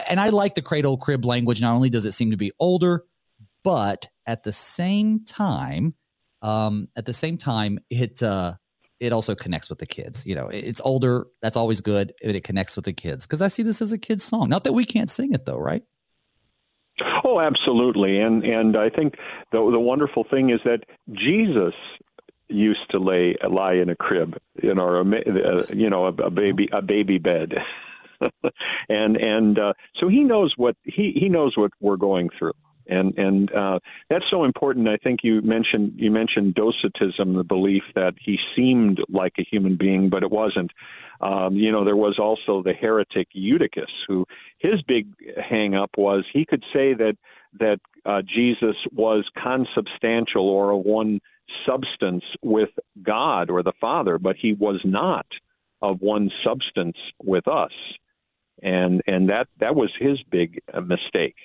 And 0.09 0.19
I 0.19 0.27
like 0.27 0.55
the 0.55 0.61
cradle 0.61 0.97
crib 0.97 1.23
language. 1.23 1.61
Not 1.61 1.73
only 1.73 1.89
does 1.89 2.05
it 2.05 2.11
seem 2.11 2.31
to 2.31 2.37
be 2.37 2.51
older, 2.59 3.05
but 3.63 4.09
at 4.25 4.43
the 4.43 4.51
same 4.51 5.23
time, 5.23 5.95
um, 6.41 6.89
at 6.97 7.05
the 7.05 7.13
same 7.13 7.37
time, 7.37 7.79
it 7.89 8.21
uh, 8.21 8.55
it 8.99 9.13
also 9.13 9.35
connects 9.35 9.69
with 9.69 9.79
the 9.79 9.85
kids. 9.85 10.25
You 10.25 10.35
know, 10.35 10.47
it's 10.47 10.81
older. 10.83 11.27
That's 11.41 11.57
always 11.57 11.81
good. 11.81 12.13
It 12.21 12.43
connects 12.43 12.75
with 12.75 12.85
the 12.85 12.93
kids 12.93 13.25
because 13.25 13.41
I 13.41 13.47
see 13.47 13.63
this 13.63 13.81
as 13.81 13.91
a 13.91 13.97
kid's 13.97 14.23
song. 14.23 14.49
Not 14.49 14.63
that 14.63 14.73
we 14.73 14.85
can't 14.85 15.09
sing 15.09 15.33
it 15.33 15.45
though, 15.45 15.57
right? 15.57 15.83
Oh, 17.23 17.39
absolutely. 17.39 18.19
And 18.19 18.43
and 18.43 18.77
I 18.77 18.89
think 18.89 19.15
the 19.51 19.59
the 19.59 19.79
wonderful 19.79 20.25
thing 20.29 20.49
is 20.49 20.59
that 20.65 20.79
Jesus 21.11 21.73
used 22.49 22.89
to 22.91 22.99
lay 22.99 23.35
lie 23.47 23.73
in 23.73 23.89
a 23.89 23.95
crib, 23.95 24.37
you 24.61 24.73
know, 24.73 24.87
a, 24.87 25.01
uh, 25.01 25.65
you 25.69 25.89
know, 25.89 26.05
a, 26.05 26.13
a 26.13 26.31
baby 26.31 26.69
a 26.71 26.81
baby 26.81 27.17
bed. 27.17 27.53
and 28.89 29.15
and 29.17 29.59
uh, 29.59 29.73
so 29.99 30.07
he 30.07 30.23
knows 30.23 30.53
what 30.57 30.75
he 30.83 31.13
he 31.19 31.29
knows 31.29 31.55
what 31.55 31.71
we're 31.79 31.97
going 31.97 32.29
through 32.37 32.53
and 32.89 33.17
and 33.17 33.51
uh, 33.53 33.79
that's 34.09 34.25
so 34.31 34.43
important. 34.43 34.87
I 34.87 34.97
think 34.97 35.19
you 35.23 35.41
mentioned 35.41 35.93
you 35.95 36.11
mentioned 36.11 36.55
docetism, 36.55 37.35
the 37.35 37.43
belief 37.43 37.83
that 37.95 38.13
he 38.19 38.37
seemed 38.55 38.99
like 39.09 39.33
a 39.39 39.43
human 39.43 39.75
being, 39.77 40.09
but 40.09 40.23
it 40.23 40.31
wasn't. 40.31 40.71
Um, 41.19 41.55
you 41.55 41.71
know, 41.71 41.83
there 41.83 41.95
was 41.95 42.19
also 42.19 42.61
the 42.61 42.73
heretic 42.73 43.29
Eutyches, 43.33 43.89
who 44.07 44.25
his 44.59 44.81
big 44.87 45.07
hang 45.37 45.73
up 45.73 45.91
was 45.97 46.25
he 46.31 46.45
could 46.45 46.63
say 46.73 46.93
that 46.93 47.17
that 47.59 47.79
uh, 48.05 48.21
Jesus 48.21 48.75
was 48.91 49.25
consubstantial 49.41 50.47
or 50.47 50.81
one 50.81 51.19
substance 51.65 52.23
with 52.41 52.69
God 53.01 53.49
or 53.49 53.63
the 53.63 53.73
Father, 53.79 54.17
but 54.17 54.35
he 54.35 54.53
was 54.53 54.79
not 54.83 55.25
of 55.81 56.01
one 56.01 56.31
substance 56.43 56.97
with 57.23 57.47
us, 57.47 57.71
and 58.61 59.01
and 59.07 59.29
that 59.29 59.47
that 59.59 59.75
was 59.75 59.91
his 59.99 60.21
big 60.29 60.61
uh, 60.73 60.81
mistake. 60.81 61.35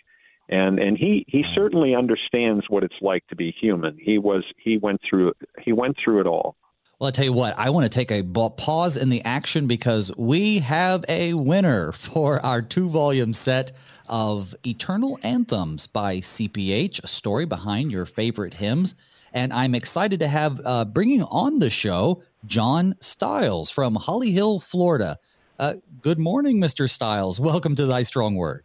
And 0.48 0.78
and 0.78 0.96
he 0.98 1.24
he 1.28 1.44
certainly 1.54 1.94
understands 1.94 2.64
what 2.68 2.84
it's 2.84 3.00
like 3.00 3.26
to 3.28 3.36
be 3.36 3.54
human. 3.60 3.96
He 4.00 4.18
was 4.18 4.44
he 4.58 4.78
went 4.78 5.00
through 5.08 5.32
he 5.60 5.72
went 5.72 5.96
through 6.02 6.20
it 6.20 6.26
all. 6.26 6.56
Well, 6.98 7.08
I 7.08 7.10
tell 7.10 7.24
you 7.24 7.32
what, 7.32 7.58
I 7.58 7.70
want 7.70 7.84
to 7.84 7.88
take 7.88 8.12
a 8.12 8.22
pause 8.22 8.96
in 8.96 9.08
the 9.08 9.24
action 9.24 9.66
because 9.66 10.12
we 10.16 10.60
have 10.60 11.04
a 11.08 11.34
winner 11.34 11.90
for 11.90 12.44
our 12.46 12.62
two 12.62 12.88
volume 12.88 13.34
set 13.34 13.72
of 14.08 14.54
Eternal 14.64 15.18
Anthems 15.24 15.88
by 15.88 16.18
CPH, 16.18 17.02
a 17.02 17.08
story 17.08 17.44
behind 17.44 17.90
your 17.90 18.06
favorite 18.06 18.54
hymns. 18.54 18.94
And 19.32 19.52
I'm 19.52 19.74
excited 19.74 20.20
to 20.20 20.28
have 20.28 20.60
uh, 20.64 20.84
bringing 20.84 21.24
on 21.24 21.56
the 21.56 21.70
show 21.70 22.22
John 22.46 22.94
Stiles 23.00 23.68
from 23.68 23.96
Holly 23.96 24.30
Hill, 24.30 24.60
Florida. 24.60 25.18
Uh, 25.58 25.74
good 26.02 26.20
morning, 26.20 26.60
Mr. 26.60 26.88
Stiles. 26.88 27.40
Welcome 27.40 27.74
to 27.76 27.86
Thy 27.86 28.04
Strong 28.04 28.36
Word. 28.36 28.64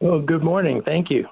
Well, 0.00 0.20
good 0.20 0.44
morning. 0.44 0.82
Thank 0.84 1.10
you. 1.10 1.26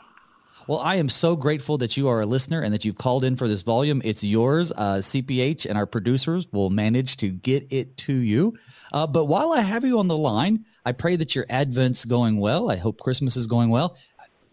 Well, 0.66 0.80
I 0.80 0.96
am 0.96 1.08
so 1.08 1.36
grateful 1.36 1.78
that 1.78 1.96
you 1.96 2.08
are 2.08 2.20
a 2.20 2.26
listener 2.26 2.60
and 2.60 2.74
that 2.74 2.84
you've 2.84 2.98
called 2.98 3.22
in 3.22 3.36
for 3.36 3.46
this 3.46 3.62
volume. 3.62 4.02
It's 4.04 4.24
yours. 4.24 4.72
Uh, 4.72 4.96
CPH 4.96 5.66
and 5.66 5.78
our 5.78 5.86
producers 5.86 6.46
will 6.50 6.70
manage 6.70 7.18
to 7.18 7.28
get 7.28 7.72
it 7.72 7.96
to 7.98 8.14
you. 8.14 8.56
Uh, 8.92 9.06
but 9.06 9.26
while 9.26 9.52
I 9.52 9.60
have 9.60 9.84
you 9.84 10.00
on 10.00 10.08
the 10.08 10.16
line, 10.16 10.64
I 10.84 10.92
pray 10.92 11.14
that 11.16 11.36
your 11.36 11.46
Advent's 11.48 12.04
going 12.04 12.40
well. 12.40 12.70
I 12.70 12.76
hope 12.76 13.00
Christmas 13.00 13.36
is 13.36 13.46
going 13.46 13.70
well. 13.70 13.96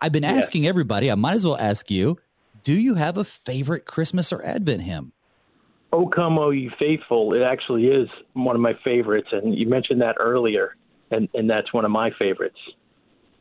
I've 0.02 0.12
been 0.12 0.26
asking 0.26 0.68
everybody, 0.68 1.10
I 1.10 1.16
might 1.16 1.36
as 1.36 1.46
well 1.46 1.58
ask 1.58 1.90
you, 1.90 2.18
do 2.64 2.74
you 2.74 2.96
have 2.96 3.18
a 3.18 3.24
favorite 3.24 3.86
Christmas 3.86 4.32
or 4.32 4.46
Advent 4.46 4.82
hymn? 4.82 5.14
Oh, 5.92 6.08
come, 6.08 6.38
oh, 6.38 6.52
you 6.52 6.72
faithful. 6.78 7.34
It 7.34 7.42
actually 7.42 7.86
is 7.86 8.10
one 8.34 8.56
of 8.56 8.62
my 8.62 8.74
favorites. 8.84 9.30
And 9.32 9.56
you 9.58 9.68
mentioned 9.68 10.02
that 10.02 10.16
earlier, 10.20 10.76
and, 11.10 11.28
and 11.34 11.50
that's 11.50 11.74
one 11.74 11.86
of 11.86 11.92
my 11.92 12.12
favorites. 12.20 12.58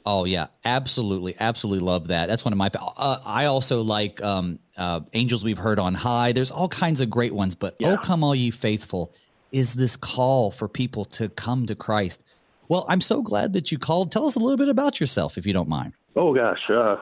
Oh 0.04 0.24
yeah, 0.24 0.48
absolutely, 0.64 1.34
absolutely 1.38 1.84
love 1.84 2.08
that. 2.08 2.26
That's 2.26 2.44
one 2.44 2.52
of 2.52 2.58
my. 2.58 2.70
Uh, 2.74 3.18
I 3.24 3.46
also 3.46 3.82
like 3.82 4.22
um, 4.22 4.58
uh, 4.76 5.00
"Angels 5.12 5.44
We've 5.44 5.58
Heard 5.58 5.78
on 5.78 5.94
High." 5.94 6.32
There's 6.32 6.50
all 6.50 6.68
kinds 6.68 7.00
of 7.00 7.08
great 7.10 7.34
ones, 7.34 7.54
but 7.54 7.76
yeah. 7.78 7.92
"Oh 7.92 7.96
Come 7.98 8.24
All 8.24 8.34
Ye 8.34 8.50
Faithful" 8.50 9.14
is 9.52 9.74
this 9.74 9.96
call 9.96 10.50
for 10.50 10.68
people 10.68 11.04
to 11.04 11.28
come 11.28 11.66
to 11.66 11.74
Christ. 11.74 12.24
Well, 12.68 12.86
I'm 12.88 13.00
so 13.00 13.22
glad 13.22 13.52
that 13.52 13.70
you 13.70 13.78
called. 13.78 14.10
Tell 14.10 14.26
us 14.26 14.34
a 14.34 14.38
little 14.38 14.56
bit 14.56 14.68
about 14.68 14.98
yourself, 14.98 15.38
if 15.38 15.46
you 15.46 15.52
don't 15.52 15.68
mind. 15.68 15.92
Oh 16.16 16.34
gosh, 16.34 16.58
uh, 16.68 16.96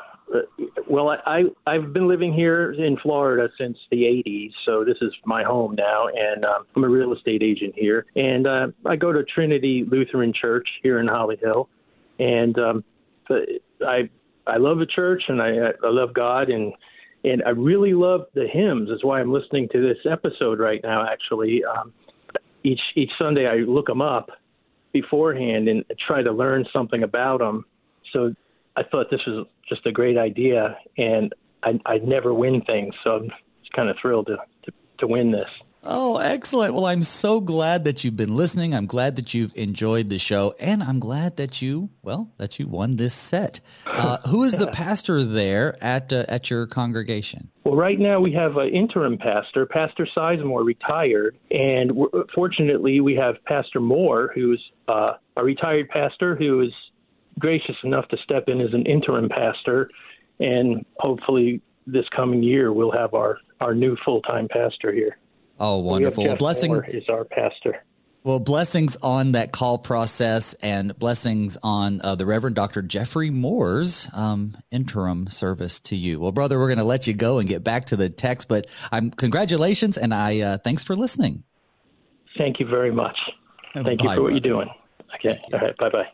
well, 0.89 1.09
I, 1.09 1.45
I 1.67 1.75
have 1.75 1.93
been 1.93 2.09
living 2.09 2.33
here 2.33 2.73
in 2.73 2.97
Florida 2.99 3.49
since 3.59 3.79
the 3.91 4.03
'80s, 4.03 4.53
so 4.65 4.85
this 4.85 4.99
is 5.01 5.13
my 5.25 5.43
home 5.43 5.75
now, 5.75 6.09
and 6.09 6.45
uh, 6.45 6.59
I'm 6.77 6.85
a 6.85 6.89
real 6.89 7.13
estate 7.13 7.43
agent 7.43 7.75
here, 7.77 8.07
and 8.15 8.47
uh, 8.47 8.69
I 8.87 8.97
go 8.97 9.13
to 9.13 9.25
Trinity 9.25 9.85
Lutheran 9.89 10.33
Church 10.33 10.69
here 10.83 11.01
in 11.01 11.09
Holly 11.09 11.39
Hill, 11.41 11.69
and 12.19 12.59
um, 12.59 12.85
I 13.87 14.09
I 14.47 14.57
love 14.57 14.79
the 14.79 14.87
church 14.87 15.23
and 15.29 15.41
I 15.41 15.51
I 15.83 15.91
love 15.91 16.15
God 16.15 16.51
and 16.51 16.73
and 17.25 17.43
I 17.45 17.51
really 17.51 17.93
love 17.93 18.23
the 18.35 18.47
hymns. 18.47 18.89
That's 18.89 19.05
why 19.05 19.21
I'm 19.21 19.33
listening 19.33 19.69
to 19.73 19.81
this 19.81 19.99
episode 20.11 20.59
right 20.59 20.81
now. 20.83 21.07
Actually, 21.07 21.63
um, 21.65 21.93
each 22.65 22.81
each 22.95 23.11
Sunday 23.19 23.47
I 23.47 23.57
look 23.57 23.87
them 23.87 24.03
up 24.03 24.31
beforehand 24.93 25.69
and 25.69 25.85
try 26.07 26.23
to 26.23 26.33
learn 26.33 26.65
something 26.73 27.03
about 27.03 27.39
them. 27.39 27.65
So 28.13 28.35
I 28.77 28.83
thought 28.83 29.11
this 29.11 29.21
was 29.27 29.47
just 29.69 29.87
a 29.87 29.93
great 29.93 30.17
idea, 30.17 30.79
and 30.97 31.35
I 31.63 31.79
I 31.87 31.99
never 31.99 32.33
win 32.35 32.63
things, 32.63 32.95
so 33.05 33.17
I'm 33.17 33.29
just 33.61 33.73
kind 33.75 33.89
of 33.89 33.97
thrilled 34.01 34.27
to, 34.27 34.37
to 34.65 34.73
to 34.99 35.07
win 35.07 35.31
this. 35.31 35.49
Oh, 35.83 36.19
excellent. 36.19 36.75
Well, 36.75 36.85
I'm 36.85 37.03
so 37.03 37.41
glad 37.41 37.85
that 37.85 38.05
you've 38.05 38.17
been 38.17 38.35
listening. 38.37 38.75
I'm 38.75 38.85
glad 38.85 39.17
that 39.17 39.33
you've 39.33 39.53
enjoyed 39.57 40.11
the 40.11 40.19
show, 40.19 40.55
and 40.61 40.83
I'm 40.83 40.99
glad 40.99 41.39
that 41.39 41.63
you, 41.63 41.89
well, 42.03 42.31
that 42.37 42.59
you 42.59 42.67
won 42.67 42.97
this 42.97 43.15
set. 43.15 43.61
Uh, 43.87 44.19
who 44.29 44.45
is 44.45 44.59
the 44.59 44.67
pastor 44.67 45.25
there 45.25 45.83
at 45.83 46.13
uh, 46.13 46.27
at 46.29 46.51
your 46.51 46.67
congregation? 46.67 47.51
Well, 47.65 47.77
right 47.77 47.99
now 47.99 48.21
we 48.21 48.33
have 48.35 48.59
an 48.59 48.69
interim 48.69 49.17
pastor. 49.17 49.65
Pastor 49.65 50.07
Sizemore 50.15 50.67
retired, 50.67 51.39
and 51.51 51.93
fortunately 52.35 53.01
we 53.01 53.15
have 53.15 53.37
Pastor 53.47 53.81
Moore, 53.81 54.33
who's 54.35 54.63
uh, 54.87 55.13
a 55.37 55.45
retired 55.45 55.89
pastor 55.89 56.37
who 56.37 56.61
is 56.61 56.73
gracious 57.39 57.77
enough 57.85 58.07
to 58.09 58.19
step 58.23 58.45
in 58.49 58.61
as 58.61 58.75
an 58.75 58.85
interim 58.85 59.31
pastor, 59.31 59.89
and 60.41 60.85
hopefully 60.99 61.63
this 61.87 62.05
coming 62.15 62.43
year 62.43 62.71
we'll 62.71 62.93
have 62.93 63.15
our 63.15 63.39
our 63.63 63.75
new 63.75 63.97
full 64.05 64.21
time 64.23 64.47
pastor 64.49 64.93
here. 64.93 65.17
Oh, 65.61 65.79
wonderful. 65.79 66.25
Well, 66.25 66.37
blessing 66.37 66.75
is 66.89 67.09
our 67.09 67.25
pastor. 67.25 67.85
Well, 68.23 68.39
blessings 68.39 68.97
on 68.97 69.33
that 69.33 69.53
call 69.53 69.79
process 69.79 70.53
and 70.55 70.99
blessings 70.99 71.57
on 71.63 72.03
uh, 72.03 72.17
the 72.17 72.27
Reverend 72.27 72.57
Dr. 72.57 72.83
Jeffrey 72.83 73.31
Moore's 73.31 74.11
um, 74.13 74.57
interim 74.71 75.29
service 75.29 75.81
to 75.81 75.97
you. 75.97 76.21
Well, 76.21 76.33
brother, 76.33 76.59
we're 76.59 76.69
going 76.69 76.79
to 76.79 76.85
let 76.85 77.07
you 77.07 77.15
go 77.15 77.39
and 77.39 77.49
get 77.49 77.65
back 77.65 77.87
to 77.87 77.97
the 77.97 78.11
text, 78.11 78.49
but 78.49 78.67
I'm 78.93 79.11
congratulations 79.11 79.97
and 79.97 80.13
I 80.13 80.41
uh, 80.41 80.59
thanks 80.59 80.85
for 80.85 80.97
listening. 80.97 81.45
Thank 82.37 82.61
you 82.61 82.67
very 82.67 82.93
much. 82.93 83.17
Thank 83.75 83.87
bye, 83.87 83.93
you 83.93 83.99
for 83.99 84.07
what 84.07 84.17
brother. 84.17 84.31
you're 84.33 84.41
doing. 84.41 84.69
Okay. 85.15 85.41
All 85.53 85.61
right. 85.61 85.77
Bye 85.77 85.91
bye. 85.91 86.09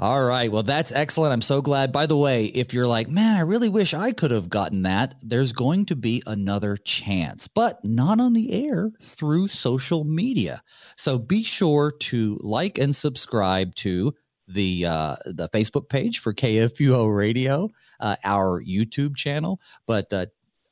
All 0.00 0.22
right. 0.22 0.52
Well, 0.52 0.62
that's 0.62 0.92
excellent. 0.92 1.32
I'm 1.32 1.42
so 1.42 1.60
glad. 1.60 1.90
By 1.90 2.06
the 2.06 2.16
way, 2.16 2.44
if 2.44 2.72
you're 2.72 2.86
like, 2.86 3.08
man, 3.08 3.36
I 3.36 3.40
really 3.40 3.68
wish 3.68 3.94
I 3.94 4.12
could 4.12 4.30
have 4.30 4.48
gotten 4.48 4.82
that, 4.82 5.16
there's 5.22 5.50
going 5.50 5.86
to 5.86 5.96
be 5.96 6.22
another 6.24 6.76
chance, 6.76 7.48
but 7.48 7.84
not 7.84 8.20
on 8.20 8.32
the 8.32 8.64
air 8.64 8.92
through 9.02 9.48
social 9.48 10.04
media. 10.04 10.62
So 10.96 11.18
be 11.18 11.42
sure 11.42 11.90
to 11.90 12.38
like 12.42 12.78
and 12.78 12.94
subscribe 12.94 13.74
to 13.76 14.14
the 14.46 14.86
uh, 14.86 15.16
the 15.26 15.48
Facebook 15.48 15.88
page 15.88 16.20
for 16.20 16.32
KFUO 16.32 17.14
Radio, 17.14 17.68
uh, 17.98 18.14
our 18.24 18.62
YouTube 18.62 19.16
channel, 19.16 19.60
but 19.84 20.12
uh, 20.12 20.26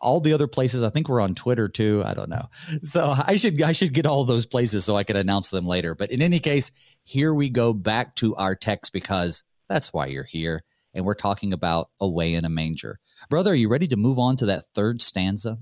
all 0.07 0.21
the 0.21 0.33
other 0.33 0.47
places. 0.47 0.85
I 0.85 0.91
think 0.91 1.09
we're 1.09 1.21
on 1.21 1.35
Twitter 1.35 1.69
too. 1.69 2.01
I 2.07 2.15
don't 2.15 2.31
know. 2.31 2.47
So 2.83 3.13
I 3.27 3.35
should 3.37 3.61
I 3.61 3.73
should 3.73 3.93
get 3.93 4.07
all 4.07 4.25
those 4.25 4.47
places 4.47 4.85
so 4.85 4.95
I 4.95 5.03
can 5.03 5.17
announce 5.17 5.51
them 5.51 5.67
later. 5.67 5.97
But 5.97 6.11
in 6.11 6.23
any 6.23 6.39
case, 6.39 6.71
here 7.03 7.35
we 7.35 7.51
go 7.51 7.73
back 7.73 8.15
to 8.17 8.37
our 8.37 8.55
text 8.55 8.93
because 8.93 9.43
that's 9.69 9.93
why 9.93 10.07
you're 10.07 10.25
here. 10.25 10.63
And 10.95 11.05
we're 11.05 11.15
talking 11.15 11.53
about 11.53 11.91
away 12.01 12.35
in 12.35 12.45
a 12.45 12.49
manger. 12.49 13.01
Brother, 13.29 13.51
are 13.51 13.55
you 13.55 13.69
ready 13.69 13.89
to 13.89 13.97
move 13.97 14.19
on 14.19 14.37
to 14.37 14.47
that 14.47 14.63
third 14.75 15.03
stanza? 15.03 15.59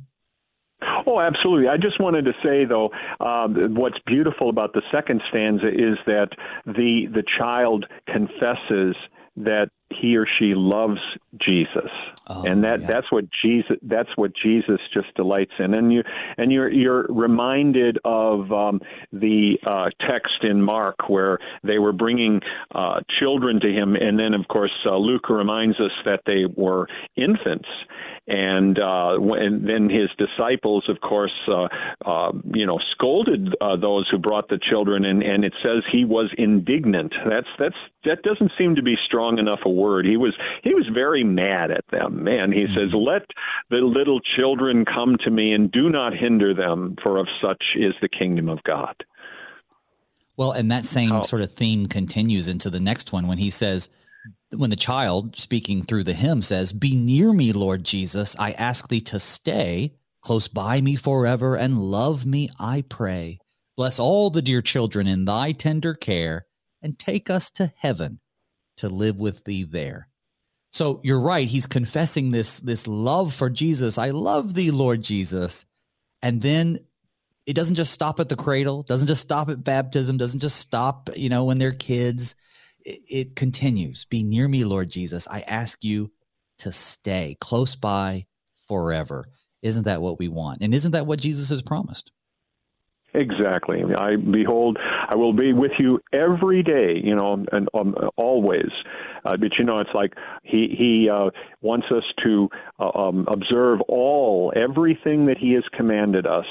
Oh, 1.06 1.20
absolutely. 1.20 1.68
I 1.68 1.76
just 1.76 1.98
wanted 1.98 2.26
to 2.26 2.32
say, 2.42 2.66
though, 2.66 2.90
um, 3.20 3.74
what's 3.74 3.98
beautiful 4.06 4.50
about 4.50 4.74
the 4.74 4.82
second 4.92 5.22
stanza 5.30 5.68
is 5.68 5.96
that 6.06 6.28
the 6.66 7.06
the 7.12 7.24
child 7.38 7.86
confesses 8.06 8.94
that 9.36 9.70
he 10.00 10.16
or 10.16 10.26
she 10.38 10.54
loves 10.54 11.00
Jesus, 11.40 11.90
oh, 12.28 12.44
and 12.44 12.64
that 12.64 12.80
yeah. 12.80 12.86
that's 12.86 13.10
what 13.10 13.24
Jesus 13.42 13.76
that's 13.82 14.08
what 14.16 14.32
Jesus 14.42 14.80
just 14.92 15.14
delights 15.16 15.52
in. 15.58 15.74
And 15.74 15.92
you 15.92 16.02
and 16.36 16.52
you're 16.52 16.70
you're 16.70 17.06
reminded 17.08 17.98
of 18.04 18.50
um, 18.52 18.80
the 19.12 19.58
uh, 19.66 19.90
text 20.08 20.42
in 20.42 20.62
Mark 20.62 21.08
where 21.08 21.38
they 21.62 21.78
were 21.78 21.92
bringing 21.92 22.40
uh, 22.74 23.00
children 23.20 23.60
to 23.60 23.68
him, 23.68 23.94
and 23.94 24.18
then 24.18 24.34
of 24.34 24.46
course 24.48 24.74
uh, 24.88 24.96
Luke 24.96 25.28
reminds 25.28 25.78
us 25.80 25.92
that 26.04 26.20
they 26.26 26.44
were 26.46 26.86
infants, 27.16 27.68
and 28.26 28.80
uh, 28.80 29.16
and 29.20 29.68
then 29.68 29.90
his 29.90 30.08
disciples, 30.16 30.84
of 30.88 31.00
course, 31.00 31.32
uh, 31.48 31.68
uh, 32.04 32.32
you 32.54 32.66
know, 32.66 32.78
scolded 32.92 33.54
uh, 33.60 33.76
those 33.76 34.08
who 34.10 34.18
brought 34.18 34.48
the 34.48 34.58
children, 34.70 35.04
and, 35.04 35.22
and 35.22 35.44
it 35.44 35.52
says 35.64 35.82
he 35.92 36.04
was 36.04 36.32
indignant. 36.38 37.12
That's 37.28 37.48
that's 37.58 37.76
that 38.04 38.22
doesn't 38.22 38.52
seem 38.58 38.76
to 38.76 38.82
be 38.82 38.96
strong 39.06 39.38
enough 39.38 39.60
a 39.64 39.70
word. 39.70 39.83
He 40.04 40.16
was 40.16 40.34
he 40.62 40.74
was 40.74 40.86
very 40.92 41.24
mad 41.24 41.70
at 41.70 41.84
them. 41.90 42.24
Man, 42.24 42.52
he 42.52 42.64
mm-hmm. 42.64 42.74
says, 42.74 42.92
"Let 42.92 43.22
the 43.70 43.76
little 43.76 44.20
children 44.36 44.84
come 44.84 45.16
to 45.24 45.30
me, 45.30 45.52
and 45.52 45.70
do 45.70 45.88
not 45.90 46.14
hinder 46.14 46.54
them, 46.54 46.96
for 47.02 47.18
of 47.18 47.26
such 47.42 47.62
is 47.76 47.94
the 48.00 48.08
kingdom 48.08 48.48
of 48.48 48.62
God." 48.64 48.94
Well, 50.36 50.52
and 50.52 50.70
that 50.70 50.84
same 50.84 51.12
oh. 51.12 51.22
sort 51.22 51.42
of 51.42 51.52
theme 51.52 51.86
continues 51.86 52.48
into 52.48 52.70
the 52.70 52.80
next 52.80 53.12
one 53.12 53.28
when 53.28 53.38
he 53.38 53.50
says 53.50 53.88
when 54.56 54.70
the 54.70 54.76
child 54.76 55.36
speaking 55.36 55.82
through 55.82 56.04
the 56.04 56.14
hymn 56.14 56.42
says, 56.42 56.72
Be 56.72 56.96
near 56.96 57.32
me, 57.32 57.52
Lord 57.52 57.84
Jesus, 57.84 58.36
I 58.38 58.52
ask 58.52 58.88
thee 58.88 59.00
to 59.02 59.18
stay 59.20 59.94
close 60.20 60.48
by 60.48 60.80
me 60.80 60.96
forever 60.96 61.56
and 61.56 61.78
love 61.78 62.24
me, 62.24 62.48
I 62.58 62.84
pray. 62.88 63.38
Bless 63.76 63.98
all 63.98 64.30
the 64.30 64.42
dear 64.42 64.62
children 64.62 65.06
in 65.06 65.24
thy 65.24 65.52
tender 65.52 65.94
care 65.94 66.46
and 66.82 66.98
take 66.98 67.28
us 67.28 67.50
to 67.50 67.72
heaven 67.76 68.20
to 68.78 68.88
live 68.88 69.18
with 69.18 69.44
thee 69.44 69.64
there. 69.64 70.08
So 70.72 71.00
you're 71.04 71.20
right. 71.20 71.46
He's 71.46 71.66
confessing 71.66 72.30
this, 72.30 72.58
this 72.60 72.86
love 72.86 73.32
for 73.32 73.48
Jesus. 73.48 73.96
I 73.96 74.10
love 74.10 74.54
thee, 74.54 74.70
Lord 74.70 75.02
Jesus. 75.02 75.66
And 76.20 76.42
then 76.42 76.78
it 77.46 77.54
doesn't 77.54 77.76
just 77.76 77.92
stop 77.92 78.18
at 78.18 78.28
the 78.28 78.36
cradle, 78.36 78.82
doesn't 78.82 79.06
just 79.06 79.22
stop 79.22 79.50
at 79.50 79.62
baptism, 79.62 80.16
doesn't 80.16 80.40
just 80.40 80.56
stop, 80.56 81.10
you 81.14 81.28
know, 81.28 81.44
when 81.44 81.58
they're 81.58 81.72
kids 81.72 82.34
it, 82.84 83.36
continues. 83.36 84.04
Be 84.04 84.22
near 84.22 84.46
me, 84.46 84.64
Lord 84.64 84.90
Jesus. 84.90 85.26
I 85.28 85.40
ask 85.40 85.82
you 85.84 86.12
to 86.58 86.72
stay 86.72 87.36
close 87.40 87.76
by 87.76 88.26
forever. 88.68 89.28
Isn't 89.62 89.84
that 89.84 90.02
what 90.02 90.18
we 90.18 90.28
want? 90.28 90.60
And 90.60 90.74
isn't 90.74 90.92
that 90.92 91.06
what 91.06 91.20
Jesus 91.20 91.48
has 91.48 91.62
promised? 91.62 92.12
Exactly. 93.14 93.82
I 93.96 94.16
behold, 94.16 94.76
I 94.80 95.14
will 95.14 95.32
be 95.32 95.52
with 95.52 95.70
you 95.78 96.00
every 96.12 96.64
day, 96.64 97.00
you 97.02 97.14
know, 97.14 97.44
and 97.52 97.68
um, 97.72 97.94
always. 98.16 98.70
Uh, 99.24 99.36
but 99.36 99.52
you 99.56 99.64
know, 99.64 99.78
it's 99.78 99.94
like 99.94 100.14
he 100.42 100.74
he 100.76 101.08
uh, 101.08 101.30
wants 101.62 101.86
us 101.94 102.02
to 102.24 102.48
uh, 102.80 102.90
um, 102.94 103.24
observe 103.28 103.80
all 103.82 104.52
everything 104.56 105.26
that 105.26 105.38
he 105.38 105.52
has 105.52 105.62
commanded 105.76 106.26
us, 106.26 106.46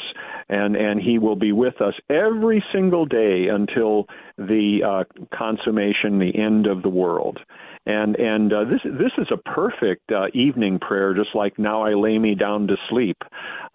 and 0.47 0.77
and 0.77 1.01
he 1.01 1.19
will 1.19 1.35
be 1.35 1.51
with 1.51 1.81
us 1.81 1.95
every 2.09 2.63
single 2.73 3.05
day 3.05 3.47
until 3.51 4.07
the 4.37 4.79
uh, 4.87 5.03
consummation, 5.37 6.17
the 6.17 6.37
end 6.39 6.65
of 6.65 6.81
the 6.81 6.89
world 6.89 7.39
and 7.85 8.15
and 8.15 8.53
uh, 8.53 8.63
this 8.63 8.79
this 8.83 9.11
is 9.17 9.27
a 9.31 9.37
perfect 9.37 10.11
uh, 10.11 10.27
evening 10.33 10.79
prayer, 10.79 11.13
just 11.13 11.35
like 11.35 11.59
now 11.59 11.83
I 11.83 11.93
lay 11.93 12.17
me 12.17 12.33
down 12.35 12.67
to 12.67 12.77
sleep, 12.89 13.17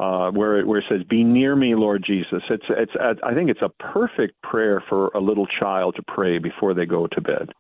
uh, 0.01 0.31
where 0.31 0.61
it, 0.61 0.67
where 0.67 0.79
it 0.79 0.87
says, 0.89 1.03
"Be 1.09 1.25
near 1.25 1.55
me, 1.55 1.75
Lord 1.75 2.05
Jesus." 2.07 2.43
It's 2.49 2.65
it's 2.71 2.93
I 3.23 3.35
think 3.35 3.51
it's 3.51 3.63
a 3.63 3.69
perfect 3.69 4.41
prayer 4.43 4.83
for 4.89 5.09
a 5.09 5.21
little 5.21 5.47
child 5.61 5.97
to 5.97 6.03
pray 6.03 6.39
before 6.39 6.73
they 6.73 6.87
go 6.87 7.07
to 7.07 7.21
bed. 7.21 7.51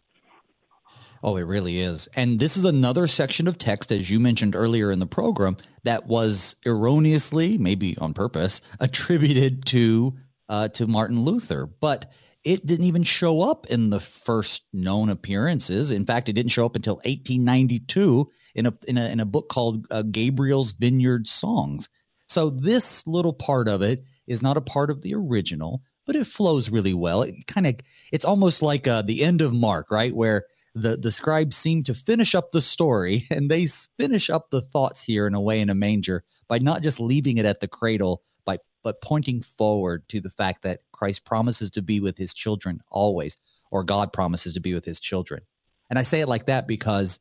Oh, 1.22 1.36
it 1.36 1.42
really 1.42 1.80
is. 1.80 2.09
And 2.14 2.38
this 2.38 2.57
is 2.57 2.64
another 2.64 3.07
section 3.09 3.49
of 3.49 3.59
text, 3.59 3.90
as 3.90 4.09
you 4.09 4.20
mentioned 4.20 4.55
earlier 4.55 4.92
in 4.92 5.01
the 5.01 5.07
program, 5.07 5.57
that 5.82 6.07
was 6.07 6.55
erroneously, 6.64 7.59
maybe 7.59 7.99
on 7.99 8.14
purpose, 8.14 8.61
attributed 8.80 9.66
to 9.66 10.16
uh, 10.49 10.68
to 10.68 10.86
Martin 10.86 11.24
Luther, 11.24 11.66
but 11.66 12.11
it 12.49 12.64
didn't 12.64 12.86
even 12.86 13.03
show 13.03 13.42
up 13.42 13.66
in 13.66 13.90
the 13.90 14.01
first 14.01 14.62
known 14.72 15.11
appearances. 15.11 15.90
In 15.90 16.07
fact, 16.07 16.30
it 16.30 16.32
didn't 16.32 16.51
show 16.51 16.64
up 16.64 16.76
until 16.76 16.94
1892 16.94 18.26
in 18.55 18.64
a 18.64 18.74
in 18.86 18.96
a, 18.96 19.09
in 19.11 19.20
a 19.20 19.26
book 19.26 19.51
called 19.51 19.84
uh, 19.90 20.03
Gabriel's 20.03 20.72
Vineyard 20.72 21.26
Songs. 21.26 21.90
So 22.26 22.49
this 22.49 23.07
little 23.07 23.34
part 23.34 23.68
of 23.68 23.82
it 23.82 24.03
is 24.26 24.42
not 24.42 24.57
a 24.57 24.62
part 24.62 24.90
of 24.90 25.03
the 25.03 25.14
original, 25.14 25.82
but 26.07 26.16
it 26.16 26.26
flows 26.26 26.70
really 26.70 26.94
well. 26.94 27.20
It 27.20 27.46
kind 27.46 27.66
of 27.66 27.74
it's 28.12 28.24
almost 28.24 28.62
like 28.62 28.86
uh, 28.86 29.03
the 29.03 29.24
end 29.24 29.42
of 29.42 29.53
Mark, 29.53 29.90
right, 29.90 30.16
where 30.16 30.46
the 30.74 30.96
the 30.96 31.12
scribes 31.12 31.55
seem 31.55 31.82
to 31.82 31.92
finish 31.92 32.34
up 32.34 32.53
the 32.53 32.62
story 32.62 33.24
and 33.30 33.51
they 33.51 33.66
finish 33.99 34.30
up 34.30 34.49
the 34.49 34.62
thoughts 34.62 35.03
here 35.03 35.26
in 35.26 35.34
a 35.34 35.40
way 35.40 35.61
in 35.61 35.68
a 35.68 35.74
manger 35.74 36.24
by 36.49 36.59
not 36.59 36.82
just 36.82 36.99
leaving 36.99 37.36
it 37.36 37.44
at 37.44 37.61
the 37.61 37.68
cradle 37.68 38.22
but 38.89 39.03
pointing 39.03 39.43
forward 39.43 40.09
to 40.09 40.18
the 40.18 40.30
fact 40.30 40.62
that 40.62 40.80
Christ 40.93 41.22
promises 41.26 41.70
to 41.72 41.82
be 41.82 42.01
with 42.01 42.16
his 42.16 42.32
children 42.32 42.80
always 42.91 43.36
or 43.70 43.84
God 43.84 44.14
promises 44.14 44.55
to 44.55 44.61
be 44.61 44.72
with 44.72 44.86
his 44.86 44.99
children. 44.99 45.43
And 45.91 45.99
I 45.99 46.05
say 46.05 46.22
it 46.22 46.26
like 46.26 46.47
that 46.47 46.66
because 46.66 47.20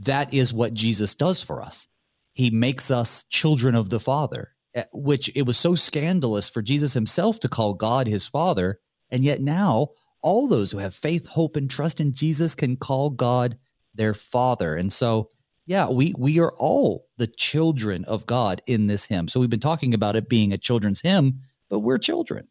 that 0.00 0.34
is 0.34 0.52
what 0.52 0.74
Jesus 0.74 1.14
does 1.14 1.42
for 1.42 1.62
us. 1.62 1.88
He 2.34 2.50
makes 2.50 2.90
us 2.90 3.24
children 3.30 3.74
of 3.74 3.88
the 3.88 3.98
Father, 3.98 4.50
eh, 4.74 4.84
which 4.92 5.34
it 5.34 5.46
was 5.46 5.56
so 5.56 5.74
scandalous 5.74 6.50
for 6.50 6.60
Jesus 6.60 6.92
himself 6.92 7.40
to 7.40 7.48
call 7.48 7.72
God 7.72 8.06
his 8.06 8.26
Father, 8.26 8.78
and 9.08 9.24
yet 9.24 9.40
now 9.40 9.92
all 10.22 10.46
those 10.46 10.70
who 10.70 10.76
have 10.76 10.94
faith, 10.94 11.26
hope, 11.26 11.56
and 11.56 11.70
trust 11.70 12.02
in 12.02 12.12
Jesus 12.12 12.54
can 12.54 12.76
call 12.76 13.08
God 13.08 13.56
their 13.94 14.12
Father. 14.12 14.74
And 14.74 14.92
so, 14.92 15.30
yeah, 15.68 15.90
we 15.90 16.14
we 16.16 16.40
are 16.40 16.54
all 16.56 17.04
the 17.18 17.26
children 17.26 18.06
of 18.06 18.24
God 18.24 18.62
in 18.66 18.86
this 18.86 19.04
hymn. 19.04 19.28
So 19.28 19.38
we've 19.38 19.50
been 19.50 19.60
talking 19.60 19.92
about 19.92 20.16
it 20.16 20.26
being 20.26 20.50
a 20.50 20.58
children's 20.58 21.02
hymn, 21.02 21.40
but 21.68 21.80
we're 21.80 21.98
children. 21.98 22.48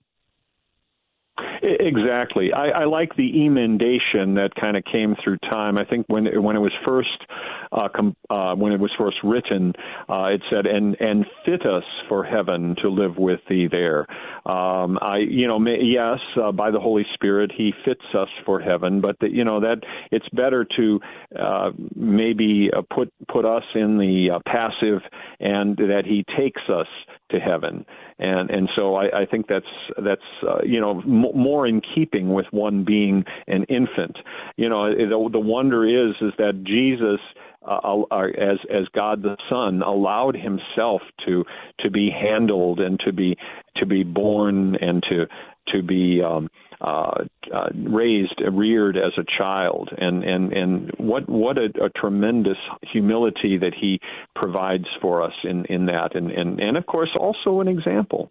Exactly. 1.62 2.52
I, 2.54 2.82
I 2.82 2.86
like 2.86 3.16
the 3.16 3.46
emendation 3.46 4.36
that 4.36 4.50
kind 4.60 4.78
of 4.78 4.84
came 4.86 5.16
through 5.24 5.38
time. 5.50 5.78
I 5.78 5.86
think 5.86 6.06
when 6.08 6.26
when 6.42 6.56
it 6.56 6.60
was 6.60 6.74
first 6.86 7.10
uh, 7.72 7.88
com, 7.96 8.16
uh, 8.30 8.56
when 8.56 8.72
it 8.72 8.80
was 8.80 8.92
first 8.98 9.18
written, 9.24 9.74
uh, 10.10 10.26
it 10.26 10.42
said, 10.52 10.66
"and 10.66 10.96
and 11.00 11.26
fit 11.46 11.66
us 11.66 11.84
for 12.10 12.24
heaven 12.24 12.76
to 12.84 12.90
live 12.90 13.18
with 13.18 13.40
thee 13.50 13.68
there." 13.70 14.06
Um, 14.46 14.98
I, 15.02 15.18
you 15.18 15.48
know, 15.48 15.60
may, 15.60 15.78
yes, 15.82 16.20
uh, 16.42 16.52
by 16.52 16.72
the 16.72 16.80
Holy 16.80 17.06
Spirit, 17.14 17.52
He 17.56 17.74
fits 17.86 18.06
us 18.18 18.30
for 18.46 18.60
heaven, 18.60 19.02
but 19.02 19.18
the, 19.20 19.30
you 19.30 19.44
know 19.44 19.60
that 19.62 19.78
it's 20.12 20.28
better 20.30 20.66
to 20.78 21.00
uh, 21.38 21.72
maybe 21.96 22.70
uh, 22.76 22.82
put 22.94 23.12
put 23.28 23.46
us 23.46 23.64
in 23.76 23.98
the 23.98 24.32
uh, 24.36 24.40
passive, 24.46 25.02
and 25.40 25.76
that 25.78 26.04
He 26.06 26.24
takes 26.38 26.62
us 26.70 26.88
to 27.30 27.40
heaven 27.40 27.86
and 28.20 28.50
and 28.50 28.70
so 28.78 28.96
I, 28.96 29.22
I 29.22 29.26
think 29.26 29.48
that's 29.48 29.66
that's 30.04 30.22
uh, 30.48 30.60
you 30.64 30.80
know 30.80 31.02
m- 31.02 31.36
more 31.36 31.68
in 31.68 31.82
keeping 31.82 32.34
with 32.34 32.48
one 32.52 32.84
being 32.84 33.26
an 33.48 33.64
infant. 33.66 34.18
You 34.56 34.70
know, 34.70 34.90
the, 34.94 35.30
the 35.32 35.40
wonder 35.40 35.86
is 35.86 36.16
is 36.22 36.34
that 36.38 36.64
Jesus. 36.64 37.20
Uh, 37.68 38.04
uh, 38.12 38.28
as 38.40 38.60
as 38.74 38.88
God 38.96 39.24
the 39.24 39.36
Son 39.50 39.82
allowed 39.82 40.38
himself 40.38 41.02
to 41.26 41.44
to 41.82 41.92
be 41.92 42.10
handled 42.10 42.80
and 42.80 42.98
to 43.02 43.12
be 43.12 43.36
to 43.76 43.86
be 43.86 44.04
born 44.04 44.76
and 44.76 45.04
to 45.10 45.26
to 45.74 45.82
be 45.82 46.22
um, 46.22 46.50
uh, 46.80 47.24
uh, 47.54 47.70
raised, 47.76 48.40
reared 48.52 48.98
as 48.98 49.14
a 49.18 49.24
child, 49.38 49.90
and 49.98 50.24
and 50.24 50.54
and 50.54 50.92
what 50.98 51.28
what 51.28 51.58
a, 51.58 51.70
a, 51.84 51.90
tremendous 51.90 52.58
humility 52.92 53.58
that 53.58 53.74
he 53.74 54.00
provides 54.36 54.86
for 55.02 55.24
us 55.24 55.34
in 55.44 55.66
in 55.66 55.88
that, 55.88 56.16
and 56.16 56.30
and 56.30 56.60
and 56.60 56.78
of 56.78 56.86
course 56.86 57.10
also 57.20 57.62
an 57.62 57.68
example. 57.68 58.30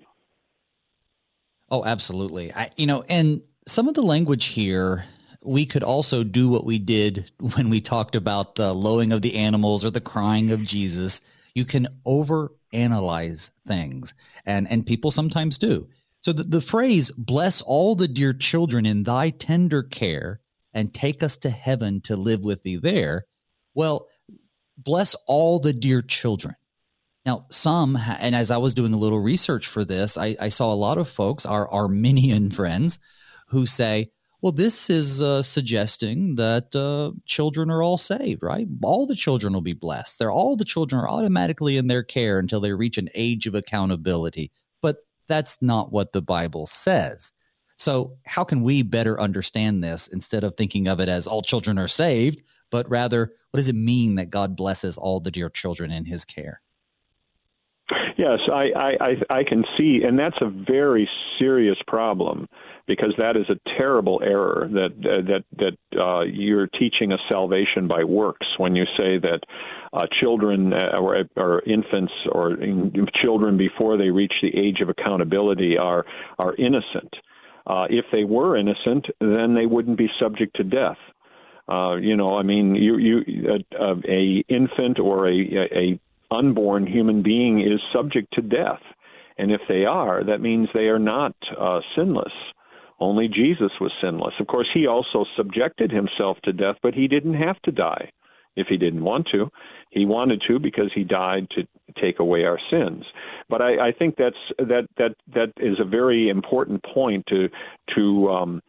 Oh, 1.70 1.84
absolutely. 1.84 2.52
I, 2.54 2.70
you 2.76 2.86
know, 2.86 3.02
and 3.08 3.42
some 3.66 3.88
of 3.88 3.94
the 3.94 4.02
language 4.02 4.44
here, 4.44 5.04
we 5.42 5.66
could 5.66 5.82
also 5.82 6.22
do 6.22 6.48
what 6.48 6.64
we 6.64 6.78
did 6.78 7.30
when 7.40 7.68
we 7.68 7.80
talked 7.80 8.14
about 8.14 8.54
the 8.54 8.72
lowing 8.72 9.12
of 9.12 9.22
the 9.22 9.36
animals 9.36 9.84
or 9.84 9.90
the 9.90 10.00
crying 10.00 10.52
of 10.52 10.62
Jesus. 10.62 11.20
You 11.54 11.64
can 11.64 11.88
over 12.04 12.52
analyze 12.72 13.50
things, 13.66 14.14
and 14.44 14.70
and 14.70 14.86
people 14.86 15.10
sometimes 15.10 15.58
do. 15.58 15.88
So 16.26 16.32
the, 16.32 16.42
the 16.42 16.60
phrase, 16.60 17.12
bless 17.16 17.60
all 17.60 17.94
the 17.94 18.08
dear 18.08 18.32
children 18.32 18.84
in 18.84 19.04
thy 19.04 19.30
tender 19.30 19.84
care 19.84 20.40
and 20.74 20.92
take 20.92 21.22
us 21.22 21.36
to 21.36 21.50
heaven 21.50 22.00
to 22.00 22.16
live 22.16 22.40
with 22.40 22.64
thee 22.64 22.78
there. 22.78 23.26
Well, 23.74 24.08
bless 24.76 25.14
all 25.28 25.60
the 25.60 25.72
dear 25.72 26.02
children. 26.02 26.56
Now, 27.24 27.46
some, 27.52 27.96
and 28.18 28.34
as 28.34 28.50
I 28.50 28.56
was 28.56 28.74
doing 28.74 28.92
a 28.92 28.96
little 28.96 29.20
research 29.20 29.68
for 29.68 29.84
this, 29.84 30.18
I, 30.18 30.34
I 30.40 30.48
saw 30.48 30.72
a 30.72 30.74
lot 30.74 30.98
of 30.98 31.08
folks, 31.08 31.46
our 31.46 31.70
Arminian 31.70 32.50
friends, 32.58 32.98
who 33.50 33.64
say, 33.64 34.10
well, 34.42 34.50
this 34.50 34.90
is 34.90 35.22
uh, 35.22 35.44
suggesting 35.44 36.34
that 36.34 36.74
uh, 36.74 37.12
children 37.24 37.70
are 37.70 37.84
all 37.84 37.98
saved, 37.98 38.42
right? 38.42 38.66
All 38.82 39.06
the 39.06 39.14
children 39.14 39.52
will 39.52 39.60
be 39.60 39.74
blessed. 39.74 40.18
They're 40.18 40.32
all 40.32 40.56
the 40.56 40.64
children 40.64 41.00
are 41.00 41.08
automatically 41.08 41.76
in 41.76 41.86
their 41.86 42.02
care 42.02 42.40
until 42.40 42.58
they 42.58 42.72
reach 42.72 42.98
an 42.98 43.10
age 43.14 43.46
of 43.46 43.54
accountability. 43.54 44.50
That's 45.28 45.58
not 45.60 45.92
what 45.92 46.12
the 46.12 46.22
Bible 46.22 46.66
says. 46.66 47.32
So, 47.78 48.16
how 48.24 48.42
can 48.42 48.62
we 48.62 48.82
better 48.82 49.20
understand 49.20 49.84
this 49.84 50.06
instead 50.08 50.44
of 50.44 50.54
thinking 50.54 50.88
of 50.88 50.98
it 51.00 51.08
as 51.08 51.26
all 51.26 51.42
children 51.42 51.78
are 51.78 51.88
saved, 51.88 52.42
but 52.70 52.88
rather, 52.88 53.32
what 53.50 53.58
does 53.58 53.68
it 53.68 53.74
mean 53.74 54.14
that 54.14 54.30
God 54.30 54.56
blesses 54.56 54.96
all 54.96 55.20
the 55.20 55.30
dear 55.30 55.50
children 55.50 55.92
in 55.92 56.06
his 56.06 56.24
care? 56.24 56.62
Yes, 58.16 58.40
I, 58.52 58.70
I, 58.76 59.38
I 59.38 59.44
can 59.44 59.64
see, 59.78 60.00
and 60.04 60.18
that's 60.18 60.36
a 60.42 60.48
very 60.48 61.08
serious 61.38 61.76
problem 61.86 62.48
because 62.86 63.12
that 63.18 63.36
is 63.36 63.44
a 63.48 63.60
terrible 63.78 64.20
error 64.24 64.68
that 64.72 64.90
that 65.02 65.44
that 65.58 66.00
uh, 66.00 66.22
you're 66.22 66.66
teaching 66.66 67.12
a 67.12 67.18
salvation 67.30 67.86
by 67.86 68.02
works 68.02 68.46
when 68.58 68.74
you 68.74 68.84
say 68.98 69.18
that 69.18 69.40
uh, 69.92 70.06
children 70.20 70.72
uh, 70.72 70.96
or, 71.00 71.24
or 71.36 71.62
infants 71.62 72.12
or 72.32 72.56
children 73.22 73.56
before 73.56 73.96
they 73.96 74.10
reach 74.10 74.34
the 74.42 74.56
age 74.56 74.80
of 74.80 74.88
accountability 74.88 75.78
are 75.78 76.04
are 76.38 76.54
innocent. 76.56 77.14
Uh, 77.66 77.86
if 77.90 78.04
they 78.12 78.24
were 78.24 78.56
innocent, 78.56 79.06
then 79.20 79.54
they 79.54 79.66
wouldn't 79.66 79.98
be 79.98 80.08
subject 80.20 80.56
to 80.56 80.64
death. 80.64 80.98
Uh, 81.68 81.96
you 81.96 82.16
know, 82.16 82.38
I 82.38 82.44
mean, 82.44 82.76
you, 82.76 82.96
you, 82.96 83.48
a, 83.48 83.94
a 84.08 84.44
infant 84.48 85.00
or 85.00 85.26
a, 85.26 85.32
a 85.32 86.00
unborn 86.30 86.86
human 86.86 87.22
being 87.22 87.60
is 87.60 87.80
subject 87.92 88.32
to 88.34 88.42
death, 88.42 88.82
and 89.38 89.50
if 89.50 89.60
they 89.68 89.84
are, 89.84 90.24
that 90.24 90.40
means 90.40 90.68
they 90.74 90.88
are 90.88 90.98
not 90.98 91.34
uh, 91.58 91.80
sinless. 91.94 92.32
Only 92.98 93.28
Jesus 93.28 93.72
was 93.80 93.92
sinless. 94.00 94.34
Of 94.40 94.46
course, 94.46 94.68
he 94.72 94.86
also 94.86 95.26
subjected 95.36 95.90
himself 95.90 96.38
to 96.44 96.52
death, 96.52 96.76
but 96.82 96.94
he 96.94 97.08
didn't 97.08 97.34
have 97.34 97.60
to 97.62 97.72
die 97.72 98.10
if 98.56 98.68
he 98.68 98.78
didn't 98.78 99.04
want 99.04 99.28
to. 99.32 99.50
He 99.90 100.06
wanted 100.06 100.42
to 100.48 100.58
because 100.58 100.90
he 100.94 101.04
died 101.04 101.48
to 101.50 101.66
take 102.00 102.18
away 102.18 102.44
our 102.44 102.58
sins. 102.70 103.04
But 103.48 103.60
I, 103.60 103.88
I 103.88 103.92
think 103.92 104.16
that's 104.16 104.36
that 104.58 104.88
that 104.96 105.14
that 105.34 105.52
is 105.58 105.78
a 105.78 105.84
very 105.84 106.28
important 106.28 106.82
point 106.82 107.26
to 107.26 107.48
to 107.94 108.28
um, 108.30 108.62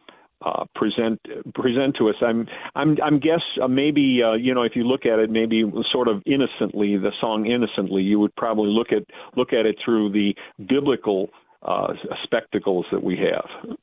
uh, 0.44 0.64
present 0.74 1.20
present 1.54 1.96
to 1.98 2.08
us. 2.08 2.14
I'm 2.22 2.46
I'm 2.74 2.96
I'm 3.02 3.18
guess 3.18 3.42
uh, 3.62 3.68
maybe 3.68 4.20
uh, 4.24 4.34
you 4.34 4.54
know 4.54 4.62
if 4.62 4.72
you 4.76 4.84
look 4.84 5.04
at 5.04 5.18
it 5.18 5.30
maybe 5.30 5.64
sort 5.90 6.08
of 6.08 6.22
innocently 6.26 6.96
the 6.96 7.12
song 7.20 7.46
innocently 7.46 8.02
you 8.02 8.20
would 8.20 8.34
probably 8.36 8.70
look 8.70 8.92
at 8.92 9.02
look 9.36 9.52
at 9.52 9.66
it 9.66 9.76
through 9.84 10.12
the 10.12 10.34
biblical 10.64 11.30
uh, 11.62 11.88
spectacles 12.22 12.86
that 12.92 13.02
we 13.02 13.16
have. 13.16 13.76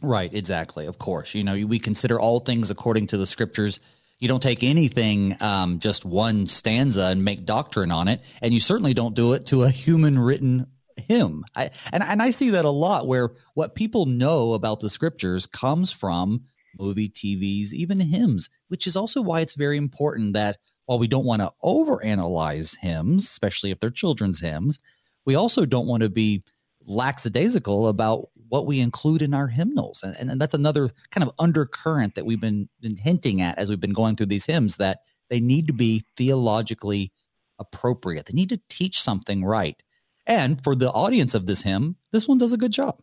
Right, 0.00 0.32
exactly. 0.32 0.86
Of 0.86 0.98
course, 0.98 1.34
you 1.34 1.42
know 1.42 1.54
we 1.66 1.78
consider 1.78 2.20
all 2.20 2.40
things 2.40 2.70
according 2.70 3.08
to 3.08 3.16
the 3.16 3.26
scriptures. 3.26 3.80
You 4.18 4.26
don't 4.26 4.42
take 4.42 4.64
anything, 4.64 5.40
um, 5.40 5.78
just 5.78 6.04
one 6.04 6.48
stanza, 6.48 7.04
and 7.04 7.24
make 7.24 7.44
doctrine 7.44 7.92
on 7.92 8.08
it, 8.08 8.20
and 8.42 8.52
you 8.52 8.58
certainly 8.58 8.92
don't 8.92 9.14
do 9.14 9.32
it 9.34 9.46
to 9.46 9.62
a 9.62 9.70
human 9.70 10.18
written 10.18 10.66
him. 11.00 11.44
I, 11.54 11.70
and 11.92 12.02
and 12.02 12.22
I 12.22 12.30
see 12.30 12.50
that 12.50 12.64
a 12.64 12.70
lot 12.70 13.06
where 13.06 13.30
what 13.54 13.74
people 13.74 14.06
know 14.06 14.54
about 14.54 14.80
the 14.80 14.90
scriptures 14.90 15.46
comes 15.46 15.92
from 15.92 16.44
movie, 16.78 17.08
TVs, 17.08 17.72
even 17.72 18.00
hymns, 18.00 18.50
which 18.68 18.86
is 18.86 18.96
also 18.96 19.20
why 19.20 19.40
it's 19.40 19.54
very 19.54 19.76
important 19.76 20.34
that 20.34 20.58
while 20.86 20.98
we 20.98 21.08
don't 21.08 21.26
want 21.26 21.42
to 21.42 21.52
overanalyze 21.62 22.76
hymns, 22.78 23.24
especially 23.24 23.70
if 23.70 23.80
they're 23.80 23.90
children's 23.90 24.40
hymns, 24.40 24.78
we 25.26 25.34
also 25.34 25.66
don't 25.66 25.86
want 25.86 26.02
to 26.02 26.08
be 26.08 26.42
lackadaisical 26.86 27.88
about 27.88 28.28
what 28.48 28.66
we 28.66 28.80
include 28.80 29.20
in 29.20 29.34
our 29.34 29.48
hymnals. 29.48 30.02
And, 30.02 30.30
and 30.30 30.40
that's 30.40 30.54
another 30.54 30.90
kind 31.10 31.26
of 31.26 31.34
undercurrent 31.38 32.14
that 32.14 32.24
we've 32.24 32.40
been, 32.40 32.68
been 32.80 32.96
hinting 32.96 33.42
at 33.42 33.58
as 33.58 33.68
we've 33.68 33.80
been 33.80 33.92
going 33.92 34.14
through 34.14 34.26
these 34.26 34.46
hymns 34.46 34.78
that 34.78 35.00
they 35.28 35.40
need 35.40 35.66
to 35.66 35.74
be 35.74 36.04
theologically 36.16 37.12
appropriate. 37.58 38.26
They 38.26 38.34
need 38.34 38.48
to 38.48 38.60
teach 38.70 39.00
something 39.02 39.44
right. 39.44 39.82
And 40.28 40.62
for 40.62 40.76
the 40.76 40.92
audience 40.92 41.34
of 41.34 41.46
this 41.46 41.62
hymn, 41.62 41.96
this 42.12 42.28
one 42.28 42.36
does 42.38 42.52
a 42.52 42.58
good 42.58 42.72
job. 42.72 43.00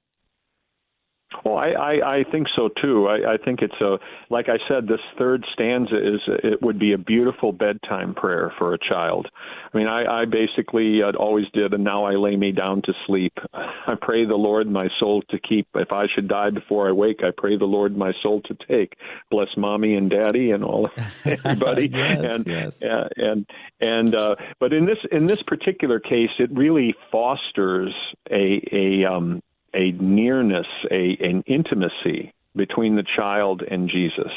Well, 1.44 1.58
I, 1.58 1.70
I, 1.70 2.18
I 2.18 2.24
think 2.32 2.48
so 2.56 2.70
too. 2.82 3.08
I, 3.08 3.34
I 3.34 3.38
think 3.38 3.62
it's 3.62 3.80
a 3.82 3.98
like 4.30 4.48
I 4.50 4.58
said, 4.68 4.88
this 4.88 5.00
third 5.18 5.46
stanza 5.54 5.96
is 5.96 6.22
it 6.44 6.62
would 6.62 6.80
be 6.80 6.94
a 6.94 6.98
beautiful 6.98 7.52
bedtime 7.52 8.14
prayer 8.14 8.54
for 8.58 8.74
a 8.74 8.78
child. 8.78 9.28
I 9.74 9.78
mean, 9.78 9.88
I, 9.88 10.22
I 10.22 10.26
basically 10.26 11.02
uh, 11.04 11.12
always 11.18 11.46
did, 11.54 11.74
and 11.74 11.84
now 11.84 12.06
I 12.06 12.14
lay 12.14 12.36
me 12.36 12.52
down 12.52 12.82
to 12.84 12.94
sleep. 13.06 13.34
I 13.54 13.96
pray 14.02 14.26
the 14.26 14.38
Lord 14.38 14.68
my 14.68 14.88
soul 15.00 15.22
to 15.30 15.40
keep. 15.40 15.68
If 15.76 15.92
I 15.92 16.06
should 16.14 16.28
die 16.28 16.50
before 16.50 16.88
I 16.88 16.92
wake, 16.92 17.22
I 17.24 17.32
pray 17.36 17.58
the 17.58 17.66
Lord 17.66 17.98
my 17.98 18.14
soul 18.22 18.42
to 18.44 18.56
take. 18.68 18.94
Bless 19.30 19.50
mommy 19.58 19.96
and 19.96 20.10
daddy 20.10 20.52
and 20.52 20.64
all 20.64 20.90
everybody. 21.26 21.88
yes, 21.88 22.32
and, 22.32 22.48
yes. 22.48 22.82
and 22.82 23.10
and 23.18 23.50
and 23.82 24.16
uh, 24.16 24.36
but 24.60 24.74
in 24.74 24.86
this 24.86 24.98
in 25.12 25.28
this 25.28 25.42
particular 25.44 26.00
case, 26.00 26.30
it 26.40 26.50
really 26.52 26.96
fosters 27.12 27.94
a 28.32 28.62
a 28.72 29.06
um 29.06 29.42
a 29.76 29.92
nearness, 29.92 30.68
a 30.92 31.18
an 31.20 31.44
intimacy 31.48 32.34
between 32.56 32.96
the 32.96 33.06
child 33.16 33.62
and 33.62 33.90
Jesus. 33.90 34.32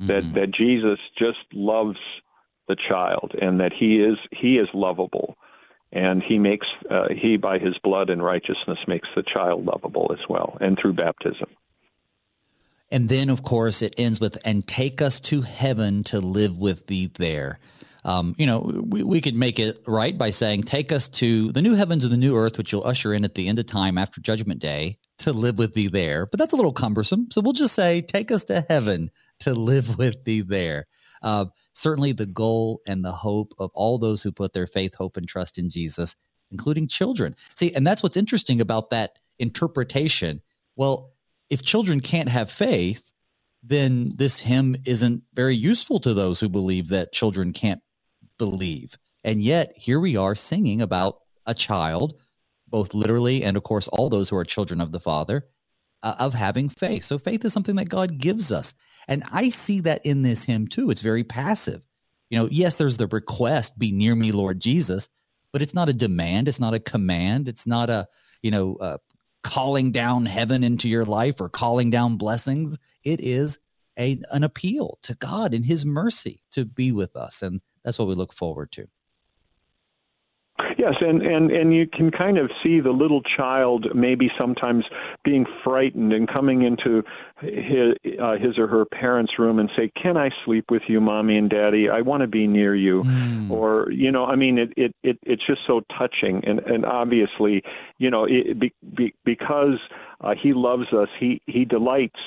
Mm-hmm. 0.00 0.06
That 0.06 0.34
that 0.34 0.50
Jesus 0.50 0.98
just 1.18 1.38
loves 1.52 1.98
the 2.68 2.76
child, 2.88 3.34
and 3.40 3.60
that 3.60 3.72
he 3.72 3.96
is 3.96 4.18
he 4.30 4.56
is 4.56 4.68
lovable, 4.74 5.36
and 5.92 6.22
he 6.22 6.38
makes 6.38 6.66
uh, 6.90 7.08
he 7.10 7.36
by 7.36 7.58
his 7.58 7.76
blood 7.82 8.10
and 8.10 8.22
righteousness 8.22 8.78
makes 8.88 9.08
the 9.14 9.22
child 9.22 9.64
lovable 9.64 10.10
as 10.12 10.24
well, 10.28 10.56
and 10.60 10.78
through 10.80 10.94
baptism. 10.94 11.48
And 12.90 13.08
then, 13.08 13.30
of 13.30 13.42
course, 13.42 13.82
it 13.82 13.94
ends 13.98 14.20
with 14.20 14.38
"and 14.44 14.66
take 14.66 15.00
us 15.02 15.20
to 15.20 15.42
heaven 15.42 16.02
to 16.04 16.20
live 16.20 16.58
with 16.58 16.86
thee 16.86 17.10
there." 17.18 17.58
Um, 18.04 18.34
you 18.36 18.46
know, 18.46 18.82
we, 18.84 19.02
we 19.02 19.20
could 19.20 19.34
make 19.34 19.58
it 19.60 19.78
right 19.86 20.16
by 20.16 20.30
saying, 20.30 20.64
take 20.64 20.90
us 20.90 21.08
to 21.08 21.52
the 21.52 21.62
new 21.62 21.74
heavens 21.74 22.04
and 22.04 22.12
the 22.12 22.16
new 22.16 22.36
earth, 22.36 22.58
which 22.58 22.72
you'll 22.72 22.86
usher 22.86 23.14
in 23.14 23.24
at 23.24 23.34
the 23.34 23.46
end 23.46 23.58
of 23.58 23.66
time 23.66 23.96
after 23.96 24.20
judgment 24.20 24.60
day 24.60 24.98
to 25.18 25.32
live 25.32 25.58
with 25.58 25.74
thee 25.74 25.86
there. 25.86 26.26
But 26.26 26.40
that's 26.40 26.52
a 26.52 26.56
little 26.56 26.72
cumbersome. 26.72 27.28
So 27.30 27.40
we'll 27.40 27.52
just 27.52 27.74
say, 27.74 28.00
take 28.00 28.32
us 28.32 28.44
to 28.44 28.64
heaven 28.68 29.10
to 29.40 29.54
live 29.54 29.98
with 29.98 30.24
thee 30.24 30.40
there. 30.40 30.86
Uh, 31.22 31.46
certainly 31.74 32.12
the 32.12 32.26
goal 32.26 32.80
and 32.86 33.04
the 33.04 33.12
hope 33.12 33.52
of 33.58 33.70
all 33.74 33.98
those 33.98 34.22
who 34.22 34.32
put 34.32 34.52
their 34.52 34.66
faith, 34.66 34.96
hope, 34.96 35.16
and 35.16 35.28
trust 35.28 35.56
in 35.56 35.68
Jesus, 35.68 36.16
including 36.50 36.88
children. 36.88 37.36
See, 37.54 37.72
and 37.72 37.86
that's 37.86 38.02
what's 38.02 38.16
interesting 38.16 38.60
about 38.60 38.90
that 38.90 39.18
interpretation. 39.38 40.42
Well, 40.74 41.12
if 41.50 41.62
children 41.62 42.00
can't 42.00 42.28
have 42.28 42.50
faith, 42.50 43.08
then 43.62 44.14
this 44.16 44.40
hymn 44.40 44.74
isn't 44.86 45.22
very 45.34 45.54
useful 45.54 46.00
to 46.00 46.14
those 46.14 46.40
who 46.40 46.48
believe 46.48 46.88
that 46.88 47.12
children 47.12 47.52
can't 47.52 47.80
believe. 48.38 48.96
And 49.24 49.40
yet, 49.40 49.72
here 49.76 50.00
we 50.00 50.16
are 50.16 50.34
singing 50.34 50.82
about 50.82 51.18
a 51.46 51.54
child, 51.54 52.20
both 52.68 52.94
literally 52.94 53.44
and, 53.44 53.56
of 53.56 53.62
course, 53.62 53.88
all 53.88 54.08
those 54.08 54.28
who 54.28 54.36
are 54.36 54.44
children 54.44 54.80
of 54.80 54.92
the 54.92 55.00
Father, 55.00 55.46
uh, 56.02 56.16
of 56.18 56.34
having 56.34 56.68
faith. 56.68 57.04
So, 57.04 57.18
faith 57.18 57.44
is 57.44 57.52
something 57.52 57.76
that 57.76 57.88
God 57.88 58.18
gives 58.18 58.50
us. 58.50 58.74
And 59.06 59.22
I 59.32 59.50
see 59.50 59.80
that 59.80 60.04
in 60.04 60.22
this 60.22 60.44
hymn 60.44 60.66
too. 60.66 60.90
It's 60.90 61.00
very 61.00 61.24
passive. 61.24 61.86
You 62.30 62.38
know, 62.38 62.48
yes, 62.50 62.78
there's 62.78 62.96
the 62.96 63.06
request, 63.06 63.78
be 63.78 63.92
near 63.92 64.14
me, 64.14 64.32
Lord 64.32 64.58
Jesus, 64.58 65.08
but 65.52 65.60
it's 65.60 65.74
not 65.74 65.90
a 65.90 65.92
demand. 65.92 66.48
It's 66.48 66.60
not 66.60 66.74
a 66.74 66.80
command. 66.80 67.46
It's 67.46 67.66
not 67.66 67.90
a, 67.90 68.06
you 68.42 68.50
know, 68.50 68.76
uh, 68.76 68.98
calling 69.42 69.92
down 69.92 70.24
heaven 70.24 70.64
into 70.64 70.88
your 70.88 71.04
life 71.04 71.40
or 71.40 71.48
calling 71.48 71.90
down 71.90 72.16
blessings. 72.16 72.78
It 73.04 73.20
is 73.20 73.58
a, 73.98 74.18
an 74.32 74.44
appeal 74.44 74.98
to 75.02 75.14
God 75.14 75.52
in 75.52 75.62
his 75.62 75.84
mercy 75.84 76.42
to 76.52 76.64
be 76.64 76.92
with 76.92 77.16
us. 77.16 77.42
And 77.42 77.60
that's 77.84 77.98
what 77.98 78.08
we 78.08 78.14
look 78.14 78.32
forward 78.32 78.72
to. 78.72 78.88
Yes, 80.78 80.94
and, 81.00 81.22
and, 81.22 81.50
and 81.50 81.74
you 81.74 81.86
can 81.86 82.10
kind 82.10 82.38
of 82.38 82.50
see 82.62 82.80
the 82.80 82.90
little 82.90 83.22
child 83.36 83.86
maybe 83.94 84.30
sometimes 84.40 84.84
being 85.24 85.46
frightened 85.64 86.12
and 86.12 86.28
coming 86.28 86.62
into 86.62 87.02
his, 87.40 87.94
uh, 88.20 88.36
his 88.36 88.58
or 88.58 88.66
her 88.66 88.84
parents' 88.84 89.38
room 89.38 89.58
and 89.58 89.70
say, 89.76 89.90
"Can 90.00 90.16
I 90.16 90.30
sleep 90.44 90.70
with 90.70 90.82
you, 90.88 91.00
mommy 91.00 91.36
and 91.36 91.50
daddy? 91.50 91.88
I 91.88 92.00
want 92.00 92.20
to 92.22 92.26
be 92.26 92.46
near 92.46 92.74
you." 92.74 93.02
Mm. 93.02 93.50
Or 93.50 93.90
you 93.90 94.10
know, 94.12 94.24
I 94.24 94.36
mean, 94.36 94.58
it, 94.58 94.72
it, 94.76 94.94
it 95.02 95.18
it's 95.22 95.46
just 95.46 95.60
so 95.66 95.82
touching, 95.98 96.42
and 96.44 96.60
and 96.60 96.84
obviously, 96.84 97.62
you 97.98 98.10
know, 98.10 98.24
it, 98.28 98.58
be, 98.58 98.72
be, 98.94 99.14
because 99.24 99.78
uh, 100.20 100.34
he 100.40 100.52
loves 100.52 100.92
us, 100.92 101.08
he 101.18 101.40
he 101.46 101.64
delights 101.64 102.20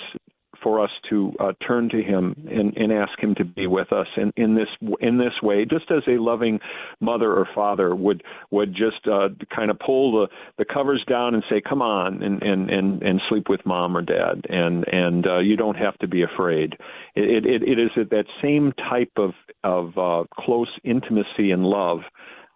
for 0.62 0.84
us 0.84 0.89
to 1.10 1.34
uh, 1.39 1.53
turn 1.66 1.89
to 1.89 2.01
Him 2.01 2.36
and, 2.49 2.76
and, 2.76 2.91
ask 2.91 3.20
Him 3.20 3.36
to 3.36 3.45
be 3.45 3.68
with 3.68 3.91
us 3.91 4.08
in, 4.18 4.32
in 4.38 4.56
this 4.56 4.68
in 5.01 5.18
this 5.18 5.34
way, 5.41 5.66
just 5.66 5.91
as 5.91 6.03
a 6.08 6.22
loving 6.22 6.60
mother 6.99 7.32
or 7.34 7.47
father 7.53 7.95
would 7.95 8.24
would 8.51 8.74
just 8.74 9.08
uh, 9.12 9.30
kind 9.53 9.70
of 9.72 9.80
pull 9.80 10.12
the, 10.12 10.28
the 10.58 10.66
covers 10.66 11.03
down 11.10 11.34
and 11.34 11.43
say, 11.49 11.62
"Come 11.68 11.82
on," 11.82 12.24
and, 12.24 12.41
and, 12.41 12.70
and, 12.70 13.03
and 13.03 13.22
sleep 13.30 13.49
with 13.49 13.66
mom 13.66 13.97
or 13.97 14.01
dad, 14.01 14.45
and 14.49 14.86
and 14.91 15.30
uh, 15.30 15.39
you 15.39 15.56
don't 15.58 15.78
have 15.78 15.97
to 15.99 16.08
be 16.08 16.24
afraid. 16.24 16.74
It, 17.16 17.45
it, 17.45 17.64
it 17.64 17.80
is 17.80 17.91
that 17.95 18.26
same 18.41 18.74
type 18.89 19.12
of 19.18 19.32
of 19.64 19.97
uh, 19.97 20.24
close 20.34 20.70
intimacy 20.84 21.51
and 21.51 21.64
love 21.66 21.99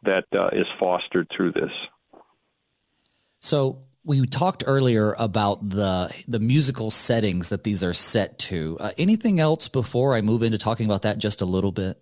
that 0.03 0.25
uh, 0.33 0.47
is 0.47 0.67
fostered 0.79 1.27
through 1.35 1.53
this. 1.53 1.71
So 3.39 3.79
we 4.09 4.25
talked 4.25 4.63
earlier 4.65 5.13
about 5.19 5.69
the 5.69 6.11
the 6.27 6.39
musical 6.39 6.89
settings 6.89 7.49
that 7.49 7.63
these 7.63 7.83
are 7.83 7.93
set 7.93 8.39
to. 8.39 8.75
Uh, 8.79 8.91
anything 8.97 9.39
else 9.39 9.69
before 9.69 10.15
I 10.15 10.21
move 10.21 10.41
into 10.41 10.57
talking 10.57 10.87
about 10.87 11.03
that 11.03 11.19
just 11.19 11.41
a 11.41 11.45
little 11.45 11.71
bit? 11.71 12.01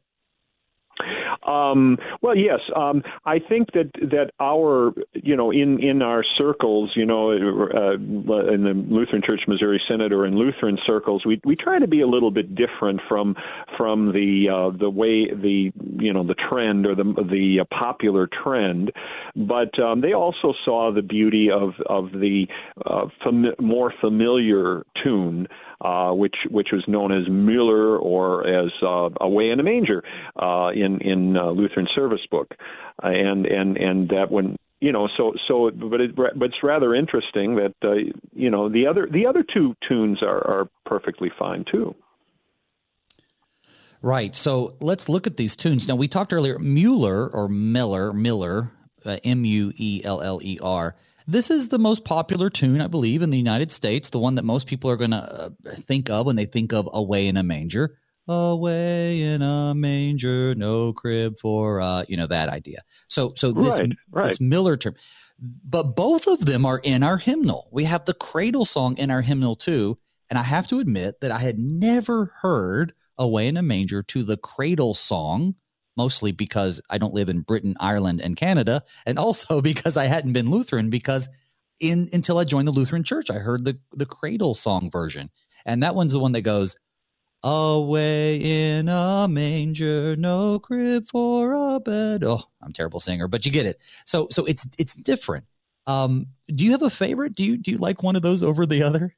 Um, 1.48 1.98
well, 2.22 2.36
yes. 2.36 2.60
Um, 2.76 3.04
I 3.26 3.40
think 3.40 3.72
that 3.72 3.92
that 4.12 4.32
our, 4.40 4.94
you 5.14 5.36
know, 5.36 5.52
in 5.52 5.82
in 5.82 6.02
our 6.02 6.24
circles, 6.38 6.92
you 6.96 7.06
know, 7.06 7.32
uh, 7.32 7.94
in 7.94 8.64
the 8.64 8.74
Lutheran 8.90 9.22
Church 9.26 9.42
Missouri 9.48 9.82
Synod 9.90 10.12
or 10.12 10.26
in 10.26 10.36
Lutheran 10.38 10.78
circles, 10.86 11.26
we 11.26 11.40
we 11.46 11.56
try 11.56 11.80
to 11.80 11.88
be 11.88 12.02
a 12.02 12.08
little 12.08 12.32
bit 12.32 12.54
different 12.54 13.00
from 13.08 13.36
from 13.78 14.12
the 14.12 14.50
uh, 14.54 14.78
the 14.78 14.90
way 14.90 15.30
the 15.34 15.72
you 16.00 16.12
know 16.12 16.24
the 16.24 16.36
trend 16.36 16.86
or 16.86 16.96
the 16.96 17.04
the 17.04 17.60
uh, 17.62 17.66
popular 17.74 18.28
trend, 18.28 18.92
but 19.36 19.78
um, 19.80 20.02
they 20.02 20.14
also 20.14 20.54
saw 20.66 20.92
the 20.92 21.02
beauty 21.02 21.50
of 21.50 21.74
of 21.86 22.12
the 22.12 22.48
uh, 22.86 23.08
fam- 23.24 23.56
more 23.60 23.94
familiar 24.02 24.86
tune 25.02 25.48
uh, 25.82 26.12
which 26.12 26.36
which 26.50 26.70
was 26.72 26.84
known 26.88 27.12
as 27.12 27.28
Mueller 27.30 27.98
or 27.98 28.48
as 28.48 28.72
uh, 28.82 29.10
Away 29.22 29.50
in 29.50 29.60
a 29.60 29.64
Manger 29.64 30.04
uh, 30.42 30.70
in 30.74 31.00
in 31.02 31.38
uh, 31.38 31.52
Lutheran 31.52 31.88
Service 31.94 32.26
Book, 32.32 32.54
and 33.02 33.46
and 33.46 33.78
and 33.78 34.10
that 34.10 34.32
when 34.32 34.58
you 34.80 34.92
know 34.92 35.08
so 35.18 35.34
so 35.48 35.72
but 35.72 36.02
it 36.02 36.16
but 36.16 36.34
it's 36.42 36.64
rather 36.64 36.96
interesting 36.96 37.56
that 37.56 37.74
uh, 37.84 37.94
you 38.34 38.50
know 38.50 38.70
the 38.70 38.88
other 38.88 39.08
the 39.12 39.26
other 39.26 39.44
two 39.54 39.76
tunes 39.88 40.22
are 40.22 40.46
are 40.48 40.70
perfectly 40.86 41.32
fine 41.38 41.64
too. 41.72 41.96
Right. 44.02 44.36
So 44.36 44.76
let's 44.80 45.10
look 45.10 45.26
at 45.26 45.38
these 45.38 45.56
tunes. 45.56 45.88
Now 45.88 45.96
we 45.96 46.08
talked 46.08 46.32
earlier 46.32 46.60
Mueller 46.60 47.28
or 47.28 47.48
Miller 47.48 48.14
Miller 48.14 48.72
uh, 49.06 49.18
M 49.24 49.44
U 49.46 49.74
E 49.76 50.02
L 50.04 50.22
L 50.22 50.40
E 50.42 50.60
R 50.62 50.96
this 51.28 51.52
is 51.52 51.68
the 51.68 51.80
most 51.80 52.06
popular 52.06 52.50
tune, 52.50 52.80
I 52.80 52.88
believe, 52.88 53.22
in 53.22 53.30
the 53.30 53.38
United 53.38 53.70
States, 53.70 54.10
the 54.10 54.20
one 54.20 54.36
that 54.36 54.46
most 54.46 54.66
people 54.66 54.90
are 54.90 54.96
going 54.96 55.12
to 55.12 55.18
uh, 55.18 55.50
think 55.76 56.10
of 56.10 56.26
when 56.26 56.38
they 56.38 56.46
think 56.46 56.74
of 56.74 56.90
Away 56.94 57.28
in 57.28 57.36
a 57.36 57.44
Manger. 57.44 57.98
Away 58.30 59.22
in 59.22 59.42
a 59.42 59.74
manger, 59.74 60.54
no 60.54 60.92
crib 60.92 61.40
for 61.40 61.80
uh, 61.80 62.04
you 62.10 62.18
know 62.18 62.28
that 62.28 62.50
idea. 62.50 62.82
So, 63.08 63.32
so 63.38 63.54
this 63.54 63.80
right, 63.80 63.92
right. 64.12 64.28
this 64.28 64.42
Miller 64.42 64.76
term, 64.76 64.96
but 65.40 65.96
both 65.96 66.28
of 66.28 66.46
them 66.46 66.66
are 66.66 66.80
in 66.84 67.04
our 67.04 67.18
hymnal. 67.18 67.70
We 67.72 67.86
have 67.86 68.04
the 68.04 68.14
cradle 68.14 68.66
song 68.66 68.98
in 68.98 69.12
our 69.12 69.22
hymnal 69.22 69.56
too, 69.56 69.98
and 70.30 70.38
I 70.38 70.44
have 70.44 70.68
to 70.68 70.82
admit 70.82 71.22
that 71.22 71.32
I 71.32 71.40
had 71.40 71.58
never 71.58 72.34
heard 72.42 72.92
Away 73.18 73.48
in 73.48 73.56
a 73.56 73.62
Manger 73.62 74.04
to 74.04 74.24
the 74.24 74.36
cradle 74.36 74.94
song 74.94 75.56
mostly 75.98 76.32
because 76.32 76.80
I 76.90 76.98
don't 76.98 77.14
live 77.14 77.30
in 77.30 77.42
Britain, 77.42 77.76
Ireland, 77.80 78.22
and 78.22 78.38
Canada, 78.38 78.84
and 79.06 79.20
also 79.20 79.62
because 79.72 79.98
I 79.98 80.06
hadn't 80.06 80.34
been 80.34 80.50
Lutheran 80.50 80.90
because 80.90 81.28
in 81.80 82.08
until 82.14 82.40
I 82.40 82.44
joined 82.44 82.68
the 82.68 82.72
Lutheran 82.72 83.04
Church, 83.04 83.30
I 83.30 83.40
heard 83.40 83.66
the 83.66 83.78
the 83.92 84.06
cradle 84.06 84.54
song 84.54 84.90
version, 84.90 85.30
and 85.66 85.84
that 85.84 85.96
one's 85.96 86.14
the 86.14 86.20
one 86.20 86.34
that 86.34 86.42
goes. 86.42 86.76
Away 87.44 88.38
in 88.38 88.90
a 88.90 89.28
manger, 89.30 90.16
no 90.16 90.58
crib 90.58 91.06
for 91.06 91.54
a 91.54 91.80
bed. 91.80 92.24
Oh, 92.24 92.42
I'm 92.64 92.74
terrible 92.74 93.00
singer, 93.00 93.28
but 93.28 93.46
you 93.46 93.52
get 93.52 93.68
it. 93.68 93.78
So, 94.06 94.28
so 94.32 94.44
it's 94.46 94.68
it's 94.80 94.96
different. 94.96 95.46
Um, 95.86 96.26
do 96.48 96.66
you 96.66 96.72
have 96.72 96.82
a 96.82 96.90
favorite? 96.90 97.36
Do 97.36 97.44
you 97.44 97.58
do 97.58 97.70
you 97.72 97.78
like 97.78 98.02
one 98.02 98.16
of 98.16 98.24
those 98.24 98.42
over 98.42 98.66
the 98.66 98.82
other? 98.82 99.16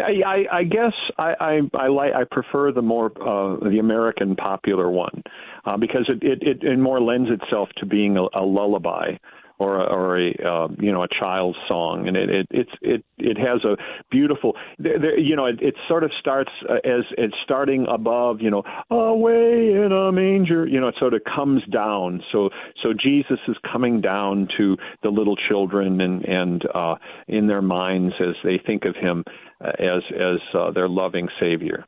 I, 0.00 0.44
I 0.50 0.62
guess 0.64 0.92
I, 1.18 1.34
I, 1.40 1.60
I 1.74 1.86
like 1.88 2.12
I 2.14 2.24
prefer 2.30 2.72
the 2.72 2.82
more 2.82 3.12
uh, 3.20 3.56
the 3.68 3.78
American 3.78 4.36
popular 4.36 4.90
one 4.90 5.22
uh, 5.64 5.76
because 5.76 6.08
it, 6.08 6.22
it, 6.22 6.42
it, 6.42 6.64
it 6.64 6.78
more 6.78 7.00
lends 7.00 7.30
itself 7.30 7.68
to 7.78 7.86
being 7.86 8.16
a, 8.16 8.22
a 8.34 8.44
lullaby 8.44 9.16
or 9.58 9.80
a, 9.80 9.84
or 9.84 10.18
a 10.18 10.30
uh, 10.44 10.68
you 10.78 10.92
know 10.92 11.02
a 11.02 11.08
child's 11.22 11.58
song, 11.68 12.08
and 12.08 12.16
it 12.16 12.30
it 12.30 12.46
it's 12.50 12.70
it 12.82 13.04
it 13.18 13.38
has 13.38 13.62
a 13.64 13.76
beautiful 14.10 14.56
there, 14.78 14.98
there, 14.98 15.18
you 15.18 15.36
know 15.36 15.46
it, 15.46 15.60
it 15.60 15.74
sort 15.88 16.04
of 16.04 16.10
starts 16.18 16.50
uh, 16.68 16.74
as 16.84 17.04
it's 17.16 17.34
starting 17.44 17.86
above 17.88 18.40
you 18.40 18.50
know 18.50 18.62
away 18.90 19.70
in 19.72 19.90
a 19.92 20.12
manger 20.12 20.66
you 20.66 20.80
know 20.80 20.88
it 20.88 20.96
sort 20.98 21.14
of 21.14 21.22
comes 21.24 21.62
down 21.72 22.22
so 22.32 22.50
so 22.82 22.92
Jesus 22.92 23.38
is 23.48 23.56
coming 23.70 24.00
down 24.00 24.48
to 24.56 24.76
the 25.02 25.10
little 25.10 25.36
children 25.36 26.00
and 26.00 26.24
and 26.24 26.62
uh, 26.74 26.96
in 27.28 27.46
their 27.46 27.62
minds 27.62 28.14
as 28.20 28.34
they 28.42 28.60
think 28.64 28.84
of 28.84 28.96
him 28.96 29.24
uh, 29.64 29.68
as 29.78 30.02
as 30.12 30.40
uh, 30.54 30.70
their 30.72 30.88
loving 30.88 31.28
Savior. 31.40 31.84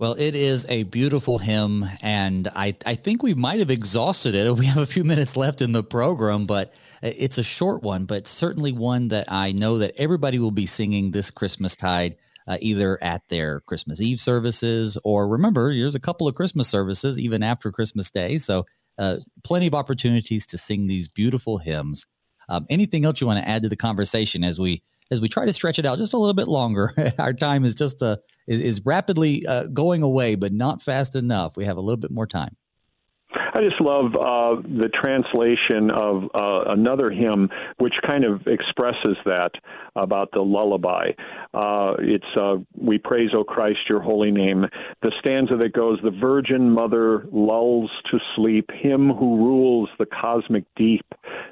Well, 0.00 0.14
it 0.18 0.34
is 0.34 0.66
a 0.68 0.82
beautiful 0.82 1.38
hymn, 1.38 1.88
and 2.02 2.48
I, 2.48 2.74
I 2.84 2.96
think 2.96 3.22
we 3.22 3.34
might 3.34 3.60
have 3.60 3.70
exhausted 3.70 4.34
it. 4.34 4.52
We 4.58 4.66
have 4.66 4.82
a 4.82 4.86
few 4.86 5.04
minutes 5.04 5.36
left 5.36 5.62
in 5.62 5.70
the 5.70 5.84
program, 5.84 6.46
but 6.46 6.74
it's 7.00 7.38
a 7.38 7.44
short 7.44 7.84
one, 7.84 8.04
but 8.04 8.26
certainly 8.26 8.72
one 8.72 9.08
that 9.08 9.30
I 9.30 9.52
know 9.52 9.78
that 9.78 9.94
everybody 9.96 10.40
will 10.40 10.50
be 10.50 10.66
singing 10.66 11.12
this 11.12 11.30
Christmas 11.30 11.76
tide, 11.76 12.16
uh, 12.48 12.58
either 12.60 12.98
at 13.02 13.22
their 13.28 13.60
Christmas 13.60 14.00
Eve 14.00 14.18
services 14.18 14.98
or 15.04 15.28
remember, 15.28 15.72
there's 15.72 15.94
a 15.94 16.00
couple 16.00 16.26
of 16.26 16.34
Christmas 16.34 16.66
services 16.66 17.16
even 17.18 17.44
after 17.44 17.70
Christmas 17.70 18.10
Day. 18.10 18.38
So, 18.38 18.66
uh, 18.98 19.18
plenty 19.44 19.68
of 19.68 19.74
opportunities 19.74 20.44
to 20.46 20.58
sing 20.58 20.88
these 20.88 21.08
beautiful 21.08 21.58
hymns. 21.58 22.06
Um, 22.48 22.66
anything 22.68 23.04
else 23.04 23.20
you 23.20 23.28
want 23.28 23.42
to 23.42 23.48
add 23.48 23.62
to 23.62 23.68
the 23.68 23.76
conversation 23.76 24.42
as 24.42 24.58
we 24.58 24.82
as 25.10 25.20
we 25.20 25.28
try 25.28 25.46
to 25.46 25.52
stretch 25.52 25.78
it 25.78 25.86
out 25.86 25.98
just 25.98 26.14
a 26.14 26.18
little 26.18 26.34
bit 26.34 26.48
longer. 26.48 26.92
Our 27.18 27.32
time 27.32 27.64
is 27.64 27.74
just 27.74 28.02
uh, 28.02 28.16
is, 28.46 28.60
is 28.60 28.80
rapidly 28.84 29.46
uh, 29.46 29.66
going 29.68 30.02
away, 30.02 30.34
but 30.34 30.52
not 30.52 30.82
fast 30.82 31.14
enough. 31.16 31.56
We 31.56 31.64
have 31.64 31.76
a 31.76 31.80
little 31.80 32.00
bit 32.00 32.10
more 32.10 32.26
time. 32.26 32.56
I 33.56 33.60
just 33.60 33.80
love 33.80 34.14
uh, 34.14 34.62
the 34.62 34.90
translation 34.92 35.90
of 35.90 36.24
uh, 36.34 36.72
another 36.72 37.10
hymn, 37.10 37.48
which 37.78 37.94
kind 38.06 38.24
of 38.24 38.46
expresses 38.46 39.16
that 39.24 39.50
about 39.94 40.30
the 40.32 40.40
lullaby. 40.40 41.10
Uh, 41.52 41.94
it's 42.00 42.24
uh, 42.36 42.56
"We 42.76 42.98
praise, 42.98 43.30
O 43.36 43.44
Christ, 43.44 43.78
Your 43.88 44.00
holy 44.00 44.32
name." 44.32 44.66
The 45.02 45.12
stanza 45.20 45.56
that 45.56 45.72
goes, 45.72 45.98
"The 46.02 46.10
Virgin 46.10 46.70
Mother 46.70 47.26
lulls 47.30 47.90
to 48.10 48.18
sleep 48.34 48.70
Him 48.72 49.10
who 49.10 49.36
rules 49.36 49.88
the 49.98 50.06
cosmic 50.06 50.64
deep. 50.76 51.06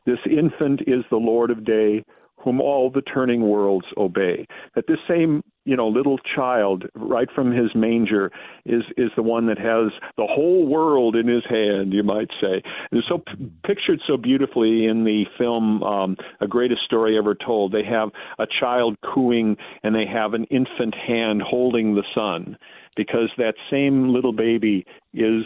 This 0.05 0.18
infant 0.26 0.82
is 0.86 1.05
the 1.11 1.16
Lord 1.18 1.50
of 1.50 1.64
day." 1.64 2.05
Whom 2.43 2.61
all 2.61 2.90
the 2.90 3.03
turning 3.03 3.43
worlds 3.43 3.86
obey. 3.97 4.47
That 4.74 4.86
this 4.86 4.99
same, 5.09 5.43
you 5.64 5.76
know, 5.76 5.88
little 5.88 6.18
child, 6.18 6.84
right 6.95 7.28
from 7.34 7.53
his 7.53 7.74
manger, 7.74 8.30
is 8.66 8.82
is 8.97 9.11
the 9.16 9.22
one 9.22 9.47
that 9.47 9.59
has 9.59 9.93
the 10.16 10.26
whole 10.26 10.66
world 10.66 11.14
in 11.16 11.28
his 11.28 11.45
hand. 11.49 11.93
You 11.93 12.03
might 12.03 12.30
say. 12.43 12.62
It's 12.90 13.09
so 13.09 13.18
p- 13.18 13.51
pictured 13.64 14.01
so 14.07 14.16
beautifully 14.16 14.86
in 14.86 15.05
the 15.05 15.24
film, 15.38 15.82
um, 15.82 16.16
A 16.40 16.47
Greatest 16.47 16.82
Story 16.84 17.16
Ever 17.16 17.34
Told. 17.34 17.72
They 17.72 17.84
have 17.84 18.11
a 18.38 18.47
child 18.61 18.97
cooing, 19.03 19.57
and 19.82 19.95
they 19.95 20.07
have 20.07 20.34
an 20.34 20.45
infant 20.45 20.95
hand 20.95 21.43
holding 21.43 21.95
the 21.95 22.05
sun, 22.16 22.57
because 22.97 23.30
that 23.38 23.55
same 23.70 24.09
little 24.09 24.32
baby 24.32 24.84
is 25.14 25.45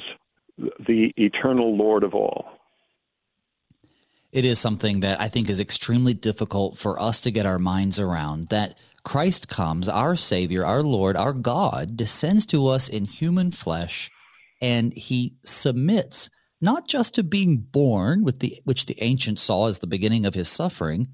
the 0.59 1.13
eternal 1.17 1.77
Lord 1.77 2.03
of 2.03 2.15
all 2.15 2.57
it 4.37 4.45
is 4.45 4.59
something 4.59 5.01
that 5.01 5.19
I 5.19 5.29
think 5.29 5.49
is 5.49 5.61
extremely 5.61 6.13
difficult 6.13 6.77
for 6.77 7.01
us 7.01 7.23
to 7.23 7.31
get 7.31 7.47
our 7.47 7.59
minds 7.59 7.99
around 7.99 8.51
that 8.51 8.77
Christ 9.03 9.49
comes, 9.49 9.89
our 9.89 10.15
Savior, 10.15 10.63
our 10.63 10.83
Lord, 10.83 11.17
our 11.17 11.33
God, 11.33 11.97
descends 11.97 12.45
to 12.47 12.69
us 12.69 12.91
in 12.91 13.07
human 13.07 13.51
flesh, 13.51 14.11
and 14.61 14.93
he 14.93 15.39
submits 15.43 16.29
not 16.61 16.87
just 16.87 17.15
to 17.15 17.23
being 17.23 17.57
born, 17.57 18.25
with 18.25 18.41
the 18.41 18.61
which 18.65 18.85
the 18.85 19.03
ancient 19.03 19.39
saw 19.39 19.69
as 19.69 19.79
the 19.79 19.87
beginning 19.87 20.27
of 20.27 20.35
his 20.35 20.51
suffering, 20.51 21.09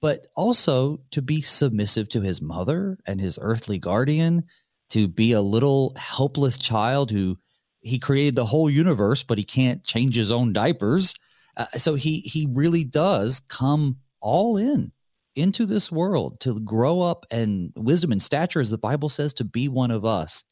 but 0.00 0.28
also 0.36 1.00
to 1.10 1.20
be 1.20 1.40
submissive 1.40 2.08
to 2.10 2.20
his 2.20 2.40
mother 2.40 2.96
and 3.08 3.20
his 3.20 3.40
earthly 3.42 3.80
guardian, 3.80 4.44
to 4.90 5.08
be 5.08 5.32
a 5.32 5.42
little 5.42 5.94
helpless 5.96 6.58
child 6.58 7.10
who 7.10 7.38
he 7.80 7.98
created 7.98 8.36
the 8.36 8.46
whole 8.46 8.70
universe, 8.70 9.24
but 9.24 9.36
he 9.36 9.42
can't 9.42 9.84
change 9.84 10.14
his 10.14 10.30
own 10.30 10.52
diapers. 10.52 11.12
Uh, 11.58 11.66
so 11.76 11.96
he 11.96 12.20
he 12.20 12.46
really 12.50 12.84
does 12.84 13.40
come 13.40 13.98
all 14.20 14.56
in 14.56 14.92
into 15.34 15.66
this 15.66 15.92
world 15.92 16.40
to 16.40 16.60
grow 16.60 17.00
up 17.00 17.26
and 17.30 17.72
wisdom 17.76 18.12
and 18.12 18.22
stature, 18.22 18.60
as 18.60 18.70
the 18.70 18.78
Bible 18.78 19.08
says, 19.08 19.34
to 19.34 19.44
be 19.44 19.68
one 19.68 19.90
of 19.90 20.04
us. 20.04 20.42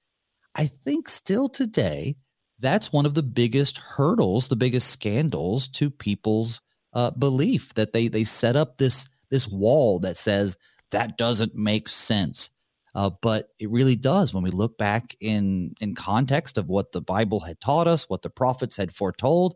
I 0.54 0.66
think 0.66 1.08
still 1.08 1.48
today, 1.48 2.16
that's 2.58 2.92
one 2.92 3.06
of 3.06 3.14
the 3.14 3.22
biggest 3.22 3.78
hurdles, 3.78 4.48
the 4.48 4.56
biggest 4.56 4.90
scandals 4.90 5.68
to 5.68 5.90
people's 5.90 6.60
uh, 6.92 7.10
belief 7.12 7.72
that 7.74 7.92
they 7.92 8.08
they 8.08 8.24
set 8.24 8.56
up 8.56 8.76
this 8.76 9.06
this 9.30 9.46
wall 9.46 10.00
that 10.00 10.16
says 10.16 10.56
that 10.90 11.16
doesn't 11.16 11.54
make 11.54 11.88
sense. 11.88 12.50
Uh, 12.94 13.10
but 13.20 13.48
it 13.60 13.70
really 13.70 13.96
does 13.96 14.32
when 14.32 14.42
we 14.42 14.50
look 14.50 14.76
back 14.76 15.14
in 15.20 15.74
in 15.80 15.94
context 15.94 16.58
of 16.58 16.66
what 16.66 16.90
the 16.90 17.02
Bible 17.02 17.40
had 17.40 17.60
taught 17.60 17.86
us, 17.86 18.08
what 18.08 18.22
the 18.22 18.30
prophets 18.30 18.76
had 18.76 18.90
foretold 18.90 19.54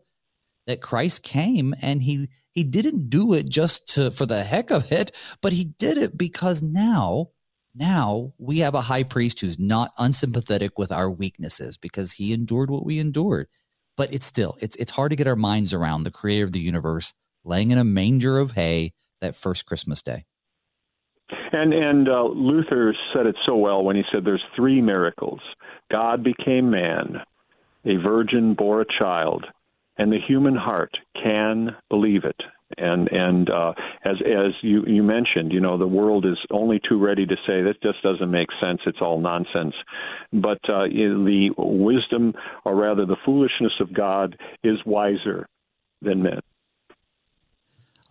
that 0.67 0.81
Christ 0.81 1.23
came 1.23 1.73
and 1.81 2.01
he 2.03 2.27
he 2.53 2.63
didn't 2.63 3.09
do 3.09 3.33
it 3.33 3.49
just 3.49 3.87
to 3.95 4.11
for 4.11 4.25
the 4.25 4.43
heck 4.43 4.71
of 4.71 4.91
it, 4.91 5.11
but 5.41 5.53
he 5.53 5.65
did 5.65 5.97
it 5.97 6.17
because 6.17 6.61
now 6.61 7.29
now 7.73 8.33
we 8.37 8.59
have 8.59 8.75
a 8.75 8.81
high 8.81 9.03
priest 9.03 9.39
who's 9.39 9.57
not 9.57 9.93
unsympathetic 9.97 10.77
with 10.77 10.91
our 10.91 11.09
weaknesses 11.09 11.77
because 11.77 12.13
he 12.13 12.33
endured 12.33 12.69
what 12.69 12.85
we 12.85 12.99
endured. 12.99 13.47
But 13.95 14.13
it's 14.13 14.25
still 14.25 14.57
it's 14.59 14.75
it's 14.75 14.91
hard 14.91 15.11
to 15.11 15.15
get 15.15 15.27
our 15.27 15.35
minds 15.35 15.73
around 15.73 16.03
the 16.03 16.11
creator 16.11 16.45
of 16.45 16.51
the 16.51 16.59
universe 16.59 17.13
laying 17.43 17.71
in 17.71 17.77
a 17.77 17.83
manger 17.83 18.37
of 18.39 18.51
hay 18.51 18.93
that 19.21 19.35
first 19.35 19.65
Christmas 19.65 20.01
day. 20.01 20.25
And 21.53 21.73
and 21.73 22.09
uh, 22.09 22.23
Luther 22.23 22.93
said 23.13 23.25
it 23.25 23.35
so 23.45 23.55
well 23.55 23.83
when 23.83 23.95
he 23.95 24.03
said 24.11 24.25
there's 24.25 24.43
three 24.55 24.81
miracles. 24.81 25.39
God 25.91 26.23
became 26.23 26.71
man, 26.71 27.21
a 27.85 27.95
virgin 27.97 28.53
bore 28.53 28.81
a 28.81 28.85
child, 28.99 29.45
and 30.01 30.11
the 30.11 30.17
human 30.27 30.55
heart 30.55 30.97
can 31.21 31.75
believe 31.89 32.23
it. 32.23 32.41
And 32.77 33.07
and 33.11 33.49
uh, 33.49 33.73
as 34.03 34.15
as 34.25 34.53
you 34.61 34.83
you 34.87 35.03
mentioned, 35.03 35.51
you 35.51 35.59
know, 35.59 35.77
the 35.77 35.87
world 35.87 36.25
is 36.25 36.37
only 36.49 36.79
too 36.87 36.97
ready 36.97 37.25
to 37.25 37.35
say 37.45 37.61
this 37.61 37.75
just 37.83 38.01
doesn't 38.01 38.31
make 38.31 38.47
sense. 38.59 38.79
It's 38.87 39.01
all 39.01 39.19
nonsense. 39.19 39.75
But 40.33 40.57
uh, 40.67 40.87
the 40.87 41.49
wisdom, 41.57 42.33
or 42.65 42.75
rather 42.75 43.05
the 43.05 43.17
foolishness 43.25 43.73
of 43.79 43.93
God, 43.93 44.37
is 44.63 44.77
wiser 44.85 45.45
than 46.01 46.23
men. 46.23 46.39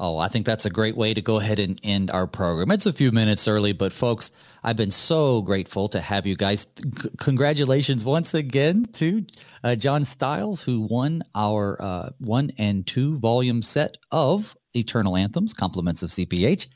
Oh, 0.03 0.17
I 0.17 0.29
think 0.29 0.47
that's 0.47 0.65
a 0.65 0.71
great 0.71 0.97
way 0.97 1.13
to 1.13 1.21
go 1.21 1.39
ahead 1.39 1.59
and 1.59 1.79
end 1.83 2.11
our 2.11 2.27
program. 2.27 2.71
It's 2.71 2.87
a 2.87 2.93
few 2.93 3.13
minutes 3.13 3.47
early, 3.47 3.75
but 3.75 3.93
folks, 3.93 4.33
I've 4.65 4.77
been 4.77 4.91
so 4.91 5.43
grateful 5.43 5.91
to 5.91 6.01
have 6.01 6.27
you 6.27 6.37
guys. 6.37 6.67
C- 6.79 7.11
congratulations 7.19 8.07
once 8.07 8.33
again 8.33 8.87
to 8.95 9.27
uh, 9.63 9.77
John 9.77 10.05
Stiles, 10.05 10.63
who 10.65 10.87
won 10.91 11.23
our 11.35 11.77
uh, 11.83 12.11
one 12.19 12.51
and 12.57 12.87
two 12.87 13.19
volume 13.19 13.61
set 13.61 13.99
of 14.11 14.57
Eternal 14.75 15.19
Anthems, 15.19 15.53
Compliments 15.53 16.03
of 16.03 16.09
CPH. 16.09 16.69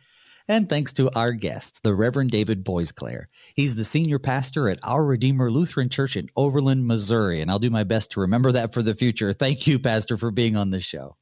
And 0.46 0.68
thanks 0.68 0.92
to 0.94 1.10
our 1.18 1.32
guest, 1.32 1.80
the 1.82 1.94
Reverend 1.94 2.30
David 2.30 2.62
Boisclair. 2.62 3.24
He's 3.54 3.74
the 3.74 3.84
senior 3.84 4.18
pastor 4.18 4.68
at 4.68 4.78
Our 4.82 5.02
Redeemer 5.02 5.50
Lutheran 5.50 5.88
Church 5.88 6.18
in 6.18 6.28
Overland, 6.36 6.86
Missouri. 6.86 7.40
And 7.40 7.50
I'll 7.50 7.58
do 7.58 7.70
my 7.70 7.84
best 7.84 8.10
to 8.10 8.20
remember 8.20 8.52
that 8.52 8.74
for 8.74 8.82
the 8.82 8.94
future. 8.94 9.32
Thank 9.32 9.66
you, 9.66 9.78
Pastor, 9.78 10.18
for 10.18 10.30
being 10.30 10.56
on 10.56 10.68
the 10.68 10.80
show. 10.80 11.16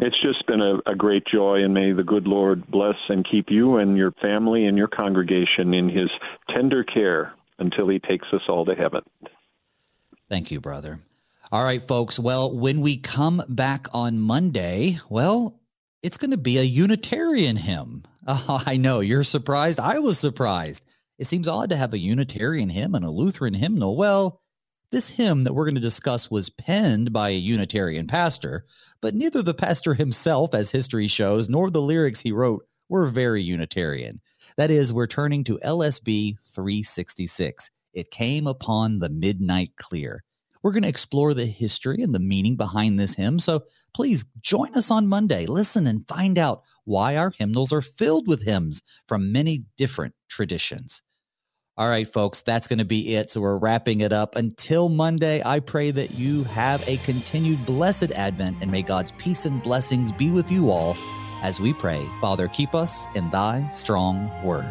It's 0.00 0.20
just 0.22 0.46
been 0.46 0.60
a, 0.60 0.78
a, 0.90 0.96
great 0.96 1.24
joy, 1.32 1.62
and 1.62 1.72
may 1.72 1.92
the 1.92 2.02
good 2.02 2.26
Lord 2.26 2.66
bless 2.66 2.96
and 3.08 3.24
keep 3.30 3.46
you 3.48 3.76
and 3.76 3.96
your 3.96 4.10
family 4.20 4.66
and 4.66 4.76
your 4.76 4.88
congregation 4.88 5.72
in 5.72 5.88
his 5.88 6.10
tender 6.52 6.82
care 6.82 7.32
until 7.60 7.88
he 7.88 8.00
takes 8.00 8.26
us 8.32 8.40
all 8.48 8.64
to 8.64 8.74
heaven. 8.74 9.02
Thank 10.28 10.50
you, 10.50 10.60
brother. 10.60 10.98
All 11.52 11.62
right, 11.62 11.80
folks. 11.80 12.18
Well, 12.18 12.56
when 12.56 12.80
we 12.80 12.96
come 12.96 13.40
back 13.48 13.86
on 13.94 14.18
Monday, 14.18 14.98
well, 15.08 15.60
it's 16.02 16.16
going 16.16 16.32
to 16.32 16.36
be 16.36 16.58
a 16.58 16.62
Unitarian 16.62 17.56
hymn. 17.56 18.02
Oh, 18.26 18.62
I 18.64 18.78
know 18.78 19.00
you're 19.00 19.22
surprised. 19.22 19.78
I 19.78 19.98
was 19.98 20.18
surprised. 20.18 20.82
It 21.18 21.26
seems 21.26 21.46
odd 21.46 21.68
to 21.68 21.76
have 21.76 21.92
a 21.92 21.98
Unitarian 21.98 22.70
hymn 22.70 22.94
and 22.94 23.04
a 23.04 23.10
Lutheran 23.10 23.52
hymnal. 23.52 23.98
Well, 23.98 24.40
this 24.94 25.10
hymn 25.10 25.42
that 25.42 25.52
we're 25.52 25.64
going 25.64 25.74
to 25.74 25.80
discuss 25.80 26.30
was 26.30 26.50
penned 26.50 27.12
by 27.12 27.30
a 27.30 27.36
Unitarian 27.36 28.06
pastor, 28.06 28.64
but 29.00 29.12
neither 29.12 29.42
the 29.42 29.52
pastor 29.52 29.92
himself, 29.94 30.54
as 30.54 30.70
history 30.70 31.08
shows, 31.08 31.48
nor 31.48 31.68
the 31.68 31.82
lyrics 31.82 32.20
he 32.20 32.30
wrote 32.30 32.64
were 32.88 33.06
very 33.06 33.42
Unitarian. 33.42 34.20
That 34.56 34.70
is, 34.70 34.92
we're 34.92 35.08
turning 35.08 35.42
to 35.44 35.58
LSB 35.64 36.36
366. 36.40 37.70
It 37.92 38.12
came 38.12 38.46
upon 38.46 39.00
the 39.00 39.08
midnight 39.08 39.72
clear. 39.76 40.22
We're 40.62 40.70
going 40.70 40.84
to 40.84 40.88
explore 40.88 41.34
the 41.34 41.46
history 41.46 42.00
and 42.00 42.14
the 42.14 42.20
meaning 42.20 42.54
behind 42.54 42.96
this 42.96 43.16
hymn. 43.16 43.40
So 43.40 43.64
please 43.94 44.24
join 44.40 44.72
us 44.76 44.92
on 44.92 45.08
Monday. 45.08 45.46
Listen 45.46 45.88
and 45.88 46.06
find 46.06 46.38
out 46.38 46.62
why 46.84 47.16
our 47.16 47.32
hymnals 47.36 47.72
are 47.72 47.82
filled 47.82 48.28
with 48.28 48.44
hymns 48.44 48.80
from 49.08 49.32
many 49.32 49.64
different 49.76 50.14
traditions. 50.28 51.02
All 51.76 51.88
right, 51.88 52.06
folks, 52.06 52.42
that's 52.42 52.68
going 52.68 52.78
to 52.78 52.84
be 52.84 53.16
it. 53.16 53.30
So 53.30 53.40
we're 53.40 53.58
wrapping 53.58 54.02
it 54.02 54.12
up. 54.12 54.36
Until 54.36 54.88
Monday, 54.88 55.42
I 55.44 55.58
pray 55.58 55.90
that 55.90 56.12
you 56.12 56.44
have 56.44 56.88
a 56.88 56.98
continued 56.98 57.66
blessed 57.66 58.12
Advent 58.12 58.58
and 58.60 58.70
may 58.70 58.82
God's 58.82 59.10
peace 59.12 59.44
and 59.44 59.60
blessings 59.60 60.12
be 60.12 60.30
with 60.30 60.52
you 60.52 60.70
all 60.70 60.96
as 61.42 61.60
we 61.60 61.72
pray. 61.72 62.08
Father, 62.20 62.46
keep 62.46 62.76
us 62.76 63.08
in 63.16 63.28
thy 63.30 63.68
strong 63.72 64.30
word. 64.44 64.70